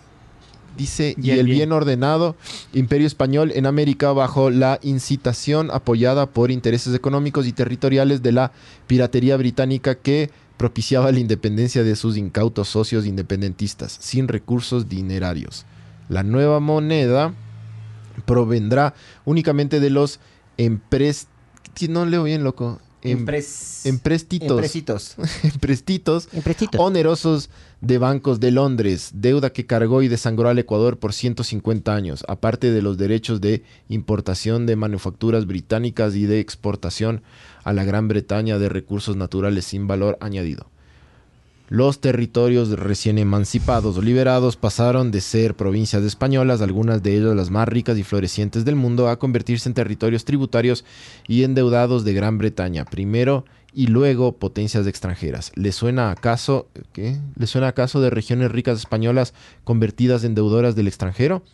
[0.77, 1.59] dice, y, Y el bien.
[1.59, 1.73] bien.
[1.73, 2.37] ordenado
[2.73, 8.53] imperio español en América bajo la incitación apoyada por intereses económicos y territoriales de la
[8.87, 15.65] piratería británica que propiciaba la independencia de sus incautos socios independentistas, sin recursos dinerarios.
[16.09, 17.33] La nueva moneda
[18.27, 18.95] provendrá
[19.25, 20.21] únicamente de los
[20.59, 21.29] empres...
[21.89, 22.79] No leo bien, loco.
[23.03, 24.51] Em- Empres- emprestitos.
[24.51, 25.15] Empresitos.
[25.43, 26.81] emprestitos Emprestitos.
[26.81, 27.49] onerosos
[27.81, 32.71] de bancos de Londres, deuda que cargó y desangró al Ecuador por 150 años, aparte
[32.71, 37.23] de los derechos de importación de manufacturas británicas y de exportación
[37.65, 40.67] a la Gran Bretaña de recursos naturales sin valor añadido.
[41.71, 47.51] Los territorios recién emancipados o liberados pasaron de ser provincias españolas, algunas de ellas las
[47.51, 50.85] más ricas y florecientes del mundo, a convertirse en territorios tributarios
[51.29, 55.53] y endeudados de Gran Bretaña, primero y luego potencias extranjeras.
[55.55, 56.67] ¿Le suena acaso?
[56.97, 61.45] ¿Le suena acaso de regiones ricas españolas convertidas en deudoras del extranjero?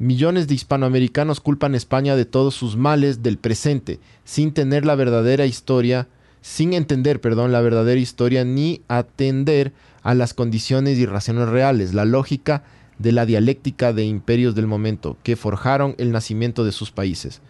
[0.00, 4.96] Millones de hispanoamericanos culpan a España de todos sus males del presente, sin tener la
[4.96, 6.08] verdadera historia,
[6.46, 9.72] sin entender, perdón, la verdadera historia ni atender
[10.04, 12.62] a las condiciones y razones reales, la lógica
[13.00, 17.40] de la dialéctica de imperios del momento que forjaron el nacimiento de sus países.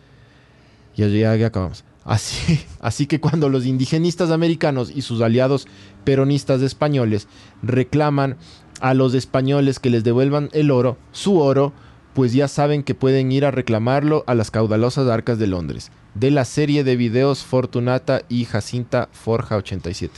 [0.96, 1.84] Ya, ya, ya acabamos.
[2.06, 5.68] Así, así que cuando los indigenistas americanos y sus aliados
[6.04, 7.28] peronistas españoles
[7.62, 8.38] reclaman
[8.80, 11.74] a los españoles que les devuelvan el oro, su oro,
[12.16, 15.90] pues ya saben que pueden ir a reclamarlo a las caudalosas arcas de Londres.
[16.14, 20.14] De la serie de videos Fortunata y Jacinta Forja 87.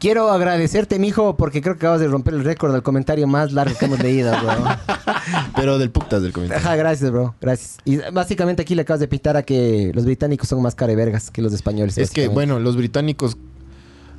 [0.00, 3.76] Quiero agradecerte, mijo, porque creo que acabas de romper el récord del comentario más largo
[3.78, 4.64] que hemos leído, bro.
[5.54, 6.64] Pero del putas del comentario.
[6.64, 7.34] Ajá, gracias, bro.
[7.42, 7.76] Gracias.
[7.84, 11.42] Y básicamente aquí le acabas de pintar a que los británicos son más carevergas que
[11.42, 11.98] los españoles.
[11.98, 13.36] Es que, bueno, los británicos.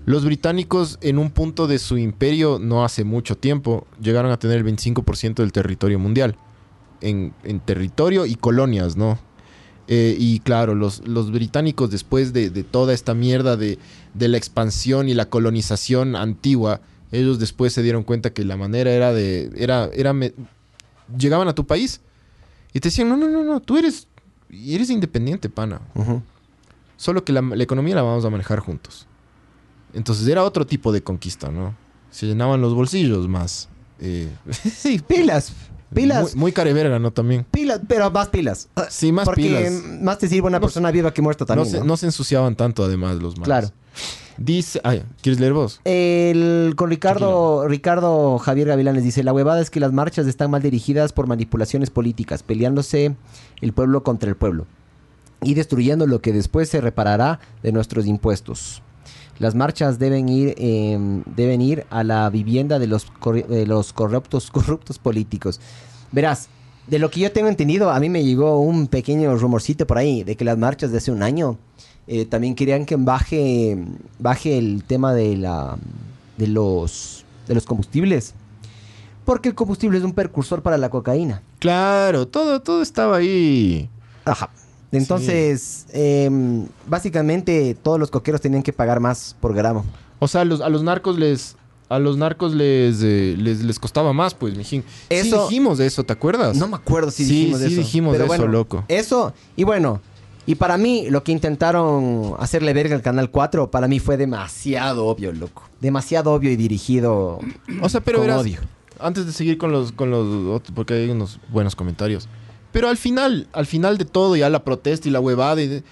[0.05, 4.57] Los británicos, en un punto de su imperio, no hace mucho tiempo, llegaron a tener
[4.57, 6.37] el 25% del territorio mundial.
[7.01, 9.17] En, en territorio y colonias, ¿no?
[9.87, 13.79] Eh, y claro, los, los británicos, después de, de toda esta mierda de,
[14.13, 16.81] de la expansión y la colonización antigua,
[17.11, 19.49] ellos después se dieron cuenta que la manera era de.
[19.55, 20.33] Era, era me-
[21.17, 22.01] llegaban a tu país
[22.73, 24.07] y te decían: No, no, no, no, tú eres.
[24.51, 25.81] Eres independiente, pana.
[25.95, 26.21] Ujú.
[26.97, 29.07] Solo que la, la economía la vamos a manejar juntos.
[29.93, 31.75] Entonces era otro tipo de conquista, ¿no?
[32.11, 33.69] Se llenaban los bolsillos más.
[33.99, 35.53] eh, Sí, pilas.
[35.93, 36.33] Pilas.
[36.35, 37.11] Muy, muy careverga, ¿no?
[37.11, 37.45] También.
[37.49, 38.69] Pilas, pero más pilas.
[38.89, 39.71] Sí, más Porque pilas.
[40.01, 41.67] más te sirve una No- persona viva que muerta No también.
[41.71, 41.85] se, ¿no?
[41.85, 43.45] no se ensuciaban tanto, además, los malos.
[43.45, 43.69] Claro.
[44.37, 44.79] Dice.
[44.83, 45.81] Ay, ¿quieres leer vos?
[45.83, 50.61] El, con Ricardo, Ricardo Javier Gavilanes dice, la huevada es que las marchas están mal
[50.61, 53.15] dirigidas por manipulaciones políticas, peleándose
[53.61, 54.65] el pueblo contra el pueblo
[55.41, 58.81] y destruyendo lo que después se reparará de nuestros impuestos.
[59.39, 63.07] Las marchas deben ir, em, deben ir a la vivienda de los,
[63.47, 65.59] de los corruptos, corruptos políticos.
[66.11, 66.49] Verás,
[66.87, 70.23] de lo que yo tengo entendido, a mí me llegó un pequeño rumorcito por ahí
[70.23, 71.57] de que las marchas de hace un año
[72.07, 73.77] eh, también querían que baje,
[74.17, 75.77] baje el tema de, la,
[76.37, 78.33] de, los, de los combustibles.
[79.23, 81.43] Porque el combustible es un precursor para la cocaína.
[81.59, 83.87] Claro, todo, todo estaba ahí.
[84.25, 84.49] Ajá.
[84.91, 89.85] Entonces, em, básicamente todos los coqueros tenían que pagar más por gramo.
[90.19, 91.55] O sea, a los, a los narcos les.
[91.89, 94.83] A los narcos les, eh, les, les costaba más, pues, mijín.
[95.09, 96.55] Eso- Sí dijimos de eso, ¿te acuerdas?
[96.55, 97.81] No me acuerdo si Sí, dijimos de sí eso.
[97.81, 98.83] dijimos de eso, loco.
[98.87, 99.99] Eso, y bueno,
[100.45, 105.07] y para mí lo que intentaron hacerle verga al Canal 4, para mí fue demasiado
[105.07, 105.63] obvio, loco.
[105.81, 107.39] Demasiado obvio y dirigido
[107.81, 108.59] O sea, pero con verás, odio.
[108.99, 112.27] antes de seguir con los, con los otros, porque hay unos buenos comentarios.
[112.71, 115.61] Pero al final, al final de todo, ya la protesta y la huevada.
[115.61, 115.83] y de-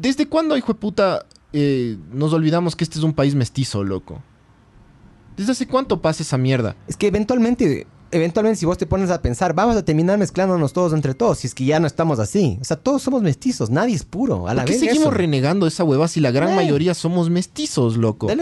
[0.00, 4.22] ¿Desde cuándo, hijo de puta, eh, nos olvidamos que este es un país mestizo, loco?
[5.36, 6.76] ¿Desde hace cuánto pasa esa mierda?
[6.86, 10.92] Es que eventualmente, eventualmente si vos te pones a pensar, vamos a terminar mezclándonos todos
[10.92, 12.56] entre todos, si es que ya no estamos así.
[12.60, 14.46] O sea, todos somos mestizos, nadie es puro.
[14.48, 15.10] A la ¿Por qué vez seguimos eso.
[15.10, 18.28] renegando esa huevada si la gran mayoría somos mestizos, loco?
[18.28, 18.36] De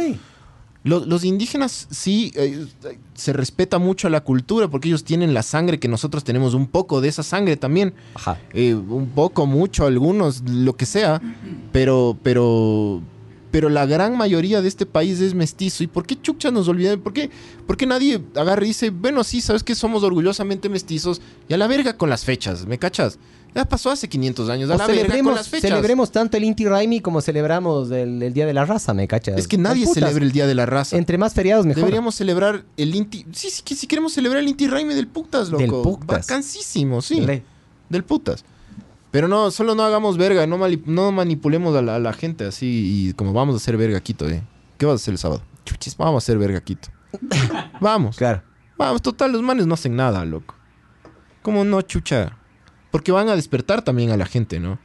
[0.85, 0.91] ley.
[0.91, 2.67] Lo- Los, indígenas sí eh,
[3.15, 7.01] se respeta mucho la cultura porque ellos tienen la sangre que nosotros tenemos, un poco
[7.01, 7.95] de esa sangre también.
[8.15, 8.39] Ajá.
[8.53, 11.21] Eh, un poco, mucho, algunos, lo que sea.
[11.73, 13.01] Pero, pero,
[13.53, 15.85] pero la gran mayoría de este país es mestizo.
[15.85, 17.01] ¿Y por qué chucha nos olvidan?
[17.01, 17.31] ¿Por qué,
[17.67, 21.59] por qué nadie agarra y dice, bueno, sí, sabes que somos orgullosamente mestizos y a
[21.59, 23.19] la verga con las fechas, ¿me cachas?
[23.55, 25.69] Ya pasó hace 500 años, a la verga con las fechas.
[25.69, 29.37] celebremos tanto el Inti Raimi como celebramos el, el Día de la Raza, ¿me cachas?
[29.37, 30.97] Es que nadie Putas, celebra el Día de la Raza.
[30.97, 31.83] Entre más feriados mejor.
[31.83, 33.27] Deberíamos celebrar el Inti.
[33.33, 35.61] Sí, sí, que si queremos celebrar el Inti Raimi del putas, loco.
[35.63, 36.27] Del putas.
[37.03, 37.27] Sí.
[37.91, 38.43] Del putas.
[39.13, 43.09] Pero no, solo no hagamos verga, no, no manipulemos a la, a la gente así
[43.09, 44.43] y como vamos a hacer verga Quito, ¿eh?
[44.79, 45.43] ¿Qué vas a hacer el sábado?
[45.65, 46.89] Chuchis, vamos a hacer verga Quito.
[47.81, 48.17] vamos.
[48.17, 48.43] Claro.
[48.77, 50.55] Vamos, total, los manes no hacen nada, loco.
[51.43, 52.37] ¿Cómo no, chucha?
[52.91, 54.79] Porque van a despertar también a la gente, ¿no?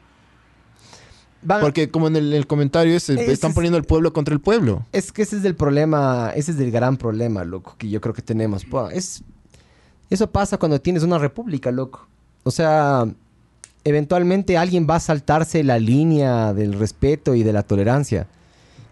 [1.41, 4.33] Van- Porque como en el, el comentario ese, Ese están es- poniendo el pueblo contra
[4.33, 4.85] el pueblo.
[4.91, 8.13] Es que ese es el problema, ese es el gran problema, loco, que yo creo
[8.13, 8.65] que tenemos.
[8.91, 9.23] Es,
[10.09, 12.07] eso pasa cuando tienes una república, loco.
[12.43, 13.05] O sea,
[13.87, 18.27] eventualmente alguien va a saltarse la línea del respeto y de la tolerancia.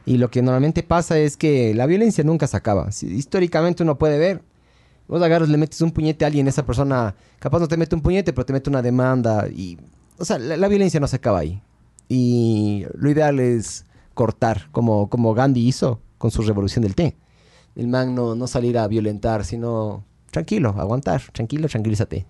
[0.05, 2.91] Y lo que normalmente pasa es que la violencia nunca se acaba.
[2.91, 4.41] Si, históricamente uno puede ver,
[5.07, 8.01] vos agarras, le metes un puñete a alguien, esa persona capaz no te mete un
[8.01, 9.47] puñete, pero te mete una demanda.
[9.49, 9.77] Y,
[10.17, 11.61] o sea, la, violencia no se acaba ahí.
[12.07, 17.15] Y lo ideal es cortar, como, como Gandhi hizo con su revolución del té.
[17.75, 22.25] El man no, no salir a violentar, sino tranquilo, aguantar, tranquilo, tranquilízate.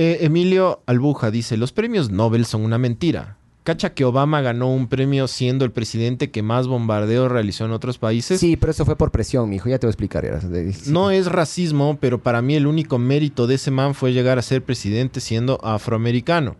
[0.00, 3.36] Eh, Emilio Albuja dice, los premios Nobel son una mentira.
[3.64, 7.98] ¿Cacha que Obama ganó un premio siendo el presidente que más bombardeos realizó en otros
[7.98, 8.38] países?
[8.38, 10.24] Sí, pero eso fue por presión, mijo, ya te voy a explicar.
[10.24, 10.40] ya.
[10.86, 14.42] No es racismo, pero para mí el único mérito de ese man fue llegar a
[14.42, 16.54] ser presidente siendo afroamericano.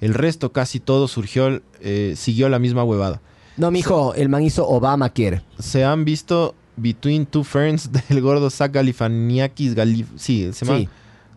[0.00, 3.20] El resto, casi todo, surgió, eh, siguió la misma huevada.
[3.56, 5.42] No, mijo, el man hizo Obama quiere.
[5.58, 10.88] Se han visto Between Two Ferns del gordo Zach Galifaniakis Galif sí, ese man, Sí.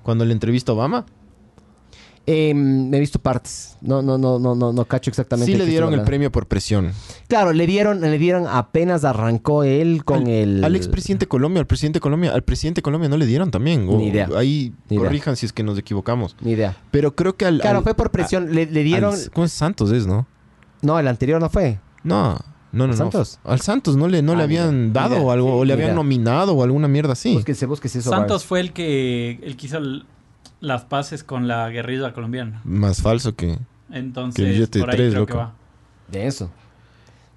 [0.04, 1.06] cuando le entrevistó a Obama.
[2.32, 3.76] Eh, me he visto partes.
[3.82, 5.52] No, no, no, no, no, no cacho exactamente.
[5.52, 6.92] Sí le dieron el premio por presión.
[7.28, 10.64] Claro, le dieron, le dieron apenas arrancó él con al, el.
[10.64, 13.50] Al expresidente de Colombia, al presidente de Colombia, al presidente de Colombia no le dieron
[13.50, 13.88] también.
[13.90, 14.30] o- Ni idea.
[14.38, 15.08] Ahí Ni idea.
[15.08, 16.36] corrijan si es que nos equivocamos.
[16.42, 16.78] Ni idea.
[16.92, 17.62] Pero creo que al.
[17.62, 18.54] Claro, al- fue por presión.
[18.54, 19.16] le, le al- dieron.
[19.34, 20.28] ¿Cómo es Santos es, no?
[20.84, 21.80] No, el anterior no fue.
[22.04, 22.34] No,
[22.72, 22.88] no, no.
[22.88, 22.94] no.
[22.94, 23.40] Santos?
[23.44, 26.54] Al Santos no le, no Ah, le habían dado o algo, o le habían nominado
[26.54, 27.34] o alguna mierda así.
[27.34, 28.12] Búsquese, búsquese eso.
[28.12, 30.06] Santos fue el que, el que hizo el-
[30.62, 32.62] las paces con la guerrilla colombiana.
[32.64, 33.58] Más falso que.
[33.92, 35.44] Entonces, Que billete de por ahí tres, creo que loco.
[35.46, 35.54] va.
[36.12, 36.50] De eso.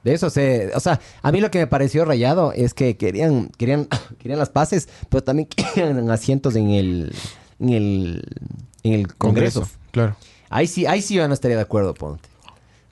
[0.05, 0.73] De eso se...
[0.75, 3.87] O sea, a mí lo que me pareció rayado es que querían, querían,
[4.19, 7.15] querían las paces, pero también querían asientos en el,
[7.61, 8.25] en el,
[8.83, 9.69] en el Congreso.
[9.93, 10.17] Claro.
[10.51, 12.29] Ahí sí, ahí sí yo no estaría de acuerdo, ponte.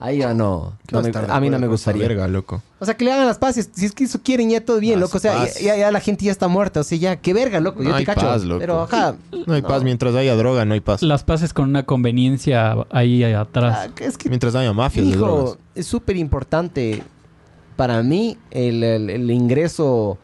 [0.03, 0.73] Ahí ya no.
[0.87, 2.09] ¿Qué no vas me- estar de a mí no me gustaría.
[2.09, 2.63] Verga, loco.
[2.79, 3.69] O sea, que le hagan las paces.
[3.75, 5.19] Si es que eso quieren, ya todo bien, loco.
[5.19, 6.81] O sea, ya, la gente ya está muerta.
[6.81, 7.83] O sea, ya, qué verga, loco.
[7.83, 8.23] Yo No te hay cacho.
[8.23, 8.61] paz, loco.
[8.61, 9.15] Pero, ajá.
[9.47, 9.83] No hay paz.
[9.83, 11.03] Mientras haya droga, no hay paz.
[11.03, 13.89] Las paces con una conveniencia ahí atrás.
[13.89, 15.59] Ah, es que Mientras haya mafias de Hijo, drogas.
[15.75, 17.03] es súper importante
[17.77, 20.17] para mí el, el- el ingreso.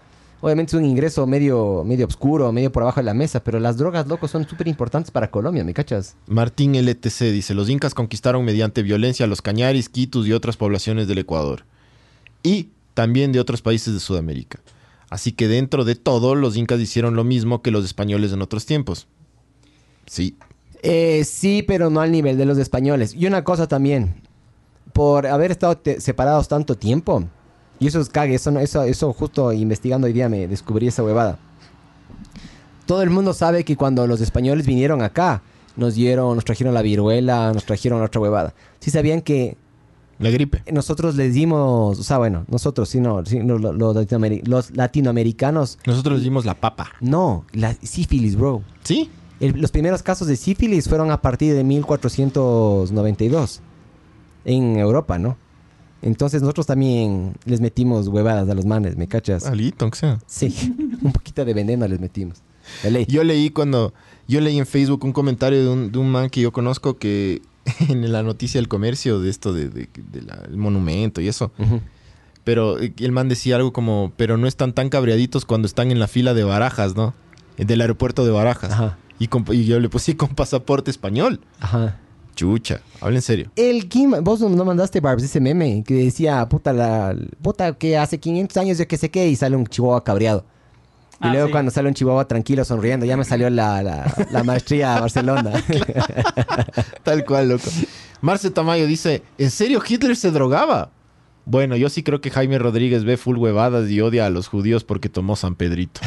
[0.47, 3.79] Obviamente es un ingreso medio, medio oscuro, medio por abajo de la mesa, pero las
[3.79, 6.15] drogas, loco, son súper importantes para Colombia, ¿me cachas?
[6.29, 11.09] Martín LTC dice, los incas conquistaron mediante violencia a los cañaris, quitus y otras poblaciones
[11.09, 11.65] del Ecuador.
[12.45, 14.61] y también de otros países de Sudamérica.
[15.11, 18.67] Así que dentro de todo, los incas hicieron lo mismo que los españoles en otros
[18.67, 19.09] tiempos.
[20.07, 20.37] Sí.
[20.85, 23.15] Eh, sí, pero no al nivel de los españoles.
[23.15, 24.23] Y una cosa también,
[24.93, 27.29] por haber estado separados tanto tiempo,
[27.79, 31.03] y eso es cague, eso, no- eso, eso justo investigando hoy día me descubrí esa
[31.03, 31.39] huevada.
[32.87, 35.43] Todo el mundo sabe que cuando los españoles vinieron acá,
[35.77, 38.55] nos dieron, nos trajeron la viruela, nos trajeron la otra huevada.
[38.81, 39.57] Sí sabían que
[40.19, 40.63] La gripe.
[40.73, 46.15] nosotros les dimos, o sea, bueno, nosotros, sino, sino lo- los, latinoameri- los latinoamericanos, Nosotros
[46.19, 46.93] les dimos la papa.
[47.01, 48.63] no, la sífilis, bro.
[48.85, 49.11] ¿Sí?
[49.41, 53.61] El- los primeros casos de sífilis fueron a partir de 1492
[54.45, 55.37] en Europa, ¿no?
[56.03, 59.47] Entonces nosotros también les metimos huevadas a los manes, ¿me cachas?
[59.47, 60.19] Alito, aunque sea.
[60.27, 60.55] Sí,
[61.03, 62.43] un poquito de veneno les metimos.
[62.83, 63.07] De ley.
[63.09, 63.93] Yo leí cuando.
[64.29, 67.41] Yo leí en Facebook un comentario de un, de un man que yo conozco que
[67.89, 71.53] en la noticia del comercio de esto de, de- de la- el monumento y eso.
[72.45, 75.99] Pero eh, el man decía algo como, pero no están tan cabreaditos cuando están en
[75.99, 77.15] la fila de Barajas, ¿no?
[77.57, 78.73] Del aeropuerto de Barajas.
[78.73, 78.99] Ajá.
[79.19, 81.41] Y, con- y yo le puse con pasaporte español.
[81.61, 81.99] Ajá.
[82.37, 83.51] Chucha, habla en serio.
[83.57, 88.21] El Kim, vos no mandaste, Barbs, ese meme que decía, puta, la, puta, que hace
[88.21, 90.45] 500 años yo que sé qué, y sale un chihuahua cabreado.
[91.15, 91.53] Y Ah, luego sí.
[91.53, 95.51] cuando sale un chihuahua tranquilo, sonriendo, ya me salió la, la, la maestría a Barcelona.
[97.03, 97.71] Tal cual, loco.
[98.21, 100.91] Marce Tamayo dice, ¿en serio Hitler se drogaba?
[101.47, 104.85] Bueno, yo sí creo que Jaime Rodríguez ve full huevadas y odia a los judíos
[104.85, 106.01] porque tomó San Pedrito.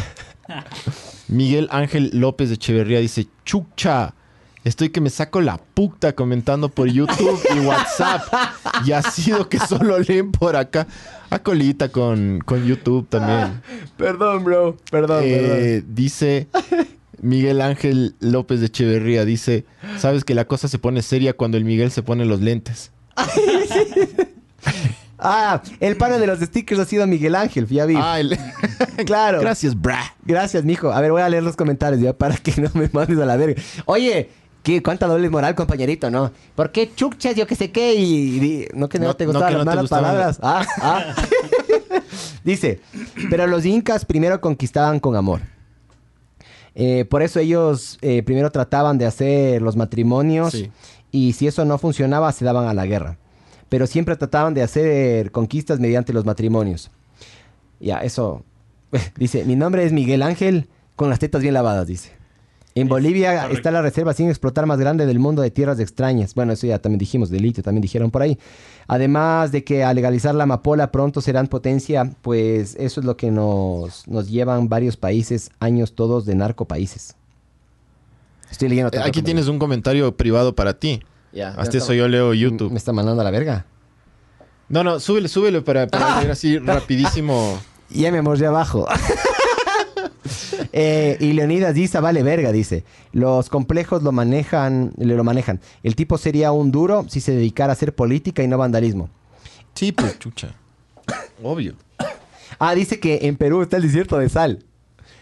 [1.28, 4.14] Miguel Ángel López de Echeverría dice, chucha,
[4.64, 8.24] estoy que me saco la puta comentando por YouTube y WhatsApp.
[8.86, 10.88] Y ha sido que solo leen por acá.
[11.30, 13.62] A colita con, con YouTube también.
[13.98, 16.48] perdón, bro, perdón, Eh, dice
[17.22, 19.66] Miguel Ángel López de Echeverría, dice,
[20.00, 22.92] sabes que la cosa se pone seria cuando el Miguel se pone los lentes.
[25.22, 27.96] Ah, el pana de los stickers ha sido Miguel Ángel, ya vi.
[27.98, 28.38] Ah, el-
[29.06, 29.42] claro.
[29.42, 30.00] Gracias, bra.
[30.24, 30.94] Gracias, mijo.
[30.94, 33.36] A ver, voy a leer los comentarios ya para que no me mandes a la
[33.36, 33.62] verga.
[33.86, 34.30] Oye,
[34.64, 36.32] ¿qué, ¿cuánta doble moral, compañerito, no?
[36.56, 37.96] ¿Por qué chuchas, yo que sé qué?
[37.96, 40.40] Y, y- no que no, No- te gustaban las no malas palabras.
[40.42, 41.16] Ah, ah.
[42.44, 42.80] Dice,
[43.30, 45.42] pero los incas primero conquistaban con amor.
[46.76, 50.72] Eh, por eso ellos eh, primero trataban de hacer los matrimonios Sí.
[51.12, 53.18] y si eso no funcionaba se daban a la guerra.
[53.68, 56.90] Pero siempre trataban de hacer conquistas mediante los matrimonios.
[57.80, 58.44] Ya, eso.
[59.18, 62.12] Dice, mi nombre es Miguel Ángel, con las tetas bien lavadas, dice.
[62.76, 66.36] En Bolivia está la reserva sin explotar más grande del mundo de tierras extrañas.
[66.36, 68.38] Bueno, eso ya también dijimos, de litio, también dijeron por ahí.
[68.88, 73.32] Además de que al legalizar la amapola pronto serán potencia, pues eso es lo que
[73.32, 77.16] nos, nos llevan varios países, años todos de narcopaíses.
[78.50, 78.88] Estoy leyendo.
[78.88, 81.02] otro Aquí tienes un comentario privado para ti.
[81.32, 82.72] Ya, Hasta eso yo leo YouTube.
[82.72, 83.66] Me está mandando a la verga.
[84.68, 87.60] No, no, súbele, súbele para, para leer así rapidísimo.
[87.90, 88.88] Ya, mi amor, ya abajo.
[90.72, 92.84] Eh, y Leonidas dice, vale verga, dice.
[93.12, 95.60] Los complejos lo manejan, le lo manejan.
[95.84, 99.10] El tipo sería un duro si se dedicara a hacer política y no vandalismo.
[99.74, 100.50] Sí, pues, chucha.
[101.44, 101.74] Obvio.
[102.60, 104.64] Ah, dice que en Perú está el desierto de sal.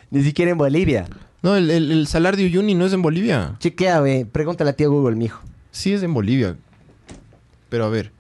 [0.10, 1.07] Ni siquiera en Bolivia.
[1.41, 3.56] No, el, el, el Salar de Uyuni no es en Bolivia.
[3.60, 4.26] Chequea, ve.
[4.30, 5.41] Pregúntale a tío Google, mijo.
[5.72, 6.56] Sí es en Bolivia.
[7.69, 8.11] Pero a ver.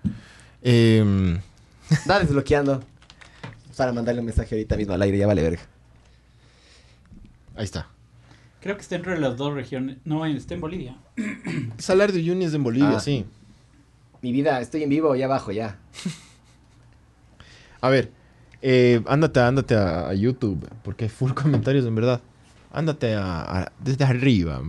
[0.61, 1.39] em,
[1.89, 2.83] Está desbloqueando.
[3.75, 5.61] Para mandarle un mensaje ahorita mismo al aire, ya vale verga.
[7.57, 7.87] Ahí está.
[8.61, 9.97] Creo que está entre las dos regiones.
[10.05, 10.97] No, está en Bolivia.
[11.77, 12.99] Salar de Uyuni es en Bolivia, Ah.
[12.99, 13.25] sí.
[14.21, 15.77] Mi vida, estoy en vivo, ya abajo, ya.
[17.81, 18.11] A ver,
[18.61, 22.21] eh, ándate, ándate a, a YouTube, porque hay full comentarios en verdad.
[22.71, 24.61] Ándate a, a- desde arriba,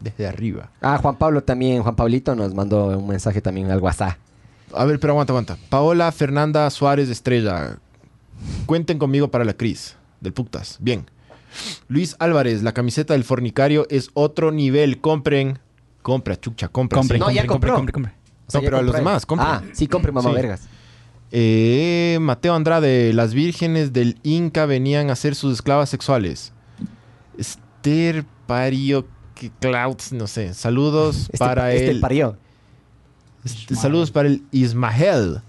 [0.00, 0.70] desde arriba.
[0.80, 4.16] Ah, Juan Pablo también, Juan Pablito nos mandó un mensaje también al WhatsApp.
[4.74, 5.56] A ver, pero aguanta, aguanta.
[5.68, 7.78] Paola Fernanda Suárez Estrella.
[8.66, 10.78] Cuenten conmigo para la Cris, del Puctas.
[10.80, 11.06] Bien.
[11.88, 15.00] Luis Álvarez, la camiseta del fornicario es otro nivel.
[15.00, 15.58] Compren.
[16.02, 16.98] Compra, chucha, compra.
[16.98, 17.20] Compre, sí.
[17.20, 17.76] No, ya compre, compre, compró.
[17.76, 18.12] compre, compre.
[18.46, 19.48] O sea, No, pero a los demás, compren.
[19.50, 20.34] Ah, sí, compre, mamá Sí.
[20.36, 20.62] vergas.
[21.32, 26.52] Eh, Mateo Andrade, las vírgenes del Inca venían a ser sus esclavas sexuales.
[27.38, 30.54] Esther Pario que Clouds, no sé.
[30.54, 32.00] Saludos Este, para este el.
[32.00, 32.36] parió.
[33.44, 35.40] este, saludos para el Ismael.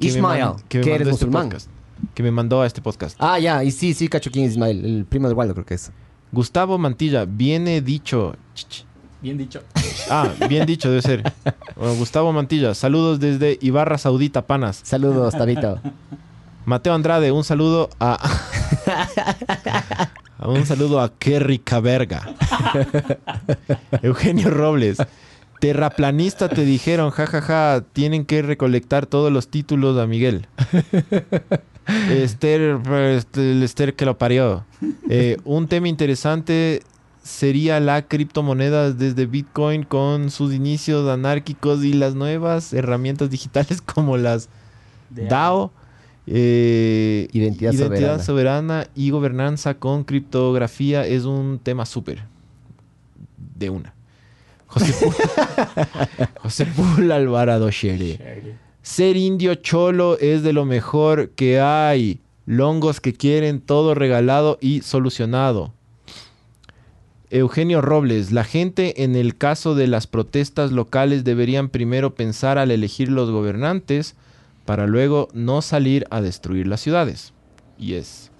[0.00, 1.48] que me Ismael, man- que me eres este musulmán.
[1.48, 1.68] podcast,
[2.14, 3.16] que me mandó a este podcast.
[3.18, 5.74] Ah, ya, y sí, sí, cacho quién es Ismael, el primo de Waldo creo que
[5.74, 5.90] es.
[6.30, 8.34] Gustavo Mantilla, viene dicho.
[8.54, 8.84] Ch, ch.
[9.20, 9.62] Bien dicho.
[10.10, 11.32] Ah, bien dicho, debe ser.
[11.76, 14.80] Bueno, Gustavo Mantilla, saludos desde Ibarra Saudita, Panas.
[14.82, 15.80] Saludos, Tabito.
[16.64, 18.18] Mateo Andrade, un saludo a.
[20.44, 22.34] un saludo a Qué rica verga.
[24.02, 24.98] Eugenio Robles.
[25.60, 30.48] Terraplanista te dijeron, jajaja, tienen que recolectar todos los títulos a Miguel.
[31.86, 32.78] Esther,
[33.16, 34.64] este, el Esther que lo parió.
[35.08, 36.82] Eh, un tema interesante
[37.22, 44.16] sería la criptomoneda desde Bitcoin con sus inicios anárquicos y las nuevas herramientas digitales como
[44.16, 44.48] las
[45.10, 45.72] DAO.
[46.26, 48.22] eh, Identidad soberana.
[48.22, 52.24] soberana y gobernanza con criptografía es un tema súper.
[53.58, 53.94] De una.
[54.66, 55.14] José Pul,
[56.42, 58.56] José Pul Alvarado Shere.
[58.82, 62.20] Ser indio cholo es de lo mejor que hay.
[62.46, 65.72] Longos que quieren todo regalado y solucionado.
[67.30, 72.72] Eugenio Robles, la gente en el caso de las protestas locales deberían primero pensar al
[72.72, 74.16] elegir los gobernantes
[74.66, 77.32] para luego no salir a destruir las ciudades.
[77.78, 78.32] Y es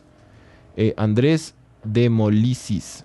[0.77, 1.55] eh, Andrés
[1.85, 3.05] de Molicis.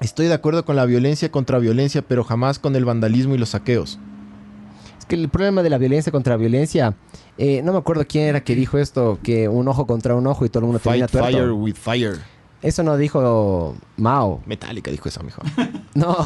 [0.00, 3.50] Estoy de acuerdo con la violencia contra violencia, pero jamás con el vandalismo y los
[3.50, 3.98] saqueos.
[5.10, 6.94] Que el problema de la violencia contra violencia,
[7.36, 10.44] eh, no me acuerdo quién era que dijo esto, que un ojo contra un ojo
[10.44, 11.28] y todo el mundo termina tuerto.
[11.30, 12.18] fire with fire.
[12.62, 14.40] Eso no dijo Mao.
[14.46, 15.42] Metallica dijo eso, mijo.
[15.94, 16.16] No,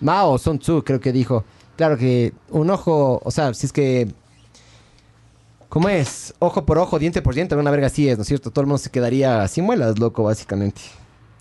[0.00, 1.44] Mao Sun Tzu creo que dijo.
[1.76, 4.08] Claro que un ojo, o sea, si es que...
[5.68, 6.32] ¿Cómo es?
[6.38, 8.50] Ojo por ojo, diente por diente, una verga así es, ¿no es cierto?
[8.50, 10.80] Todo el mundo se quedaría sin muelas, loco, básicamente.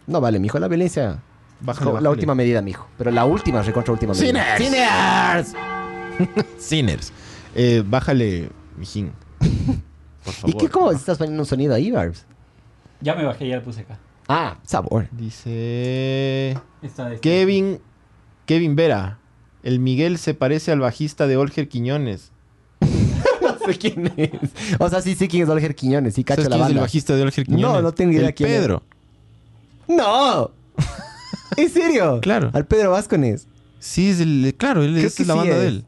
[0.08, 1.22] No vale, mijo, la violencia...
[1.62, 2.10] Bájale, la bájale.
[2.10, 2.86] última medida, mijo.
[2.98, 4.58] Pero la última, recontra última medida.
[4.58, 5.48] Sinners.
[5.54, 5.85] ¡Sinners!
[6.58, 7.12] Sinners.
[7.56, 9.12] Eh, bájale, mijín.
[9.40, 10.58] Por ¿Y favor.
[10.58, 12.26] qué, cómo estás poniendo un sonido ahí, Barbs?
[13.02, 14.00] Ya me bajé, ya lo puse acá.
[14.28, 15.08] Ah, sabor.
[15.12, 16.52] Dice
[16.82, 17.22] Esta, esta.
[17.22, 17.80] Kevin
[18.46, 19.20] Kevin Vera.
[19.64, 22.32] El Miguel se parece al bajista de Olger Quiñones.
[23.42, 24.32] no sé quién es.
[24.80, 26.76] O sea, sí sé quién es Olger Quiñones, sí cacho ¿Sabes la quién es el
[26.76, 26.82] banda.
[26.86, 27.66] bajista de Olger Quiñones?
[27.66, 28.60] No, no tengo idea el quién es.
[28.62, 28.84] Pedro.
[29.88, 30.52] ¡No!
[31.58, 32.20] ¿En serio?
[32.22, 32.50] Claro.
[32.54, 33.48] Al Pedro Vázquez.
[33.80, 35.62] Sí, es el, claro, él es que la sí banda es.
[35.62, 35.86] de él.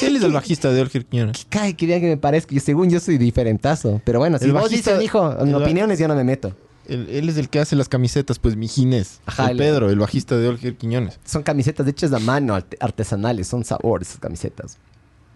[0.00, 1.44] Sí, él es el bajista de Olger Quiñones.
[1.44, 2.54] Que cae, quería que me parezca.
[2.54, 4.00] Yo, según yo soy diferentazo.
[4.04, 6.54] Pero bueno, si El vos bajista- dices, hijo, en opiniones yo no me meto.
[6.88, 9.20] Él, él es el que hace las camisetas, pues Mijines.
[9.26, 11.20] Ajá, el el- Pedro, el bajista de Olger Quiñones.
[11.24, 13.46] Son camisetas hechas a mano, arte- artesanales.
[13.46, 14.78] Son sabor esas camisetas.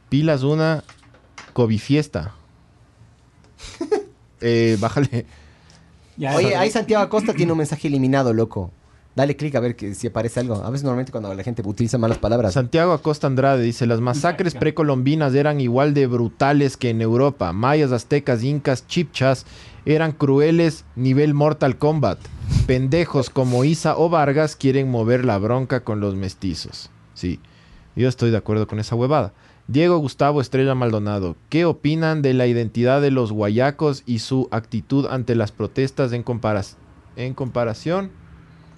[0.08, 0.82] Pilas una
[1.52, 2.34] Cobifiesta.
[4.40, 5.26] eh, bájale.
[6.16, 8.70] Ya, Oye, ahí Santiago Acosta tiene un mensaje eliminado, loco.
[9.16, 10.56] Dale clic a ver que, si aparece algo.
[10.56, 12.54] A veces normalmente cuando la gente utiliza malas palabras.
[12.54, 17.52] Santiago Acosta Andrade dice, las masacres precolombinas eran igual de brutales que en Europa.
[17.52, 19.46] Mayas, aztecas, incas, chipchas
[19.86, 22.18] eran crueles nivel Mortal Kombat.
[22.66, 26.90] Pendejos como Isa o Vargas quieren mover la bronca con los mestizos.
[27.14, 27.38] Sí,
[27.94, 29.32] yo estoy de acuerdo con esa huevada.
[29.68, 35.06] Diego Gustavo Estrella Maldonado, ¿qué opinan de la identidad de los guayacos y su actitud
[35.06, 36.76] ante las protestas en, comparas
[37.16, 38.10] en comparación?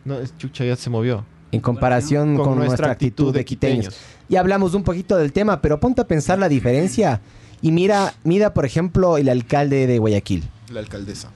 [0.06, 1.24] No, es chucha, ya se movió.
[1.52, 3.96] en comparación con, nuestra actitud de quiteños.
[4.28, 7.20] Ya hablamos un poquito del tema, pero ponte a pensar la diferencia.
[7.60, 10.44] Y mira, mira, por ejemplo, el alcalde de Guayaquil.
[10.72, 11.30] La alcaldesa.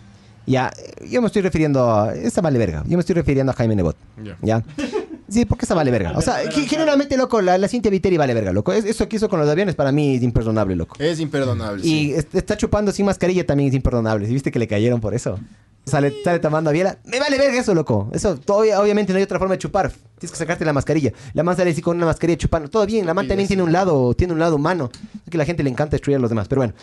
[0.47, 0.73] Ya,
[1.09, 2.15] yo me estoy refiriendo a...
[2.15, 2.83] Esa vale verga.
[2.87, 3.97] Yo me estoy refiriendo a Jaime Nebot.
[4.23, 4.37] Ya.
[4.43, 4.63] ¿Ya?
[5.31, 6.13] Sí, porque esa vale verga.
[6.17, 8.73] O sea, ge- generalmente, loco, la, la Cintia Viteri vale verga, loco.
[8.73, 10.97] Es- Eso que hizo con los aviones para mí es imperdonable, loco.
[10.99, 11.87] Es imperdonable.
[11.87, 14.27] Y est- está chupando sin mascarilla también es imperdonable.
[14.27, 15.39] ¿Sí ¿Viste que le cayeron por eso?
[15.87, 16.99] Sale, sale tomando a biela.
[17.05, 18.11] Me vale verga eso, loco.
[18.13, 19.91] Eso, todo- obviamente no hay otra forma de chupar.
[20.19, 21.13] Tienes que sacarte la mascarilla.
[21.33, 22.69] La man sale así con una mascarilla chupando.
[22.69, 23.53] Todo bien, la man también sí.
[23.55, 24.91] tiene un lado, tiene un lado humano.
[25.25, 26.49] Es que a la gente le encanta destruir a los demás.
[26.49, 26.75] Pero bueno.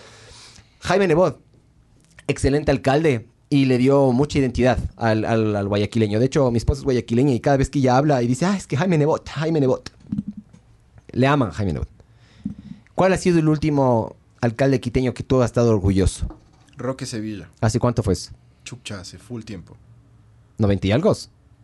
[0.80, 1.40] Jaime Nebot,
[2.28, 3.28] excelente alcalde.
[3.50, 6.20] Y le dio mucha identidad al, al- al guayaquileño.
[6.20, 8.58] De hecho, mi esposa es guayaquileña y cada vez que ella habla y dice, ah,
[8.58, 9.90] es que Jaime Nebot, Jaime Nebot.
[11.12, 11.88] Le aman a Jaime Nebot.
[12.94, 16.28] ¿Cuál ha sido el último alcalde quiteño que tú has estado orgulloso?
[16.76, 17.50] Roque Sevilla.
[17.62, 18.32] ¿Hace cuánto fue eso?
[18.66, 19.78] Chucha, hace full tiempo.
[20.60, 21.16] ¿90 y algo?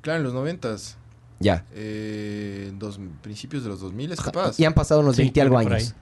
[0.01, 0.97] Claro, en los noventas.
[1.39, 1.65] Ya.
[1.73, 4.57] Eh, dos, principios de los 2000 es capaz.
[4.59, 5.89] Y han pasado unos Sí, 20 y algo por años.
[5.89, 5.93] ahí.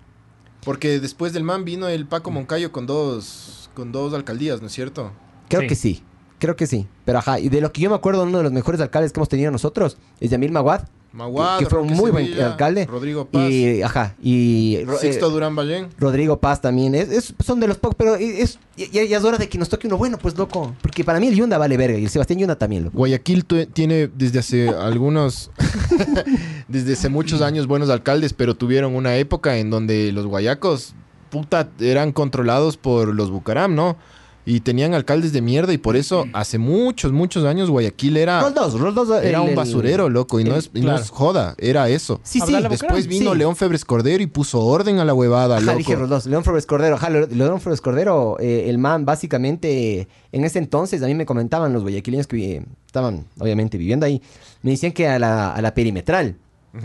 [0.64, 4.74] Porque después del man vino el Paco Moncayo con dos, con dos alcaldías, ¿no es
[4.74, 5.12] cierto?
[5.52, 5.68] Creo Sí.
[5.68, 6.04] que sí.
[6.40, 6.88] Creo que sí.
[7.06, 9.20] Pero ajá, y de lo que yo me acuerdo, uno de los mejores alcaldes que
[9.20, 10.82] hemos tenido nosotros es Yamil Maguad.
[11.14, 12.86] Maguad, que fue un muy buen alcalde.
[12.86, 13.52] Rodrigo Paz.
[13.52, 15.90] Y, ajá, y Sixto eh, Durán Ballén.
[16.00, 16.96] Rodrigo Paz también.
[16.96, 19.68] Es, es- son de los pocos, pero es, ya, ya es hora de que nos
[19.68, 20.74] toque uno bueno, pues loco.
[20.82, 22.98] Porque para mí el Yunda vale verga y el Sebastián Yunda también, loco.
[22.98, 25.52] Guayaquil tiene desde hace algunos,
[26.70, 30.94] desde hace muchos años buenos alcaldes, pero tuvieron una época en donde los guayacos,
[31.30, 33.98] puta, eran controlados por los Bucaram, ¿no?
[34.44, 38.54] Y tenían alcaldes de mierda y por eso hace muchos, muchos años Guayaquil era, Los
[38.56, 39.24] dos, los dos.
[39.24, 42.20] era el- un basurero, loco, y, no, es, y no es joda, era eso.
[42.24, 42.54] Sí, sí.
[42.70, 43.38] Después vino sí.
[43.38, 45.78] León Febres Cordero y puso orden a la huevada, Ajá, loco.
[45.78, 46.26] dije los dos.
[46.26, 46.96] León Flores Cordero.
[46.96, 51.72] Ajá, León Flores Cordero, eh, el man, básicamente, en ese entonces, a mí me comentaban
[51.74, 54.22] los guayaquileños que eh, estaban, obviamente, viviendo ahí,
[54.64, 56.36] me decían que a la, a la perimetral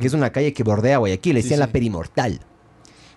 [0.00, 1.66] que es una calle que bordea Guayaquil, le Sí, decían sí.
[1.68, 2.40] la perimortal.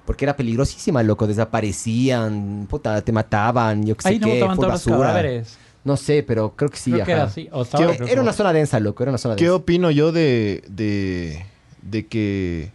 [0.10, 4.56] Porque era peligrosísima, loco, desaparecían, puta, te mataban, yo qué sé Ahí no qué, botaban
[4.58, 4.98] todos los basura.
[5.10, 5.58] cadáveres.
[5.84, 7.22] No sé, pero creo que sí, creo que ajá.
[7.22, 7.48] era así.
[7.52, 9.56] O estaba, Eh, creo Era una zona densa, loco, era una zona ¿Qué densa.
[9.56, 11.46] opino yo de, de,
[11.84, 12.72] de que...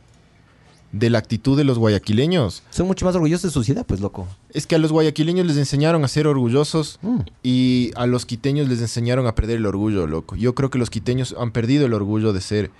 [0.92, 2.62] de la actitud de los guayaquileños?
[2.70, 4.28] Son mucho más orgullosos de su ciudad, pues, loco.
[4.50, 7.18] Es que a los guayaquileños les enseñaron a ser orgullosos Mm.
[7.42, 10.36] y a los quiteños les enseñaron a perder el orgullo, loco.
[10.36, 12.70] Yo creo que los quiteños han perdido el orgullo de ser,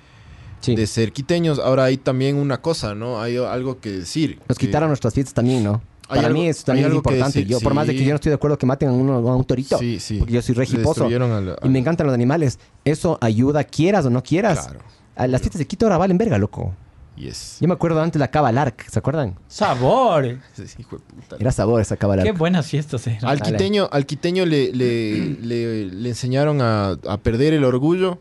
[0.65, 0.75] Sí.
[0.77, 1.59] de ser quiteños.
[1.59, 3.21] Ahora hay también una cosa, ¿no?
[3.21, 4.39] Hay algo que decir.
[4.49, 5.83] Nos que- quitaron nuestras fiestas también, ¿no?
[6.09, 7.39] Para algo- mí eso también es importante.
[7.39, 9.15] decir, yo, por más de que yo no estoy de acuerdo que maten a, uno,
[9.15, 10.19] a un torito, Sí, sí.
[10.19, 14.11] porque yo soy regiposo al- y me al- encantan los animales, eso ayuda, quieras o
[14.11, 14.65] no quieras.
[14.67, 14.81] Claro.
[15.17, 16.75] A las fiestas de Quito ahora valen verga, loco.
[17.17, 17.59] Yes.
[17.61, 19.37] Yo me acuerdo antes la Cava Lark, ¿se acuerdan?
[19.47, 20.25] ¡Sabor!
[20.79, 21.37] Hijo de puta.
[21.39, 22.27] Era sabor esa Cava Lark.
[22.27, 23.25] Qué buenas fiestas eran.
[23.25, 23.53] Al Dale.
[23.53, 28.19] quiteño, al quiteño le, le, le- le enseñaron a, a perder el orgullo.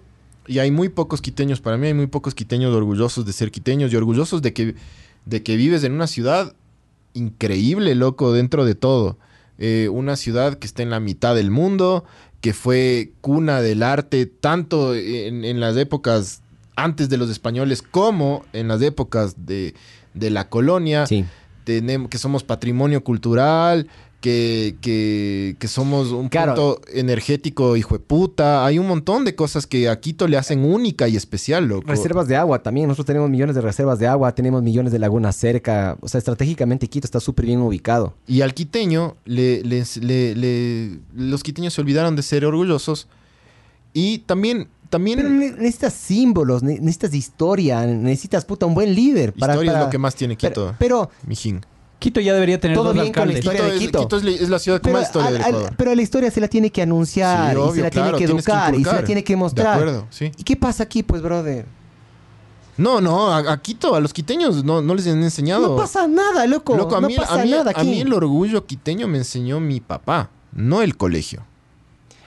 [0.47, 3.91] Y hay muy pocos quiteños, para mí hay muy pocos quiteños orgullosos de ser quiteños
[3.93, 4.75] y orgullosos de que,
[5.25, 6.53] de que vives en una ciudad
[7.13, 9.17] increíble, loco, dentro de todo.
[9.59, 12.03] Eh, una ciudad que está en la mitad del mundo,
[12.41, 16.41] que fue cuna del arte, tanto en, en las épocas
[16.75, 19.75] antes de los españoles como en las épocas de,
[20.15, 21.23] de la colonia Sí.
[21.63, 23.87] tenemos, que somos patrimonio cultural,
[24.23, 26.53] que, que, que somos un Claro.
[26.55, 28.65] punto energético hijo de puta.
[28.65, 31.89] Hay un montón de cosas que a Quito le hacen única y especial, loco.
[31.89, 32.87] Reservas de agua también.
[32.87, 35.97] Nosotros tenemos millones de reservas de agua, tenemos millones de lagunas cerca.
[35.99, 38.13] O sea, estratégicamente Quito está súper bien ubicado.
[38.25, 39.83] Y al quiteño, le, le-
[40.35, 43.09] le- los quiteños se olvidaron de ser orgullosos.
[43.91, 49.33] Y también, también Pero ne- necesitas símbolos, ne- necesitas historia, necesitas puta un buen líder.
[49.33, 51.59] Para, historia para- es lo que más tiene Quito, Pero, pero mijín.
[52.03, 53.39] Quito ya debería tener Todo dos bien con la alcaldes.
[53.39, 53.99] historia Quito de es, Quito.
[54.01, 56.01] Quito es, la- es la ciudad con pero, más historia al- del al- pero la
[56.01, 58.83] historia se la tiene que anunciar Sí, y se la claro, tiene que educar y
[58.83, 59.73] se la tiene que De mostrar.
[59.79, 60.29] acuerdo, sí.
[60.37, 61.65] ¿Y qué pasa aquí, pues, brother?
[62.75, 65.69] No, no, a, a Quito, a los quiteños no, no les han enseñado.
[65.69, 66.75] No pasa nada, loco.
[66.75, 67.87] Loco, a no mí, pasa a mí- nada a aquí.
[67.89, 71.43] mí el orgullo quiteño me enseñó mi papá, no el colegio.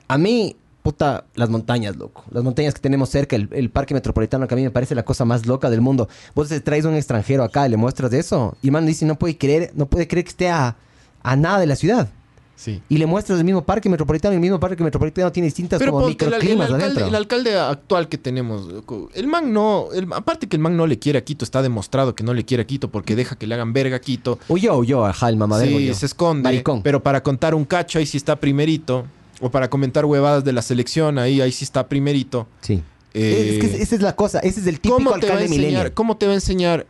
[0.09, 2.23] A mí, puta, las montañas, loco.
[2.31, 5.05] Las montañas que tenemos cerca, el, el parque metropolitano, que a mí me parece la
[5.05, 6.09] cosa más loca del mundo.
[6.35, 8.57] Vos te traes un extranjero acá y le muestras eso.
[8.63, 10.77] Y el man dice, no puede creer, no puede creer que esté a,
[11.25, 12.09] a nada de la ciudad.
[12.55, 12.81] Sí.
[12.89, 16.07] Y le muestras el mismo parque metropolitano el mismo parque metropolitano tiene distintas Pero como
[16.07, 18.67] ponte, el, el microclimas alcalde, el alcalde actual que tenemos,
[19.13, 22.15] el man no, el- aparte que el man no le quiere a Quito, está demostrado
[22.15, 24.39] que no le quiere a Quito porque deja que le hagan verga a Quito.
[24.49, 25.69] Huyó, huyó, ajá, el mamadero.
[25.71, 25.95] sí, huyó.
[25.95, 26.45] se esconde.
[26.45, 26.83] Maricón.
[26.83, 29.05] Pero para contar un cacho, ahí sí está primerito.
[29.41, 32.47] O para comentar huevadas de la selección, ahí, ahí sí está primerito.
[32.61, 32.83] Sí.
[33.13, 35.37] Eh, es que esa es la cosa, ese es el típico ¿Cómo te, va a
[35.39, 36.87] alcalde enseñar, ¿Cómo te va a enseñar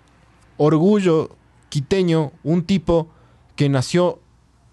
[0.57, 1.31] orgullo
[1.69, 3.09] quiteño un tipo
[3.55, 4.21] que nació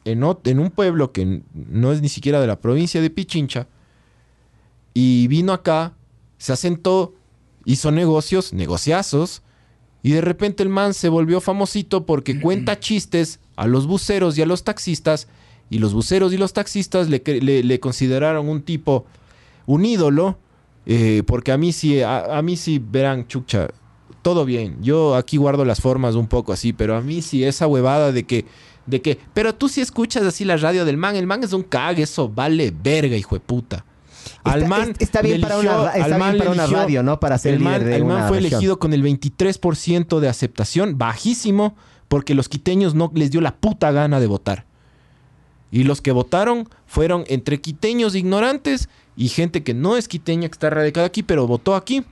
[0.03, 3.67] en, en un pueblo que no es ni siquiera de la provincia de Pichincha
[4.93, 5.93] y vino acá,
[6.37, 7.13] se asentó,
[7.65, 9.41] hizo negocios, negociazos,
[10.01, 14.41] y de repente el man se volvió famosito porque cuenta chistes a los buceros y
[14.41, 15.27] a los taxistas,
[15.73, 19.05] y los buceros y los taxistas le, cre- le- le consideraron un tipo,
[19.65, 20.37] un ídolo,
[20.85, 23.67] eh, porque a mí sí, a, a mí sí, verán, chucha,
[24.21, 24.77] todo bien.
[24.81, 28.23] Yo aquí guardo las formas un poco así, pero a mí sí esa huevada de
[28.23, 28.45] que,
[28.85, 31.63] de que, pero tú sí escuchas así la radio del man, el man es un
[31.63, 33.85] cague, eso vale verga, hijo de puta.
[34.45, 37.19] Al Está- man es- está bien para una está bien para le una radio, ¿no?
[37.19, 38.53] Para ser el man, líder de el man una fue región.
[38.53, 41.75] elegido con el 23% de aceptación, bajísimo,
[42.07, 44.65] porque los quiteños no les dio la puta gana de votar.
[45.73, 50.53] Y los que votaron fueron entre quiteños ignorantes y gente que no es quiteña, que
[50.53, 52.05] está radicada aquí, pero votó aquí.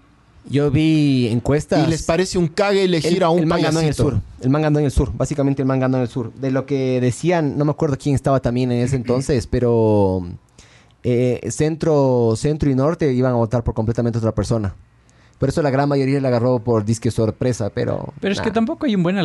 [0.49, 1.87] Yo vi encuestas.
[1.87, 4.19] Y les parece un cague elegir el, a un el man ganó en el sur.
[4.41, 5.11] El man ganó en el sur.
[5.15, 6.33] Básicamente el man ganó en el sur.
[6.33, 10.25] De lo que decían, no me acuerdo quién estaba también en ese entonces, pero
[11.03, 14.73] eh, centro, centro y norte iban a votar por completamente otra persona.
[15.41, 18.13] Por eso la gran mayoría la agarró por disque sorpresa, pero.
[18.19, 18.43] Pero es nah.
[18.43, 19.17] que tampoco hay un buen,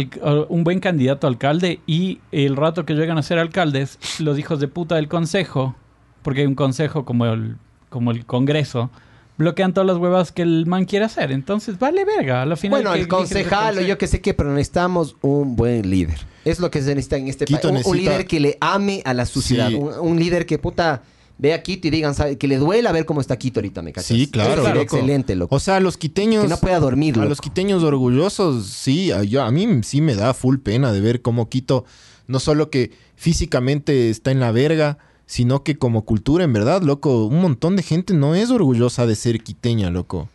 [0.49, 4.59] un buen candidato a alcalde y el rato que llegan a ser alcaldes, los hijos
[4.59, 5.77] de puta del consejo,
[6.23, 7.57] porque hay un consejo como el,
[7.91, 8.89] como el Congreso,
[9.37, 11.33] bloquean todas las huevas que el man quiere hacer.
[11.33, 12.41] Entonces, vale verga.
[12.41, 15.91] A la final Bueno, el concejal o yo que sé qué, pero necesitamos un buen
[15.91, 16.17] líder.
[16.47, 17.85] Es lo que se necesita en este país.
[17.85, 19.69] Un, líder que le ame a la sociedad.
[19.69, 19.75] Sí.
[19.75, 21.03] Un, un líder que puta
[21.39, 22.39] ve a Quito y digan, ¿sabe?
[22.39, 24.07] que le duela ver cómo está Quito ahorita, ¿me cachas?
[24.09, 24.97] Sí, claro, Eso sería loco.
[24.97, 25.55] excelente, loco.
[25.55, 26.43] O sea, a los quiteños.
[26.45, 27.29] que no pueda dormir, A loco.
[27.29, 31.23] los quiteños orgullosos, sí, a, yo, a mí sí me da full pena de ver
[31.23, 31.85] cómo Quito,
[32.27, 37.27] no solo que físicamente está en la verga, sino que como cultura, en verdad, loco,
[37.27, 40.29] un montón de gente no es orgullosa de ser quiteña, loco.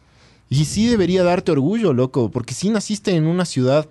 [0.49, 3.87] Y sí debería darte orgullo, loco, porque sí naciste en una ciudad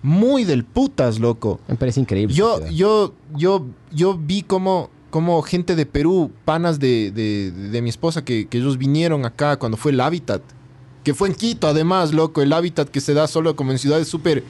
[0.00, 1.58] muy del putas, loco.
[1.66, 2.32] Me parece increíble.
[2.34, 7.88] Yo, yo, yo, yo vi como, como gente de Perú, panas de, de- de mi
[7.90, 10.42] esposa, que, que ellos vinieron acá cuando fue el Hábitat.
[11.04, 12.42] Que fue en Quito, además, loco.
[12.42, 14.42] El hábitat que se da solo como en ciudades súper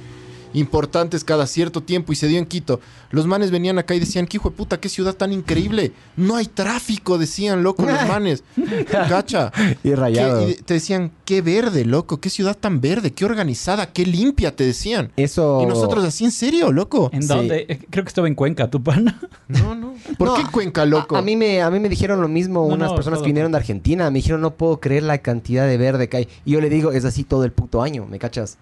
[0.53, 2.81] importantes cada cierto tiempo y se dio en Quito.
[3.11, 5.93] Los manes venían acá y decían, qué hijo de puta, qué ciudad tan increíble.
[6.17, 8.45] No hay tráfico, decían, loco, los manes.
[8.91, 9.53] Cacha.
[9.83, 10.47] Y rayado.
[10.47, 14.55] Que- y te decían, qué verde, loco, qué ciudad tan verde, qué organizada, qué limpia,
[14.55, 15.11] te decían.
[15.17, 15.61] Eso.
[15.63, 17.11] Y nosotros así, en serio, loco.
[17.13, 17.29] ¿En Sí.
[17.29, 17.87] dónde?
[17.91, 19.19] Creo que estaba en Cuenca, tu pana.
[19.49, 19.95] No, no.
[20.19, 21.17] ¿Por No, qué Cuenca, loco?
[21.17, 23.25] A, a mí me, a mí me dijeron lo mismo No, unas no, personas todo
[23.25, 24.11] que vinieron de Argentina.
[24.11, 26.29] Me dijeron, no puedo creer la cantidad de verde que hay.
[26.45, 28.59] Y yo le digo, es así todo el puto año, ¿me cachas?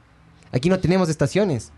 [0.57, 1.73] Aquí no tenemos estaciones.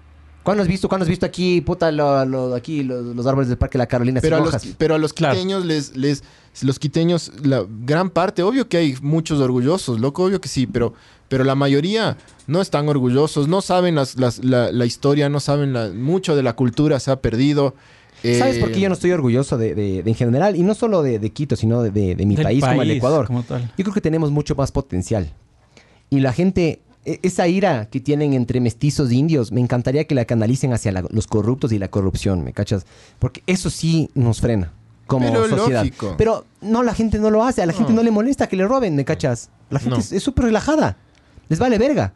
[0.45, 3.59] ¿Cuándo has visto, cuándo has visto aquí, puta, lo- lo- aquí los, los árboles del
[3.59, 4.21] Parque La Carolina?
[4.23, 5.35] Pero a, los, pero a los Claro.
[5.35, 6.23] quiteños les, les,
[6.63, 10.95] los quiteños, la gran parte, obvio que hay muchos orgullosos, loco, obvio que sí, pero,
[11.29, 15.75] pero la mayoría no están orgullosos, no saben las, las- la, la historia, no saben
[15.75, 17.75] la- mucho de la cultura, se ha perdido.
[18.23, 20.57] ¿Sabes Eh, por qué yo no estoy orgulloso de, de- de en general?
[20.57, 23.27] Y no solo de, de Quito, sino de, de- de mi país, como el Ecuador.
[23.27, 23.71] Como tal.
[23.77, 25.31] Yo creo que tenemos mucho más potencial.
[26.11, 26.81] Y la gente,
[27.23, 31.05] esa ira que tienen entre mestizos e indios, me encantaría que la canalicen hacia la-
[31.11, 32.87] los corruptos y la corrupción, ¿me cachas?
[33.19, 34.73] Porque eso sí nos frena
[35.07, 35.81] como Pero sociedad.
[35.85, 36.15] lógico.
[36.19, 37.63] Pero no, la gente no lo hace.
[37.63, 38.03] A la gente No.
[38.03, 39.49] le molesta que le roben, ¿me cachas?
[39.71, 40.17] La gente No.
[40.17, 40.97] es súper relajada.
[41.49, 42.13] Les vale verga.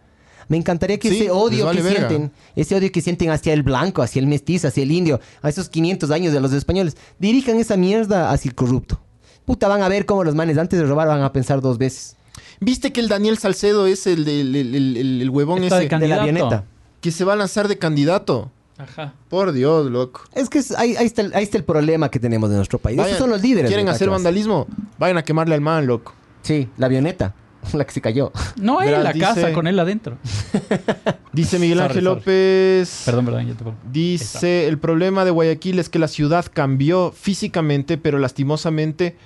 [0.48, 2.08] Me encantaría que Sí, ese odio vale que verga.
[2.08, 5.48] sienten, ese odio que sienten hacia el blanco, hacia el mestizo, hacia el indio, a
[5.48, 9.00] esos 500 años de los españoles, dirijan esa mierda hacia el corrupto.
[9.46, 12.16] Puta, van a ver cómo los manes antes de robar van a pensar dos veces.
[12.62, 15.98] ¿Viste que el Daniel Salcedo es el, del- el, el- el- el huevón Está ese
[15.98, 16.64] De la avioneta.
[17.00, 18.50] que se va a lanzar de candidato?
[18.78, 19.14] Ajá.
[19.28, 20.22] Por Dios, loco.
[20.34, 22.78] Es que es- ahí, ahí está el, ahí está el problema que tenemos de nuestro
[22.78, 22.96] país.
[22.96, 23.68] Vayan- Esos son los líderes.
[23.68, 24.66] ¿Quieren ¿me hacer vandalismo?
[24.98, 26.14] Vayan a quemarle al man, loco.
[26.42, 27.34] Sí, la avioneta,
[27.74, 28.32] la que se cayó.
[28.56, 30.16] No, él, Verás, la dice- casa con él adentro.
[31.32, 32.18] Dice Miguel Sorry, Ángel sorry.
[32.20, 33.02] López.
[33.06, 33.76] Perdón, perdón, ya te pongo.
[33.90, 39.16] Dice, el problema de Guayaquil es que la ciudad cambió físicamente, pero lastimosamente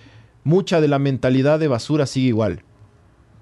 [0.45, 2.63] mucha de la mentalidad de basura sigue igual.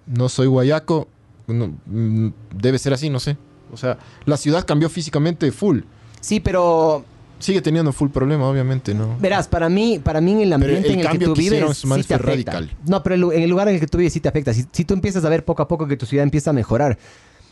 [0.06, 1.08] No soy guayaco,
[1.46, 3.36] no, mm, debe ser así, no sé.
[3.72, 5.80] O sea, la ciudad cambió físicamente full.
[6.20, 7.04] Sí, pero
[7.40, 9.16] Sigue teniendo full problema, obviamente, ¿no?
[9.18, 11.76] verás, para mí, para mí en el ambiente el en el que tú que vives
[11.78, 12.18] sí te afecta.
[12.18, 12.70] radical.
[12.86, 14.54] No, pero el- en el lugar en el que tú vives sí te afecta.
[14.54, 16.96] Si, si tú empiezas a ver poco a poco que tu ciudad empieza a mejorar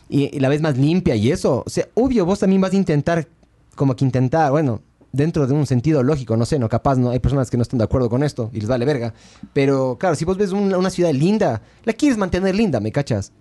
[0.09, 2.77] y, y la ves más limpia y eso, o sea, obvio, vos también vas a
[2.77, 3.27] intentar,
[3.75, 4.81] como que intentar, bueno,
[5.13, 7.77] dentro de un sentido lógico, no sé, no capaz, no hay personas que no están
[7.77, 9.13] de acuerdo con esto y les vale verga.
[9.53, 13.31] Pero claro, si vos ves una, ciudad linda, la quieres mantener linda, ¿me cachas?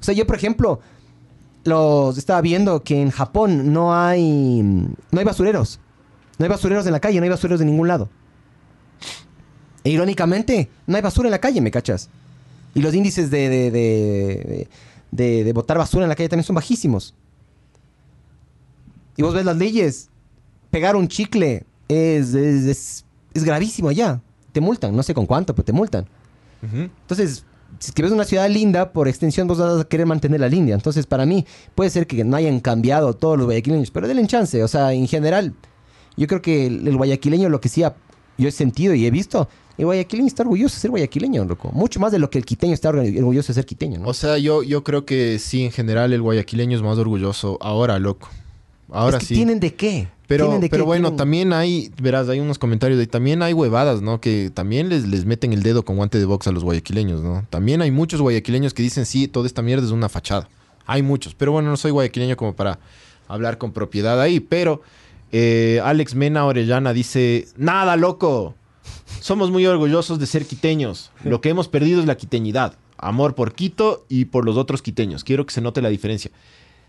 [0.00, 0.80] O sea, yo, por ejemplo,
[1.64, 5.80] los estaba viendo que en Japón no hay no hay basureros.
[6.38, 8.08] No hay basureros en la calle, no hay basureros de ningún lado.
[9.84, 12.08] E irónicamente, no hay basura en la calle, ¿me cachas?
[12.74, 14.68] Y los índices de, de, de-
[15.10, 17.14] de- de botar basura en la calle también son bajísimos.
[19.16, 20.10] Y vos ves las leyes.
[20.76, 24.20] Pegar un chicle es, es, es- es gravísimo allá.
[24.52, 26.06] Te multan, no sé con cuánto, pero te multan.
[26.62, 27.44] Entonces,
[27.78, 30.48] si es que ves una ciudad linda, por extensión vos vas a querer mantener la
[30.48, 30.74] línea.
[30.74, 34.62] Entonces, para mí, puede ser que no hayan cambiado todos los guayaquileños, pero denle chance.
[34.62, 35.54] O sea, en general,
[36.16, 37.94] yo creo que el, el guayaquileño lo que sí ha-
[38.38, 39.48] yo he sentido y he visto,
[39.78, 41.70] el guayaquileño está orgulloso de ser guayaquileño, loco.
[41.72, 44.08] Mucho más de lo que el quiteño está orgulloso de ser quiteño, ¿no?
[44.08, 47.98] O sea, yo, yo creo que sí, en general, el guayaquileño es más orgulloso ahora,
[47.98, 48.28] loco.
[48.90, 49.34] Ahora Es que sí.
[49.34, 50.08] ¿Tienen de qué?
[50.26, 53.42] Pero, ¿Tienen de pero bueno, Tienen- también hay, verás, hay unos comentarios de ahí, también
[53.42, 54.20] hay huevadas, ¿no?
[54.20, 57.44] Que también les, les meten el dedo con guante de box a los guayaquileños, ¿no?
[57.50, 60.48] También hay muchos guayaquileños que dicen, sí, toda esta mierda es una fachada.
[60.86, 62.78] Hay muchos, pero bueno, no soy guayaquileño como para
[63.28, 64.82] hablar con propiedad ahí, pero
[65.32, 68.54] eh, Alex Mena Orellana dice, nada, loco,
[69.20, 71.10] somos muy orgullosos de ser quiteños.
[71.24, 72.74] Lo que hemos perdido es la quiteñidad.
[72.98, 75.22] Amor por Quito y por los otros quiteños.
[75.22, 76.30] Quiero que se note la diferencia.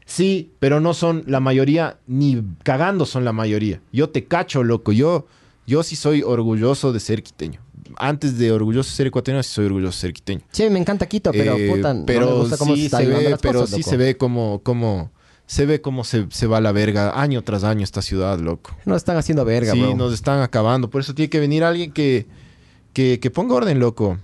[0.10, 3.82] Sí, pero no son la mayoría, ni cagando son la mayoría.
[3.92, 4.94] Yo te cacho, loco.
[4.94, 5.28] Yo,
[5.68, 7.60] yo sí soy orgulloso de ser quiteño.
[7.98, 10.42] Antes de orgulloso de ser ecuatoriano, sí soy orgulloso de ser quiteño.
[10.52, 12.98] Sí, me encanta Quito, pero Eh, puta, no pero me gusta cómo sí se está
[13.00, 13.90] se llevando ve, las pero cosas, sí loco.
[13.90, 15.12] se ve como, como,
[15.46, 18.72] se ve cómo se, se va a la verga año tras año esta ciudad, loco.
[18.86, 19.96] Nos están haciendo verga, sí, bro.
[19.96, 20.90] nos están acabando.
[20.90, 22.28] Por eso tiene que venir alguien que,
[22.94, 24.18] que, que ponga orden, loco.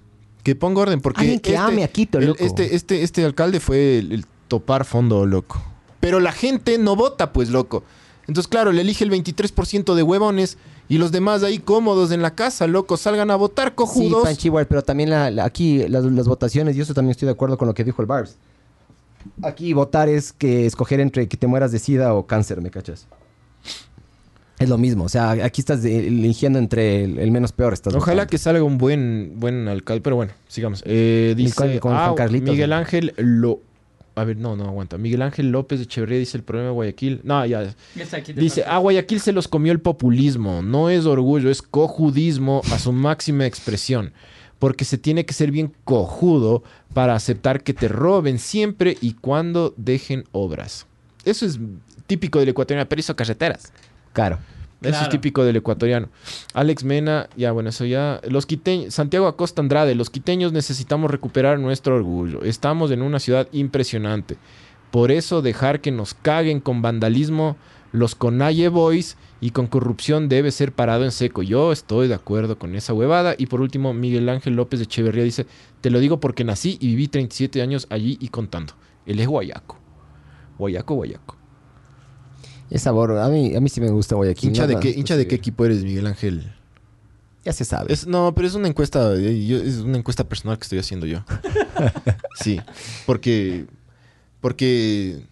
[0.44, 2.44] Que ponga orden, porque Alguien que ame a Quito, el- loco.
[2.44, 5.62] Este, este, este alcalde fue el, el topar fondo, loco.
[6.04, 7.86] Pero la gente no vota, pues, loco.
[8.28, 10.58] Entonces, claro, le elige el 23% de huevones
[10.90, 12.98] y los demás ahí cómodos en la casa, loco.
[12.98, 14.24] Salgan a votar, Sí, cojudos.
[14.24, 17.32] Panchi, igual, pero también la- la- aquí las, las votaciones, y eso también estoy de
[17.32, 18.36] acuerdo con lo que dijo el Barbs.
[19.44, 23.08] Aquí votar es que escoger entre que te mueras de sida o cáncer, ¿me cachas?
[24.60, 27.72] Es lo mismo, o sea, aquí estás eligiendo entre el, el menos peor.
[27.74, 28.30] Estás Ojalá votando.
[28.32, 30.02] que salga un buen, buen alcalde.
[30.02, 30.84] Pero bueno, sigamos.
[30.86, 32.74] Eh, dice ah, Carlitos, Miguel.
[32.74, 33.62] Ángel Lo...
[34.16, 34.98] A ver, no, no aguanta.
[34.98, 37.22] Miguel Ángel López de Echeverría dice el problema de Guayaquil.
[37.24, 37.74] No, ya.
[38.36, 40.62] Dice, a Guayaquil se los comió el populismo.
[40.62, 44.14] No es orgullo, es cojudismo a su máxima expresión.
[44.60, 46.64] porque se tiene que ser bien cojudo
[46.94, 50.86] para aceptar que te roben siempre y cuando dejen obras.
[51.26, 51.60] Eso es
[52.08, 53.74] típico del ecuatoriano, pero hizo carreteras.
[54.14, 54.40] Claro.
[54.84, 56.10] Eso es típico del ecuatoriano.
[56.54, 58.22] Alex Mena, ya bueno, eso ya.
[58.28, 62.44] Los quiteños, Santiago Acosta Andrade, los quiteños necesitamos recuperar nuestro orgullo.
[62.44, 64.38] Estamos en una ciudad impresionante.
[64.92, 67.58] Por eso dejar que nos caguen con vandalismo
[67.94, 71.44] los Conalle Boys y con corrupción debe ser parado en seco.
[71.44, 73.36] Yo estoy de acuerdo con esa huevada.
[73.38, 75.46] Y por último, Miguel Ángel López de Echeverría dice,
[75.80, 78.74] te lo digo porque nací y viví 37 años allí y contando.
[79.06, 79.78] Él es guayaco.
[80.58, 81.43] Guayaco, guayaco.
[82.74, 83.18] Es sabor.
[83.18, 84.50] A mí, a mí sí me gusta Guayaquil.
[84.50, 86.52] ¿Hincha, de qué, hincha de qué equipo eres, Miguel Ángel?
[87.46, 87.94] Ya se sabe.
[87.94, 91.06] Es, no, pero es una encuesta, eh, yo- es una encuesta personal que estoy haciendo
[91.06, 91.24] yo.
[92.42, 92.60] sí,
[93.06, 93.66] porque,
[94.42, 95.24] porque,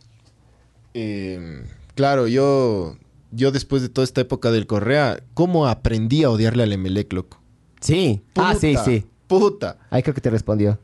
[0.94, 1.64] eh,
[1.96, 2.98] claro, yo,
[3.32, 7.42] yo después de toda esta época del Correa, ¿cómo aprendí a odiarle al Emelec, loco?
[7.80, 8.22] Sí.
[8.36, 9.06] Ah, sí, Puta, sí.
[9.28, 9.78] Puta.
[9.90, 10.78] Ahí creo que te respondió.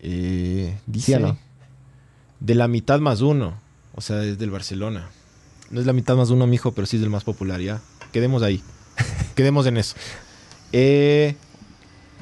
[0.00, 1.38] Eh, dice, ¿Sí o no?
[2.40, 3.58] de la mitad más uno,
[3.94, 5.08] o sea, es del Barcelona.
[5.70, 7.80] No es la mitad más uno, mijo, pero sí es del más popular, ya.
[8.12, 8.62] Quedemos ahí.
[9.34, 9.96] Quedemos en eso.
[10.72, 11.36] Eh,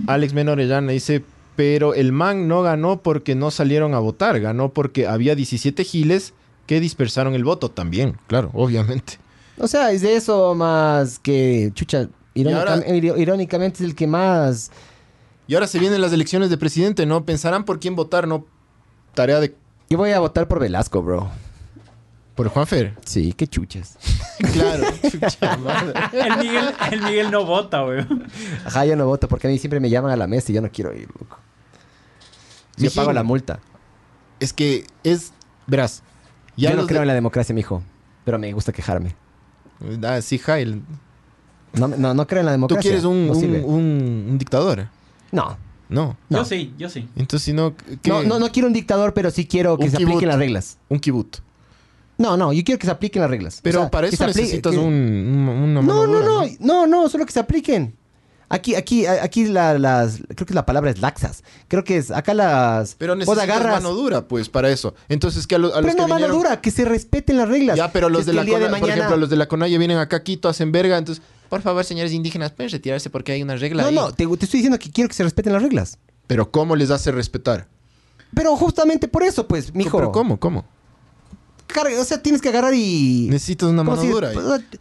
[0.06, 1.22] Alex Mena Orellana dice,
[1.56, 6.32] pero el man no ganó porque no salieron a votar, ganó porque había 17 giles
[6.66, 9.18] que dispersaron el voto también, claro, obviamente.
[9.58, 14.06] O sea, es de eso más que, chucha, irónica- ahora- ir- irónicamente es el que
[14.06, 14.70] más...
[15.46, 17.24] Y ahora se vienen las elecciones de presidente, ¿no?
[17.24, 18.46] Pensarán por quién votar, ¿no?
[19.14, 19.54] Tarea de...
[19.90, 21.28] Yo voy a votar por Velasco, bro.
[22.34, 22.94] Por Juanfer.
[23.04, 23.96] Sí, qué chuchas.
[24.52, 24.84] Claro.
[25.10, 25.92] Chucha madre.
[26.12, 28.04] El Miguel, el Miguel no vota, güey.
[28.64, 30.60] Ajá, yo no voto porque a mí siempre me llaman a la mesa y yo
[30.60, 31.38] no quiero ir, loco.
[32.76, 33.60] Yo Mijín, pago la multa.
[34.40, 35.32] Es que es...
[35.68, 36.02] Verás.
[36.56, 37.82] Ya yo no creo de- en la democracia, mijo.
[38.24, 39.14] Pero me gusta quejarme.
[40.04, 40.82] Ah, sí, Jail.
[41.74, 42.82] No, no, no creo en la Tú democracia.
[42.82, 43.60] quieres un, no, un, sirve.
[43.62, 44.88] un- un dictador.
[45.30, 45.56] no.
[45.88, 46.16] No.
[46.28, 46.38] No.
[46.38, 47.08] Yo sí, yo sí.
[47.14, 47.74] Entonces, si no...
[48.04, 50.12] No, no, no quiero un dictador, pero sí quiero que Un se kibut.
[50.14, 50.78] apliquen las reglas.
[50.88, 51.36] Un kibut.
[52.18, 53.60] No, no, yo quiero que se apliquen las reglas.
[53.62, 56.86] Pero O sea, para eso necesitas que- un, un- una No, no, dura, no, no,
[56.86, 57.96] no, solo que se apliquen.
[58.48, 61.42] Aquí, aquí, aquí la- las, creo que la palabra es laxas.
[61.66, 64.94] Creo que es, acá las, Pero necesitas agarras, mano dura, pues, para eso.
[65.08, 67.48] Entonces, que a, lo- a los pero que no mano dura, que se respeten las
[67.48, 67.76] reglas.
[67.76, 69.48] Ya, pero los de la el día de Cona- por mañana- ejemplo, los de la
[69.48, 73.32] Conaya vienen acá a Quito, hacen verga, entonces, por favor, señores indígenas, pueden retirarse porque
[73.32, 73.94] hay una regla No, ahí.
[73.94, 75.98] no, te, te estoy diciendo que quiero que se respeten las reglas.
[76.28, 77.66] Pero ¿cómo les hace respetar?
[78.34, 79.96] Pero justamente por eso, pues, mijo.
[79.98, 80.38] ¿Pero cómo?
[80.38, 80.64] ¿Cómo?
[81.66, 83.26] Carga- o sea, tienes que agarrar y...
[83.30, 84.30] Necesitas una ¿Cómo mano si- dura.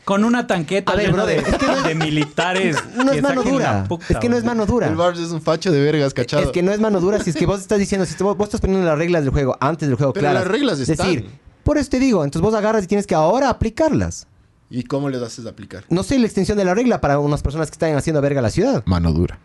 [0.05, 2.77] Con una tanqueta A ver, llena brother, de, es que no es- de militares.
[2.95, 3.83] No es mano dura.
[3.87, 4.87] puta, Es que no es mano dura.
[4.87, 6.43] El Barbs es un facho de vergas, cachado.
[6.43, 8.47] Es que no es mano dura si es que vos estás diciendo, si vos, vos
[8.47, 10.43] estás poniendo las reglas del juego antes del juego Pero claras.
[10.43, 11.07] las reglas Es están.
[11.07, 11.29] decir,
[11.63, 14.27] por eso te digo, entonces vos agarras y tienes que ahora aplicarlas.
[14.69, 15.85] ¿Y cómo les haces aplicar?
[15.89, 18.49] No sé la extensión de la regla para unas personas que están haciendo verga la
[18.49, 18.83] ciudad.
[18.85, 19.39] Mano dura.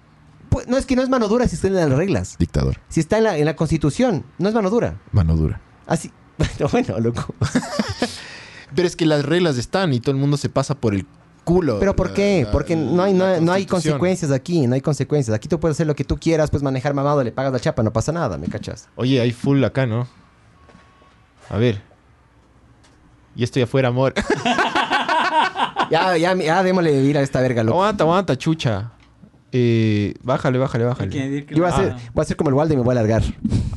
[0.51, 2.37] Pues, no es que no es mano dura si está en las reglas.
[2.39, 2.79] Dictador.
[2.89, 4.99] Si está en la, en la constitución, no es mano dura.
[5.13, 5.61] Mano dura.
[5.87, 6.11] Así.
[6.39, 7.35] Bueno, bueno, loco.
[8.75, 11.07] Pero es que las reglas están y todo el mundo se pasa por el
[11.45, 11.79] culo.
[11.81, 12.43] ¿Pero por la- qué?
[12.45, 13.99] la- Porque no hay, no, hay- no hay Constitución.
[13.99, 15.35] consecuencias aquí, no hay consecuencias.
[15.35, 17.83] Aquí tú puedes hacer lo que tú quieras, puedes manejar mamado, le pagas la chapa,
[17.83, 18.89] no pasa nada, ¿me cachas?
[18.97, 20.07] Oye, hay full acá, ¿no?
[21.51, 21.81] A ver.
[23.35, 24.15] Y esto ya fuera amor.
[25.91, 27.79] Ya, ya, ya démosle ir a esta verga, loco.
[27.81, 28.91] aguanta, aguanta, chucha.
[29.53, 31.21] Eh, bájale, bájale, Hay que bájale.
[31.23, 31.99] añadir que- Yo voy a, hacer, Ah.
[32.13, 33.23] voy a hacer como el Waldo y me voy a alargar.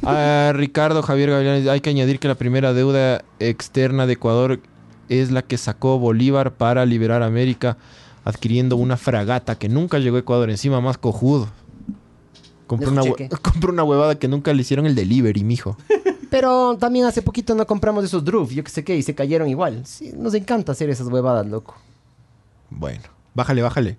[0.03, 4.59] Ah, Ricardo Javier Gavilanes, hay que añadir que la primera deuda externa de Ecuador
[5.07, 7.77] es la que sacó Bolívar para liberar América,
[8.25, 11.47] adquiriendo una fragata que nunca llegó a Ecuador, encima más cojudo.
[12.67, 15.77] Compró una, hue- compró una huevada que nunca le hicieron el delivery, mijo.
[16.29, 19.49] Pero también hace poquito no compramos esos Droof, yo que sé qué, y se cayeron
[19.49, 19.81] igual.
[19.85, 21.75] Sí, nos encanta hacer esas huevadas, loco.
[22.69, 23.03] Bueno,
[23.33, 23.97] bájale, bájale.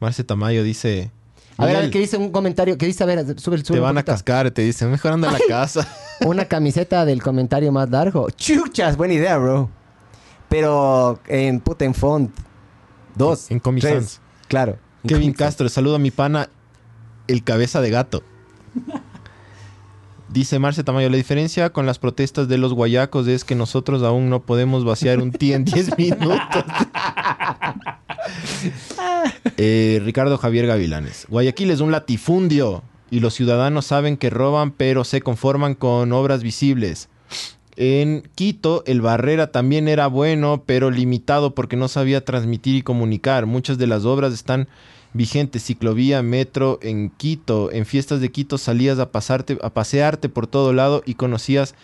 [0.00, 1.10] Marce Tamayo dice...
[1.56, 2.78] A ver, a ver, "Miguel, ¿qué dice un comentario?
[2.78, 3.04] ¿Qué dice?
[3.04, 5.86] A ver, sube, sube Te van a cascar, te dicen, mejor anda a la casa.
[6.24, 8.30] Una camiseta del comentario más largo.
[8.30, 9.68] Chuchas, buena idea, bro.
[10.48, 12.34] Pero en puta en font.
[13.14, 13.50] Dos.
[13.50, 14.04] En Comic tres.
[14.04, 14.20] Sans.
[14.48, 14.78] Claro.
[15.04, 15.46] En Kevin Comic Sans.
[15.48, 16.48] Castro, saludo a mi pana,
[17.28, 18.22] el cabeza de gato.
[20.30, 24.30] Dice Marce Tamayo, la diferencia con las protestas de los guayacos es que nosotros aún
[24.30, 26.40] no podemos vaciar un tía en 10 minutos.
[29.56, 31.26] Eh, Ricardo Javier Gavilanes.
[31.28, 36.42] Guayaquil es un latifundio y los ciudadanos saben que roban pero se conforman con obras
[36.42, 37.08] visibles.
[37.76, 43.46] En Quito, el Barrera también era bueno, pero limitado porque no sabía transmitir y comunicar.
[43.46, 44.68] Muchas de las obras están
[45.12, 45.64] vigentes.
[45.64, 47.70] Ciclovía, metro en Quito.
[47.72, 51.74] En fiestas de Quito salías a, pasarte, a pasearte por todo lado y conocías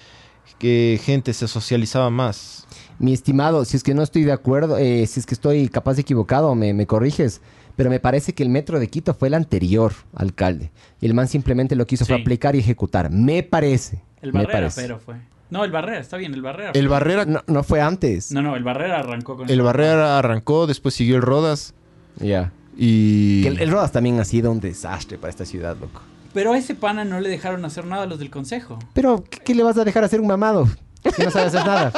[0.58, 2.66] que gente se socializaba más.
[2.98, 5.94] Mi estimado, si es que no estoy de acuerdo, eh, si es que estoy capaz
[5.94, 7.40] de equivocado, me, me corriges.
[7.76, 10.70] Pero me parece que el metro de Quito fue el anterior alcalde.
[11.00, 13.10] Y el man simplemente lo que hizo fue aplicar y ejecutar.
[13.10, 14.02] Me parece.
[14.22, 14.80] El me Barrera, parece.
[14.80, 15.16] pero fue.
[15.50, 16.70] No, el Barrera, está bien, el Barrera.
[16.70, 16.88] El fue.
[16.88, 18.32] Barrera, No, no fue antes.
[18.32, 21.74] No, no, el Barrera arrancó con el Barrera arrancó, después siguió el Rodas
[22.18, 22.50] Ya.
[22.78, 26.00] y Que el, el Rodas también ha sido un desastre para esta ciudad, loco.
[26.36, 28.78] Pero a ese pana no le dejaron hacer nada a los del consejo.
[28.92, 30.68] Pero, ¿qué, qué le vas a dejar hacer un mamado?
[31.16, 31.92] Si no sabe hacer nada.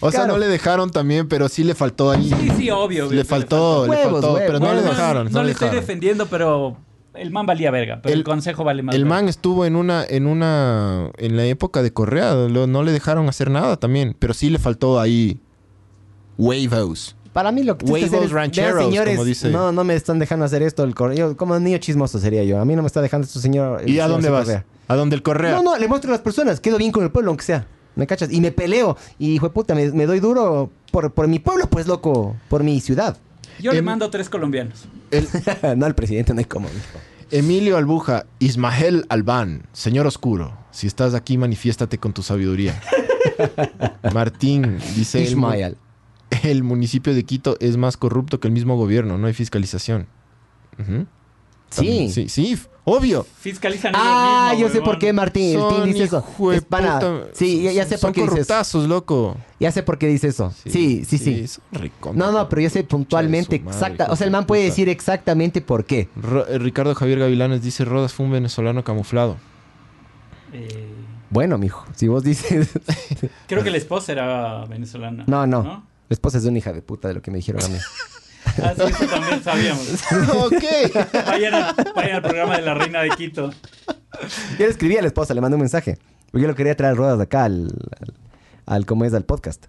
[0.00, 0.32] o sea, Claro.
[0.32, 2.30] no le dejaron también, pero sí le faltó ahí.
[2.40, 3.06] Sí, sí, obvio.
[3.08, 4.42] obvio le faltó, le Huevos, faltó, huevos.
[4.46, 5.24] pero no le dejaron.
[5.26, 6.76] No, No, le le estoy defendiendo, pero
[7.14, 8.00] el man valía verga.
[8.02, 9.14] Pero el, El- consejo vale más El verga.
[9.16, 13.28] man estuvo en una, en una, en la época de Correa, lo- no le dejaron
[13.28, 15.40] hacer nada también, pero sí le faltó ahí
[16.38, 17.16] huevos.
[17.32, 19.50] Para mí lo que Huevos hacer es, vean, señores, como dice.
[19.50, 20.82] no, no me están dejando hacer esto.
[20.82, 21.36] El correo.
[21.36, 22.60] Como niño chismoso sería yo.
[22.60, 23.82] A mí no me está dejando esto, señor.
[23.82, 24.44] el ¿Y a señor dónde vas?
[24.46, 24.64] Correa.
[24.88, 25.52] ¿A dónde el Correa?
[25.52, 26.58] No, no, le muestro a las personas.
[26.58, 27.66] Quedo bien con el pueblo, aunque sea.
[27.94, 28.32] ¿Me cachas?
[28.32, 28.96] Y me peleo.
[29.18, 32.36] Y, hijo de puta, me, me doy duro por, por mi pueblo, pues, loco.
[32.48, 33.16] Por mi ciudad.
[33.60, 34.86] Yo le Em- mando tres colombianos.
[35.12, 35.28] El-
[35.76, 36.68] no, al presidente no hay como.
[37.30, 42.80] Emilio Albuja, Ismael Albán, señor oscuro, si estás aquí manifiéstate con tu sabiduría.
[44.12, 45.76] Martín dice, Ismael.
[46.48, 50.06] el municipio de Quito es más corrupto que el mismo gobierno, no hay fiscalización.
[51.70, 52.08] Sí.
[52.10, 53.24] Sí, sí, obvio.
[53.38, 54.84] Fiscalizan ellos Ah, yo sé huevón.
[54.86, 55.54] por qué Martín.
[55.54, 56.24] El Son Team dice eso.
[56.32, 56.94] hijo de Es pana.
[56.98, 58.32] puta- Sí, ya, ya sé son por qué dice eso.
[58.34, 59.36] corruptazos, loco.
[59.60, 60.52] Ya sé por qué dice eso.
[60.66, 61.46] Sí, sí, sí.
[61.70, 64.04] recontra No, no, pero yo sé puntualmente su exacta.
[64.04, 66.08] madre, O sea, el man puede decir exactamente por qué.
[66.16, 69.36] Ro- eh, Ricardo Javier Gavilanes dice, Rodas fue un venezolano camuflado.
[70.52, 70.88] Eh,
[71.30, 72.70] Bueno, mijo, si vos dices.
[73.46, 75.22] creo que la esposa era venezolana.
[75.28, 75.62] No, no.
[75.62, 75.89] ¿No?
[76.10, 77.78] La esposa es una hija de puta de lo que me dijeron a mí.
[78.62, 79.86] Ah, sí, eso también sabíamos.
[80.34, 80.64] ok.
[81.26, 83.50] Vayan, a- vayan al programa de la reina de Quito.
[83.50, 85.98] Yo le escribí a la esposa, le mandé un mensaje.
[86.30, 87.66] Porque yo lo quería traer rodas de acá al,
[88.00, 88.14] al,
[88.66, 89.12] al ¿cómo es?
[89.14, 89.66] Al podcast.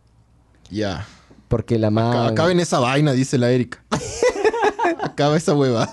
[0.69, 1.05] Ya.
[1.49, 2.27] Porque la Acá- mamá.
[2.29, 3.83] Acaben esa vaina, dice la Erika.
[5.03, 5.87] Acaba esa hueva.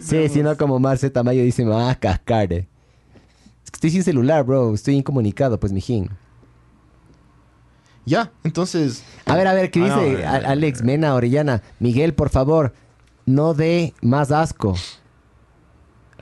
[0.00, 0.32] Sí, veamos.
[0.32, 2.52] si no, como Marce Tamayo dice, me va a cascar.
[2.52, 2.68] eh".
[3.64, 4.72] Es que estoy sin celular, bro.
[4.74, 6.08] Estoy incomunicado, pues, mijín.
[8.06, 9.02] Ya, entonces.
[9.26, 11.62] A ver, a ver, ¿qué Ah, dice A- Alex Mena Orellana?
[11.80, 12.72] Miguel, por favor,
[13.26, 14.74] no dé más asco.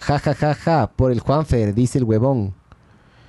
[0.01, 0.91] Ja, ja, ja, ja.
[0.97, 2.55] Por el Juanfer, dice el huevón.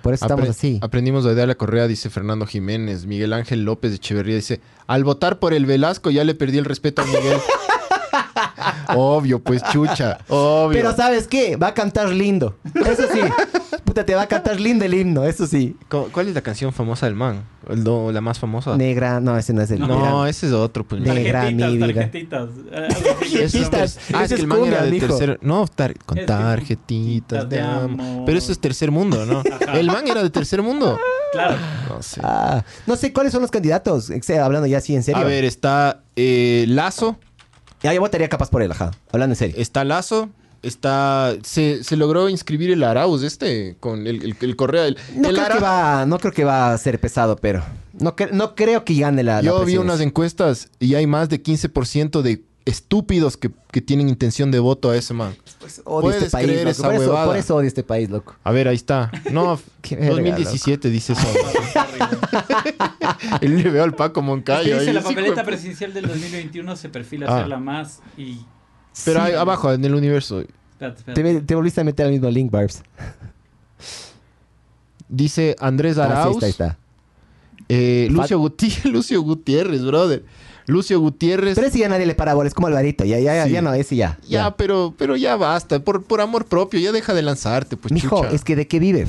[0.01, 0.79] Por eso estamos apre- así.
[0.81, 3.05] Aprendimos de la Correa, dice Fernando Jiménez.
[3.05, 6.65] Miguel Ángel López de Echeverría dice: Al votar por el Velasco ya le perdí el
[6.65, 7.37] respeto a Miguel.
[8.95, 10.19] obvio, pues chucha.
[10.29, 10.77] Obvio.
[10.79, 11.55] Pero ¿sabes qué?
[11.57, 12.57] Va a cantar lindo.
[12.73, 13.19] Eso sí.
[13.83, 15.75] Puta, te va a cantar lindo el himno, eso sí.
[15.89, 17.43] ¿Cu- ¿Cuál es la canción famosa del man?
[17.69, 18.77] El do- la más famosa.
[18.77, 19.79] Negra, no, ese no es el.
[19.79, 20.29] No, Negra.
[20.29, 20.83] ese es otro.
[20.83, 21.87] Pues, Ne- Negra, Tarjetitas, mi vida.
[21.87, 22.49] tarjetitas.
[22.71, 23.37] Eh, algo así.
[23.41, 23.99] Eso es ter- Tarjetitas.
[24.13, 25.07] Ah, es que el man era cumbia, de mijo.
[25.07, 25.39] tercer...
[25.41, 28.23] No, tar- con Es tarjetitas de amor.
[28.25, 29.39] Pero eso es tercer mundo, ¿no?
[29.67, 29.79] Ajá.
[29.79, 30.97] El man era de tercer mundo.
[31.31, 31.55] Claro.
[31.89, 32.21] No sé.
[32.23, 34.11] Ah, no sé cuáles son los candidatos.
[34.21, 35.21] Sea, hablando ya así en serio.
[35.21, 37.17] A ver, está eh, Lazo.
[37.83, 38.91] Ya yo votaría capaz por él, ajá.
[39.11, 39.55] Hablando en serio.
[39.59, 40.29] Está Lazo.
[40.65, 41.35] Está...
[41.43, 44.87] Se, se logró inscribir el Arauz este con el, el, el Correa.
[44.87, 47.63] El, No el creo, Ara- que va, no creo que va a ser pesado, pero
[47.99, 49.35] no, cre- no creo que gane la.
[49.37, 54.09] la Yo vi unas encuestas y hay más de 15% de estúpidos que, que tienen
[54.09, 55.35] intención de voto a ese man.
[55.59, 56.71] Pues, odio ¿Puedes este país, creer loco.
[56.71, 58.35] esa por, eso, por eso odio este país, loco.
[58.43, 59.11] A ver, ahí está.
[59.31, 61.27] No, Qué verga, 2017 dice eso.
[63.41, 64.79] y le veo al Paco Es que Moncayo.
[64.79, 67.35] dice ahí, la papeleta presidencial del 2021 se perfila Ah.
[67.37, 68.39] hacerla más y...
[69.03, 69.25] Pero Sí.
[69.27, 70.39] ahí abajo, en el universo.
[70.39, 71.23] Espérate, espérate.
[71.35, 72.81] Te, te volviste a meter al mismo link, Barbs.
[75.09, 76.35] Dice Andrés Ah, sí, Arauz.
[76.35, 76.77] está, ahí está.
[77.69, 80.23] eh, Lucio, Guti- Lucio Gutiérrez, brother.
[80.67, 81.55] Lucio Gutiérrez.
[81.55, 83.05] Pero ese ya nadie le para bola, es como Alvarito.
[83.05, 83.51] Ya, ya, ya, Sí.
[83.51, 84.17] ya no, ese ya.
[84.27, 85.79] ya, pero, pero ya basta.
[85.79, 88.31] Por, por amor propio, ya deja de lanzarte, pues Mijo, chucha.
[88.35, 89.07] es que ¿de qué vive?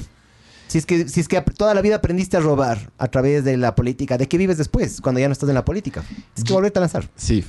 [0.67, 3.57] Si es que, si es que toda la vida aprendiste a robar a través de
[3.57, 6.05] la política, ¿de qué vives después cuando ya no estás en la política?
[6.37, 7.09] Es que volverte a lanzar.
[7.17, 7.43] Sí.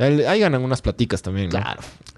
[0.00, 1.60] Ahí ahí ganan unas platicas también, ¿no?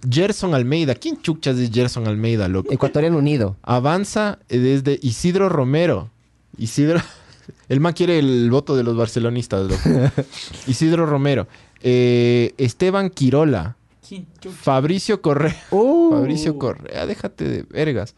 [0.08, 0.94] Gerson Almeida.
[0.94, 2.72] ¿Quién chuchas es Gerson Almeida, loco?
[2.72, 3.56] Ecuatoriano Unido.
[3.62, 6.10] Avanza eh, desde Isidro Romero.
[6.56, 7.00] Isidro.
[7.68, 10.12] El man quiere el voto de los barcelonistas, loco.
[10.68, 11.48] Isidro Romero.
[11.80, 13.76] Eh, Esteban Quirola.
[14.06, 14.56] ¿Quién chucha?
[14.56, 15.60] Fabricio Correa.
[15.70, 16.10] Uh.
[16.12, 18.14] Fabricio Correa, déjate de vergas.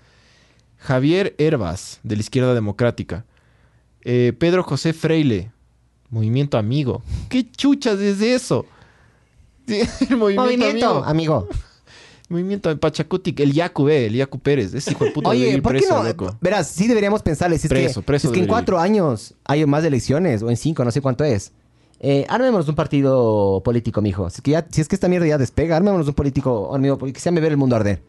[0.76, 3.24] Javier Herbas, de la Izquierda Democrática.
[4.02, 5.50] Eh, Pedro José Freile,
[6.10, 7.02] Movimiento Amigo.
[7.30, 8.66] ¿Qué chuchas es eso?
[9.66, 9.80] Sí,
[10.10, 11.04] El movimiento, Movimiento, Amigo.
[11.04, 11.48] amigo.
[12.28, 13.38] Movimiento de Pachacutic.
[13.40, 14.72] El Yacu, ve, el Yacu Pérez.
[14.74, 16.08] Ese hijo de puta debe Oye, ir ¿por qué preso, no?
[16.08, 16.36] loco.
[16.40, 17.58] Verás, sí deberíamos pensarle.
[17.58, 18.48] Si es Preso, que, preso si es que en ir.
[18.50, 21.52] cuatro años hay más elecciones, o en cinco, no sé cuánto es.
[22.00, 24.28] Eh, armémonos un partido político, mijo.
[24.30, 26.98] Si es, que ya- si es que esta mierda ya despega, armémonos un político, amigo,
[26.98, 28.02] que se llame ver el mundo arder.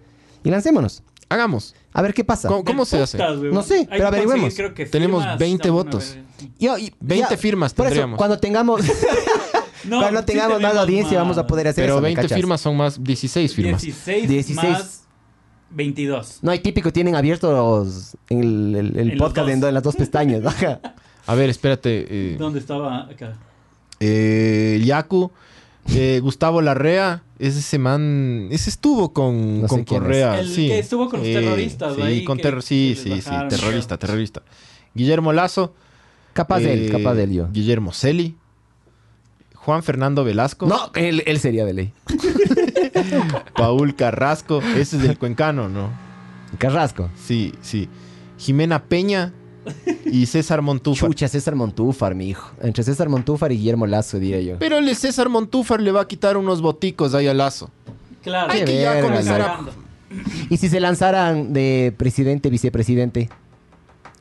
[0.44, 1.03] Y lancémonos.
[1.27, 1.76] Hagamos.
[1.91, 2.48] A ver qué pasa.
[2.49, 3.18] ¿Cómo, se hace?
[3.18, 4.53] No sé, Hay pero averigüemos.
[4.91, 6.18] Tenemos firmas 20 alguna votos.
[6.60, 8.18] Yo- y- 20 firmas Por eso, tendríamos.
[8.18, 8.82] cuando tengamos,
[9.84, 12.02] No, cuando sí tengamos más audiencia, vamos a poder hacer Pero eso.
[12.02, 12.36] ¿me 20 cachas?
[12.38, 13.82] firmas son más 16 firmas.
[13.82, 14.56] 16, 16.
[14.72, 15.04] más
[15.72, 16.40] 22.
[16.42, 19.84] No hay típico, tienen abiertos en el, el- el En los podcast en, en las
[19.84, 20.46] dos pestañas.
[20.46, 20.80] Ajá.
[21.28, 22.06] A ver, espérate.
[22.08, 23.34] eh, ¿Dónde estaba acá?
[24.00, 25.32] eh, Yaku,
[25.90, 29.86] eh, Gustavo Larrea, ese ese man, ese estuvo con, No sé con es.
[29.88, 30.40] Correa.
[30.40, 30.68] El sí.
[30.68, 34.44] que estuvo con los terroristas sí, ahí, con que- sí, que sí, sí, terrorista, terrorista.
[34.94, 35.74] Guillermo Lazo.
[36.34, 37.48] Capaz de él, eh, capaz de él yo.
[37.52, 38.36] Guillermo Celi.
[39.66, 40.68] Juan Fernando Velasco.
[40.68, 41.94] No, él, él sería de ley.
[43.56, 45.90] Paul Carrasco, ese es del Cuencano, ¿no?
[46.60, 47.10] Carrasco.
[47.16, 47.90] Sí, sí.
[48.38, 49.34] Jimena Peña
[50.06, 51.10] y César Montúfar.
[51.10, 52.52] Chucha, César Montúfar, mi hijo.
[52.62, 54.60] Entre César Montúfar y Guillermo Lazo, diría yo.
[54.60, 57.72] Pero el César Montúfar le va a quitar unos boticos ahí a Lazo.
[58.22, 58.54] Claro.
[58.54, 59.60] Hay que ya comenzar a...
[60.52, 63.30] Y si se lanzaran de presidente, vicepresidente,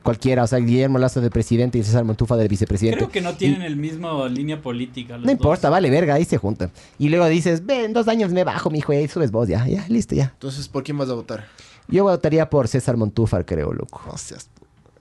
[0.05, 2.97] cualquiera, o sea, Guillermo Lazo de presidente y César Montúfar de vicepresidente.
[2.99, 5.17] Creo que no tienen el mismo línea política.
[5.17, 5.71] los No importa, dos.
[5.73, 6.71] vale, verga, ahí se juntan.
[6.97, 9.67] Y luego dices, ven, dos años me bajo, mi hijo, y ahí subes vos, ya,
[9.67, 10.31] ya, listo, ya.
[10.33, 11.47] Entonces, ¿por quién vas a votar?
[11.89, 14.01] Yo votaría por César Montúfar, creo, loco.
[14.09, 14.49] No seas...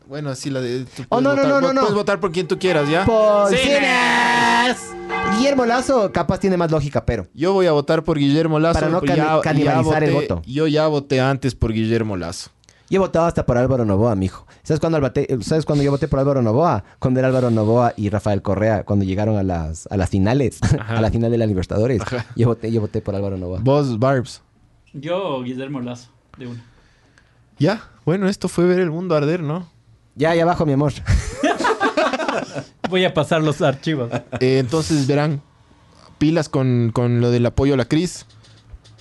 [0.06, 0.84] Bueno, así la de...
[0.84, 1.80] tú Oh, puedes no, no, votar- no, no, no.
[1.82, 3.06] Puedes votar por quien tú quieras, ¿ya?
[3.06, 4.92] ¡Por ¡Cines!
[5.36, 7.26] Guillermo Lazo capaz tiene más lógica, pero...
[7.34, 8.74] Yo voy a votar por Guillermo Lazo.
[8.80, 10.42] Para no cani- canibalizar el voté- voto.
[10.46, 12.50] Yo ya voté antes por Guillermo Lazo.
[12.94, 14.46] Yo he votado hasta por Álvaro Novoa, mijo.
[14.62, 16.84] ¿Sabes cuándo, albate- ¿Sabes cuándo yo voté por Álvaro Novoa?
[17.00, 20.94] Cuando era Álvaro Novoa y Rafael Correa, cuando llegaron a las, a las finales, Ajá.
[20.98, 22.00] a la final de la Libertadores.
[22.02, 22.24] Ajá.
[22.36, 23.58] Yo voté, yo voté por Álvaro Novoa.
[23.64, 24.42] Vos, Barbs.
[24.92, 26.64] Yo, Guillermo Lazo, de una.
[27.58, 29.68] Ya, bueno, esto fue ver el mundo arder, ¿no?
[30.14, 30.92] Ya, ya abajo, mi amor.
[32.88, 34.12] Voy a pasar los archivos.
[34.38, 35.42] Eh, entonces verán,
[36.18, 38.24] pilas con, con lo del apoyo a la Cris,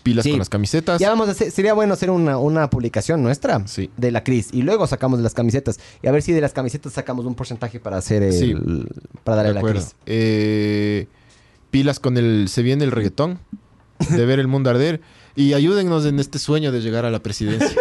[0.04, 0.32] pilas Sí.
[0.32, 1.00] con las camisetas.
[1.00, 3.90] Ya vamos a hacer, sería bueno hacer una, una publicación nuestra Sí.
[3.98, 6.54] de la Cris y luego sacamos de las camisetas y a ver si de las
[6.54, 8.54] camisetas sacamos un porcentaje para hacer el, Sí.
[9.24, 9.80] para darle De a la acuerdo.
[9.82, 9.96] Cris.
[10.06, 11.08] Eh,
[11.72, 13.40] pilas con el Se viene el reggaetón,
[14.10, 15.02] de ver el mundo arder.
[15.36, 17.70] Y ayúdennos en este sueño de llegar a la presidencia.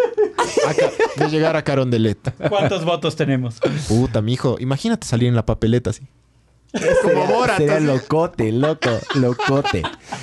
[0.64, 2.18] A de llegar a Carondelet.
[2.48, 3.56] ¿Cuántos votos tenemos?
[3.88, 4.56] Puta, mijo.
[4.60, 6.06] Imagínate salir en la papeleta así.
[7.02, 7.60] Como Borat.
[7.80, 9.82] Locote, loco, locote.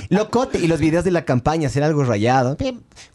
[0.10, 0.60] Locote.
[0.60, 2.58] Y los videos de la campaña, hacer algo rayado.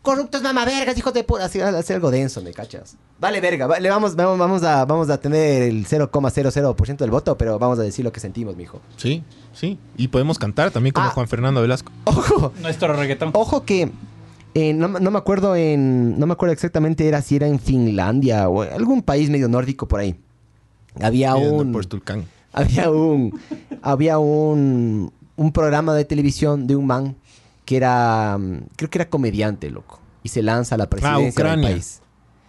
[0.03, 1.45] Corruptos mamavergas, hijos de puta.
[1.45, 2.97] Hacer, hacer algo denso, ¿me cachas?
[3.19, 3.67] Vale, verga.
[3.67, 7.79] va- le vamos, vamos, vamos, a, vamos a tener el 0,00% del voto, pero vamos
[7.79, 8.81] a decir lo que sentimos, mijo.
[8.97, 9.79] Sí, sí.
[9.97, 11.11] Y podemos cantar también como Ah.
[11.11, 11.91] Juan Fernando Velasco.
[12.05, 13.31] Ojo, Nuestro reggaetón.
[13.33, 13.91] ojo que...
[14.55, 16.19] eh, no, me- no me acuerdo en...
[16.19, 20.01] No me acuerdo exactamente era si era en Finlandia o algún país medio nórdico por
[20.01, 20.15] ahí.
[21.01, 21.73] Había Pidiendo un...
[21.73, 22.25] Por Tulcán.
[22.55, 23.39] Había un
[23.83, 27.17] había un, un programa de televisión de un man
[27.65, 31.29] que era mm, creo que era comediante loco y se lanza a la presidencia del
[31.29, 31.69] Ah, Ucrania.
[31.71, 32.01] país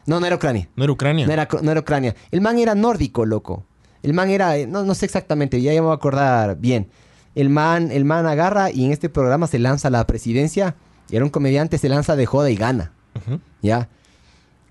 [0.06, 1.26] no no era Ucrania ¿No era Ucrania?
[1.28, 3.66] no era, no era Ucrania el man era nórdico loco
[4.04, 6.88] el man era eh, no, no sé exactamente ya, ya me voy a acordar bien
[7.34, 10.76] el man el man agarra y en este programa se lanza a la presidencia
[11.10, 13.40] y era un comediante se lanza de joda y gana Ujú.
[13.62, 13.90] ¿ya?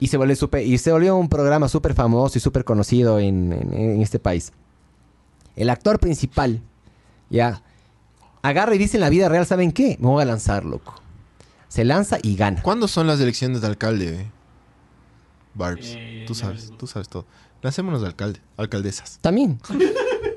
[0.00, 3.52] Y se volvió, súper- y se volvió un programa súper famoso y súper conocido en,
[3.52, 4.52] en- en este país.
[5.56, 6.60] El actor principal,
[7.30, 7.62] ¿ya?
[8.42, 9.96] Agarra y dice en la vida real, ¿saben qué?
[10.00, 11.00] Me voy a lanzar, loco.
[11.68, 12.62] Se lanza y gana.
[12.62, 14.20] ¿Cuándo son las elecciones de alcalde?
[14.20, 14.26] eh?
[15.54, 17.24] Barbs, Eh, tú sabes, tú sabes todo.
[17.62, 19.18] Lancémonos de alcalde, alcaldesas.
[19.20, 19.58] También.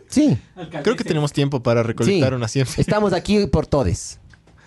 [0.07, 0.37] Sí.
[0.83, 2.47] Creo que tenemos tiempo para recolectar Sí.
[2.47, 2.79] 100 firmas.
[2.79, 4.19] Estamos aquí por todes.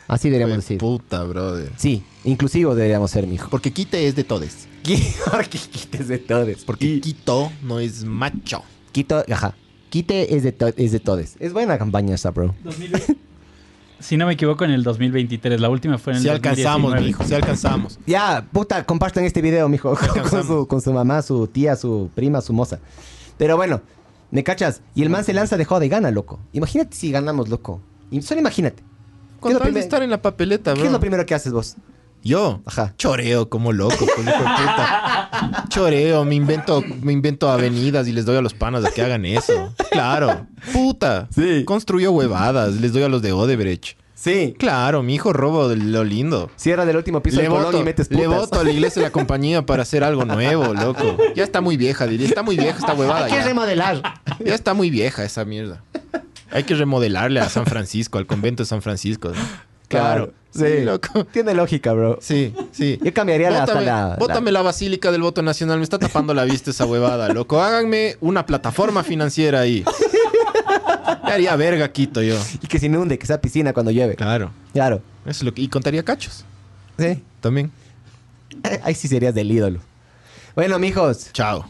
[0.06, 0.78] Así deberíamos decir.
[0.78, 1.72] Puta, brother.
[1.77, 3.48] Sí, inclusivo deberíamos ser, mijo.
[3.48, 4.68] Porque Quite es de todes.
[5.31, 6.64] Porque quites de todes.
[6.64, 8.62] Porque Quito no es macho.
[8.93, 9.55] Quito, ajá.
[9.90, 11.36] Quite es de, to- es de todes.
[11.40, 12.54] Es buena campaña esa, bro.
[12.64, 13.16] 2020.
[14.00, 15.60] Si no me equivoco, en el 2023.
[15.60, 17.06] La última fue en el Si alcanzamos, 2019.
[17.06, 17.98] mijo, si alcanzamos.
[18.06, 19.94] Ya, puta, compartan este video, mijo.
[19.94, 20.46] Con Alcanzamos.
[20.46, 22.78] su, con su mamá, su tía, su prima, su moza.
[23.36, 23.82] Pero bueno,
[24.30, 24.80] ¿me cachas?
[24.94, 26.40] Y el man se lanza de joda y gana, loco.
[26.54, 27.82] Imagínate si ganamos, loco.
[28.10, 28.82] Y solo imagínate.
[29.38, 30.86] Con lo tal de estar en la papeleta, ¿Qué bro.
[30.86, 31.76] es lo primero que haces vos?
[32.22, 32.94] Yo, Ajá.
[32.98, 35.64] choreo como loco, pues, hijo de puta.
[35.68, 39.24] Choreo, me invento, me invento avenidas y les doy a los panas a que hagan
[39.24, 39.74] eso.
[39.90, 41.28] Claro, puta.
[41.34, 41.64] Sí.
[41.64, 43.97] Construyo huevadas, les doy a los de Odebrecht.
[44.14, 44.55] Sí.
[44.59, 46.51] Claro, mi hijo robo de lo lindo.
[46.56, 49.09] Cierra del último piso Le del voto, y metes le voto a la iglesia de
[49.09, 51.16] la compañía para hacer algo nuevo, loco.
[51.34, 52.26] Ya está muy vieja, diría.
[52.28, 53.24] Está muy vieja esta huevada.
[53.24, 53.44] Hay que Ya.
[53.44, 54.02] remodelar.
[54.44, 55.82] Ya está muy vieja esa mierda.
[56.51, 59.30] Hay que remodelarle a San Francisco, al convento de San Francisco.
[59.30, 59.69] ¿no?
[59.98, 60.32] Claro.
[60.52, 60.80] Sí.
[60.82, 61.24] loco.
[61.32, 62.18] Tiene lógica, bro.
[62.20, 62.98] Sí, sí.
[63.02, 64.62] Yo cambiaría la- hasta Bótame, la- bótame la...
[64.62, 65.78] basílica del voto nacional.
[65.78, 67.60] Me está tapando la vista esa huevada, loco.
[67.62, 69.84] Háganme una plataforma financiera ahí.
[71.24, 72.36] Me haría verga Quito yo.
[72.62, 74.16] Y que se inunde, que sea piscina cuando llueve.
[74.16, 74.50] Claro.
[74.72, 74.96] Claro.
[75.24, 75.62] Eso es lo que...
[75.62, 76.44] Y contaría cachos
[76.98, 77.22] Sí.
[77.40, 77.70] también.
[78.82, 79.80] Ahí sí serías del ídolo.
[80.56, 81.64] Bueno, mijos, Chao.